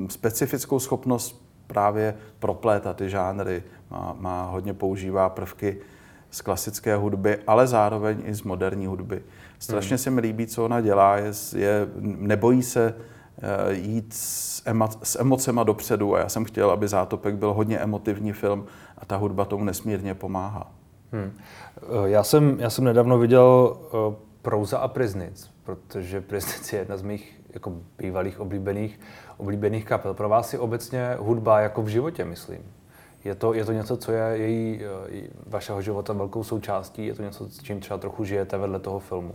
specifickou 0.07 0.79
schopnost 0.79 1.45
právě 1.67 2.15
proplétat 2.39 2.97
ty 2.97 3.09
žánry. 3.09 3.63
Má, 3.91 4.15
má 4.19 4.45
hodně 4.45 4.73
používá 4.73 5.29
prvky 5.29 5.77
z 6.31 6.41
klasické 6.41 6.95
hudby, 6.95 7.37
ale 7.47 7.67
zároveň 7.67 8.21
i 8.25 8.33
z 8.33 8.43
moderní 8.43 8.85
hudby. 8.85 9.23
Strašně 9.59 9.93
hmm. 9.93 9.97
se 9.97 10.11
mi 10.11 10.21
líbí, 10.21 10.47
co 10.47 10.65
ona 10.65 10.81
dělá, 10.81 11.17
je, 11.17 11.31
je 11.55 11.87
nebojí 12.01 12.63
se 12.63 12.95
eh, 12.97 13.01
jít 13.69 14.13
s, 14.13 14.61
emo, 14.65 14.89
s 15.03 15.19
emocema 15.19 15.63
dopředu 15.63 16.15
a 16.15 16.19
já 16.19 16.29
jsem 16.29 16.45
chtěl, 16.45 16.71
aby 16.71 16.87
Zátopek 16.87 17.35
byl 17.35 17.53
hodně 17.53 17.79
emotivní 17.79 18.33
film 18.33 18.65
a 18.97 19.05
ta 19.05 19.15
hudba 19.15 19.45
tomu 19.45 19.63
nesmírně 19.63 20.13
pomáhá. 20.13 20.71
Hmm. 21.11 21.31
Já, 22.05 22.23
jsem, 22.23 22.59
já 22.59 22.69
jsem 22.69 22.83
nedávno 22.83 23.17
viděl 23.17 23.77
uh, 24.07 24.13
Prouza 24.41 24.77
a 24.77 24.87
Priznic, 24.87 25.51
protože 25.63 26.21
Priznic 26.21 26.73
je 26.73 26.79
jedna 26.79 26.97
z 26.97 27.01
mých 27.01 27.41
jako 27.53 27.73
bývalých 27.97 28.39
oblíbených, 28.39 28.99
oblíbených 29.37 29.85
kapel. 29.85 30.13
Pro 30.13 30.29
vás 30.29 30.53
je 30.53 30.59
obecně 30.59 31.15
hudba 31.19 31.59
jako 31.59 31.81
v 31.81 31.87
životě, 31.87 32.25
myslím. 32.25 32.59
Je 33.23 33.35
to, 33.35 33.53
je 33.53 33.65
to 33.65 33.71
něco, 33.71 33.97
co 33.97 34.11
je 34.11 34.37
její, 34.37 34.81
vašeho 35.47 35.81
života 35.81 36.13
velkou 36.13 36.43
součástí? 36.43 37.05
Je 37.05 37.13
to 37.13 37.23
něco, 37.23 37.49
s 37.49 37.63
čím 37.63 37.79
třeba 37.79 37.97
trochu 37.97 38.23
žijete 38.23 38.57
vedle 38.57 38.79
toho 38.79 38.99
filmu? 38.99 39.33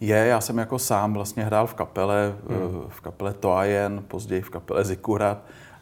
Je, 0.00 0.16
já 0.16 0.40
jsem 0.40 0.58
jako 0.58 0.78
sám 0.78 1.14
vlastně 1.14 1.44
hrál 1.44 1.66
v 1.66 1.74
kapele, 1.74 2.34
hmm. 2.48 2.82
v 2.88 3.00
kapele 3.00 3.32
Toajen, 3.32 4.02
později 4.08 4.42
v 4.42 4.50
kapele 4.50 4.84
Zikurat. 4.84 5.38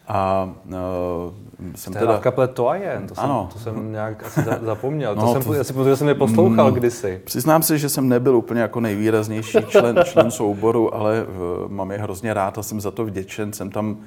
A 0.07 0.49
uh, 0.65 1.73
jsem 1.75 1.93
teda... 1.93 2.17
v 2.17 2.19
kapele 2.19 2.47
Toajen, 2.47 3.07
to 3.07 3.15
jsem, 3.15 3.23
ano. 3.23 3.49
to 3.53 3.59
jsem 3.59 3.91
nějak 3.91 4.23
asi 4.23 4.43
zapomněl. 4.61 5.15
No, 5.15 5.21
to 5.21 5.33
jsem, 5.33 5.43
to... 5.43 5.53
Já 5.53 5.63
si 5.63 5.73
protože 5.73 5.95
jsem 5.95 6.07
je 6.07 6.15
poslouchal 6.15 6.67
mm, 6.67 6.73
kdysi. 6.73 7.21
Přiznám 7.25 7.63
se, 7.63 7.77
že 7.77 7.89
jsem 7.89 8.09
nebyl 8.09 8.35
úplně 8.35 8.61
jako 8.61 8.79
nejvýraznější 8.79 9.57
člen, 9.67 9.99
člen 10.05 10.31
souboru, 10.31 10.95
ale 10.95 11.25
uh, 11.25 11.71
mám 11.71 11.91
je 11.91 11.97
hrozně 11.97 12.33
rád 12.33 12.57
a 12.57 12.63
jsem 12.63 12.81
za 12.81 12.91
to 12.91 13.05
vděčen. 13.05 13.53
Jsem 13.53 13.69
tam 13.69 13.97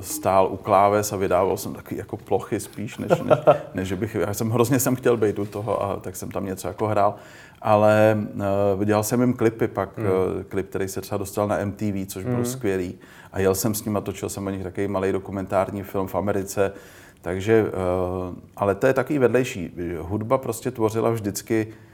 stál 0.00 0.48
u 0.50 0.56
kláves 0.56 1.12
a 1.12 1.16
vydával 1.16 1.56
jsem 1.56 1.74
taky 1.74 1.96
jako 1.96 2.16
plochy 2.16 2.60
spíš, 2.60 2.98
než, 2.98 3.10
než, 3.22 3.38
než 3.74 3.92
bych, 3.92 4.14
já 4.14 4.34
jsem 4.34 4.50
hrozně 4.50 4.80
jsem 4.80 4.96
chtěl 4.96 5.16
být 5.16 5.38
u 5.38 5.46
toho 5.46 5.82
a 5.82 5.96
tak 5.96 6.16
jsem 6.16 6.30
tam 6.30 6.46
něco 6.46 6.68
jako 6.68 6.86
hrál 6.86 7.14
ale 7.62 8.18
uh, 8.76 8.84
dělal 8.84 9.02
jsem 9.02 9.20
jim 9.20 9.32
klipy, 9.32 9.68
pak 9.68 9.98
hmm. 9.98 10.06
uh, 10.06 10.42
klip, 10.42 10.68
který 10.68 10.88
se 10.88 11.00
třeba 11.00 11.18
dostal 11.18 11.48
na 11.48 11.64
MTV, 11.64 12.06
což 12.06 12.24
byl 12.24 12.34
hmm. 12.34 12.44
skvělý. 12.44 12.94
A 13.32 13.40
jel 13.40 13.54
jsem 13.54 13.74
s 13.74 13.84
ním 13.84 13.96
a 13.96 14.00
točil 14.00 14.28
jsem 14.28 14.46
o 14.46 14.50
nich 14.50 14.62
takový 14.62 14.88
malý 14.88 15.12
dokumentární 15.12 15.82
film 15.82 16.06
v 16.06 16.14
Americe. 16.14 16.72
Takže, 17.22 17.62
uh, 17.62 18.36
ale 18.56 18.74
to 18.74 18.86
je 18.86 18.92
takový 18.92 19.18
vedlejší. 19.18 19.72
Hudba 20.00 20.38
prostě 20.38 20.70
tvořila 20.70 21.10
vždycky 21.10 21.66
Mm, 21.66 21.87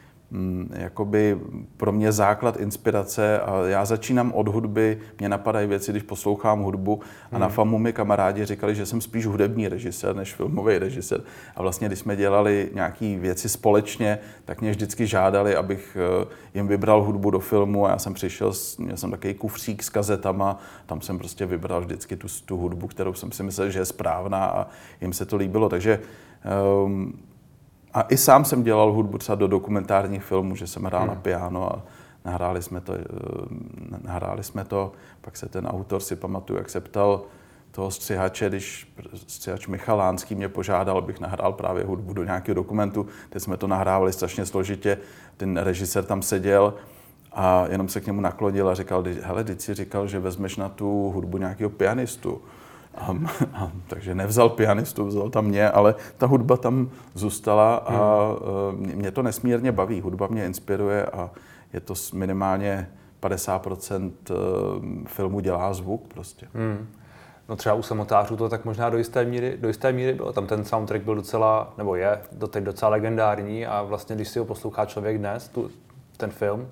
jakoby 0.73 1.39
pro 1.77 1.93
mě 1.93 2.13
základ 2.13 2.57
inspirace 2.57 3.41
a 3.41 3.67
já 3.67 3.85
začínám 3.85 4.33
od 4.33 4.49
hudby, 4.49 4.99
mě 5.19 5.29
napadají 5.29 5.69
věci, 5.69 5.91
když 5.91 6.03
poslouchám 6.03 6.61
hudbu 6.61 7.01
a 7.33 7.39
na 7.39 7.47
hmm. 7.47 7.55
FAMu 7.55 7.79
mi 7.79 7.93
kamarádi 7.93 8.45
říkali, 8.45 8.75
že 8.75 8.87
jsem 8.87 9.01
spíš 9.01 9.27
hudební 9.27 9.69
režisér 9.69 10.17
než 10.17 10.35
filmový 10.35 10.79
režisér 10.79 11.21
a 11.57 11.63
vlastně 11.63 11.89
když 11.89 11.99
jsme 11.99 12.17
dělali 12.17 12.71
nějaké 12.75 13.19
věci 13.19 13.49
společně, 13.49 14.19
tak 14.45 14.61
mě 14.61 14.71
vždycky 14.71 15.07
žádali, 15.07 15.57
abych 15.57 15.97
eh, 16.01 16.27
jim 16.55 16.69
vybral 16.69 17.03
hudbu 17.03 17.31
do 17.31 17.41
filmu 17.41 17.87
a 17.87 17.91
já 17.91 17.99
jsem 17.99 18.15
přišel, 18.15 18.53
měl 18.79 18.97
jsem 18.97 19.11
takový 19.11 19.35
kufřík 19.35 19.83
s 19.83 19.89
kazetama, 19.89 20.59
tam 20.87 21.01
jsem 21.01 21.19
prostě 21.19 21.47
vybral 21.47 21.81
vždycky 21.81 22.17
tu, 22.17 22.29
tu 22.45 22.57
hudbu, 22.57 22.87
kterou 22.87 23.15
jsem 23.15 23.33
si 23.33 23.43
myslel, 23.43 23.71
že 23.71 23.79
je 23.79 23.85
správná 23.85 24.47
a 24.47 24.67
jim 25.01 25.13
se 25.13 25.27
to 25.27 25.37
líbilo, 25.37 25.69
takže 25.69 26.01
um, 26.85 27.15
a 27.95 28.03
i 28.09 28.17
sám 28.17 28.45
jsem 28.45 28.63
dělal 28.63 28.93
hudbu 28.93 29.19
třeba 29.19 29.37
do 29.37 29.49
dokumentárních 29.49 30.25
filmů, 30.25 30.57
že 30.57 30.67
jsem 30.67 30.85
hrál 30.85 31.03
hmm. 31.03 31.11
na 31.11 31.15
piano 31.15 31.73
a 31.77 31.83
nahráli 32.25 32.63
jsme 32.63 32.81
to, 32.81 32.95
eh, 32.95 33.05
nahráli 34.03 34.45
jsme 34.45 34.65
to, 34.65 34.93
pak 35.21 35.37
se 35.37 35.49
ten 35.49 35.67
autor 35.67 36.01
si 36.01 36.17
pamatuju, 36.17 36.59
jak 36.59 36.71
se 36.71 36.81
ptal 36.81 37.23
toho 37.71 37.91
střihače, 37.91 38.49
když 38.49 38.93
střihač 39.27 39.67
Michalánský 39.67 40.35
mě 40.35 40.49
požádal, 40.49 40.99
abych 40.99 41.21
nahrál 41.21 41.53
právě 41.53 41.85
hudbu 41.85 42.13
do 42.13 42.25
nějakého 42.25 42.55
dokumentu, 42.55 43.07
teď 43.31 43.43
jsme 43.43 43.57
to 43.57 43.67
nahrávali 43.67 44.13
strašně 44.13 44.47
složitě, 44.47 44.99
ten 45.37 45.57
režisér 45.57 46.05
tam 46.05 46.23
seděl 46.23 46.75
a 47.33 47.67
jenom 47.69 47.89
se 47.89 48.01
k 48.01 48.07
němu 48.07 48.21
naklonil 48.21 48.69
a 48.69 48.75
říkal, 48.75 49.05
hele, 49.23 49.45
teď 49.45 49.61
si 49.61 49.75
říkal, 49.75 50.07
že 50.07 50.19
vezmeš 50.19 50.57
na 50.57 50.69
tu 50.69 51.11
hudbu 51.15 51.39
nějakého 51.39 51.71
pianistu. 51.71 52.43
A, 52.97 53.15
a, 53.53 53.73
takže 53.87 54.15
nevzal 54.15 54.49
pianistu, 54.49 55.07
vzal 55.07 55.31
tam 55.31 55.45
mě, 55.45 55.71
ale 55.71 55.95
ta 56.19 56.27
hudba 56.27 56.57
tam 56.57 56.91
zůstala 57.15 57.77
a 57.77 58.27
hmm. 58.73 58.93
E, 58.93 58.97
mě 58.97 59.11
to 59.11 59.23
nesmírně 59.23 59.73
baví. 59.73 60.01
Hudba 60.01 60.27
mě 60.27 60.47
inspiruje 60.47 61.07
a 61.07 61.31
je 61.73 61.81
to 61.81 61.95
minimálně 62.15 62.91
50% 63.23 64.13
e, 64.31 64.35
filmu 65.09 65.41
dělá 65.41 65.75
zvuk 65.75 66.03
prostě. 66.09 66.47
Hmm. 66.55 66.87
No 67.49 67.57
třeba 67.57 67.75
u 67.75 67.83
samotářů 67.83 68.37
to 68.37 68.49
tak 68.49 68.65
možná 68.65 68.91
do 68.91 68.99
jisté 68.99 69.25
míry, 69.25 69.57
do 69.61 69.69
jisté 69.69 69.93
míry 69.93 70.15
bylo. 70.15 70.33
Tam 70.33 70.47
ten 70.47 70.65
soundtrack 70.65 71.03
byl 71.03 71.15
docela, 71.15 71.75
nebo 71.79 71.95
je 71.95 72.21
doteď 72.33 72.65
docela 72.65 72.91
legendární 72.91 73.67
a 73.67 73.83
vlastně, 73.83 74.17
když 74.17 74.29
si 74.29 74.39
ho 74.39 74.45
poslouchá 74.45 74.87
člověk 74.87 75.19
dnes, 75.19 75.49
tu, 75.49 75.71
ten 76.17 76.31
film, 76.31 76.69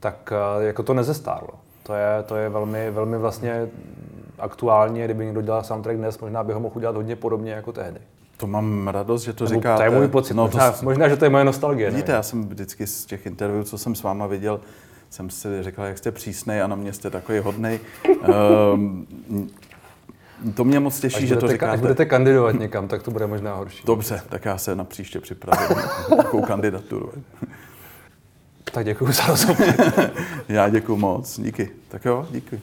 tak 0.00 0.32
e, 0.32 0.64
jako 0.64 0.82
to 0.82 0.94
nezestárlo. 0.94 1.54
To 1.82 1.94
je, 1.94 2.22
to 2.22 2.36
je 2.36 2.48
velmi, 2.48 2.90
velmi 2.90 3.18
vlastně 3.18 3.68
aktuálně, 4.42 5.04
kdyby 5.04 5.24
někdo 5.24 5.42
dělal 5.42 5.64
soundtrack 5.64 5.96
dnes, 5.96 6.18
možná 6.18 6.44
by 6.44 6.52
ho 6.52 6.60
mohl 6.60 6.76
udělat 6.76 6.96
hodně 6.96 7.16
podobně 7.16 7.52
jako 7.52 7.72
tehdy. 7.72 8.00
To 8.36 8.46
mám 8.46 8.88
radost, 8.88 9.22
že 9.22 9.32
to 9.32 9.44
Nebo 9.44 9.54
říkáte. 9.54 9.76
To 9.76 9.82
je 9.94 9.98
můj 9.98 10.08
pocit, 10.08 10.34
no, 10.34 10.42
možná, 10.42 10.72
to, 10.72 10.84
možná, 10.84 11.08
že 11.08 11.16
to 11.16 11.24
je 11.24 11.30
moje 11.30 11.44
nostalgie. 11.44 11.90
Vidíte, 11.90 12.06
nevím. 12.06 12.16
já 12.16 12.22
jsem 12.22 12.48
vždycky 12.48 12.86
z 12.86 13.04
těch 13.04 13.26
interviewů, 13.26 13.64
co 13.64 13.78
jsem 13.78 13.94
s 13.94 14.02
váma 14.02 14.26
viděl, 14.26 14.60
jsem 15.10 15.30
si 15.30 15.62
říkal, 15.62 15.84
jak 15.84 15.98
jste 15.98 16.10
přísnej 16.10 16.62
a 16.62 16.66
na 16.66 16.76
mě 16.76 16.92
jste 16.92 17.10
takový 17.10 17.38
hodnej. 17.38 17.80
Um, 18.74 19.06
to 20.54 20.64
mě 20.64 20.80
moc 20.80 21.00
těší, 21.00 21.16
až 21.16 21.22
že 21.22 21.36
to 21.36 21.48
říkáte. 21.48 21.72
Až 21.72 21.80
budete 21.80 22.04
kandidovat 22.04 22.52
někam, 22.52 22.88
tak 22.88 23.02
to 23.02 23.10
bude 23.10 23.26
možná 23.26 23.54
horší. 23.54 23.82
Dobře, 23.86 24.22
tak 24.28 24.44
já 24.44 24.58
se 24.58 24.76
na 24.76 24.84
příště 24.84 25.20
připravím 25.20 25.76
takovou 26.16 26.42
kandidaturu. 26.42 27.12
Tak 28.72 28.84
děkuji 28.84 29.12
za 29.12 29.26
rozhovor. 29.26 29.74
já 30.48 30.68
děkuji 30.68 30.96
moc, 30.96 31.40
díky. 31.40 31.70
Tak 31.88 32.04
jo, 32.04 32.26
díky. 32.30 32.60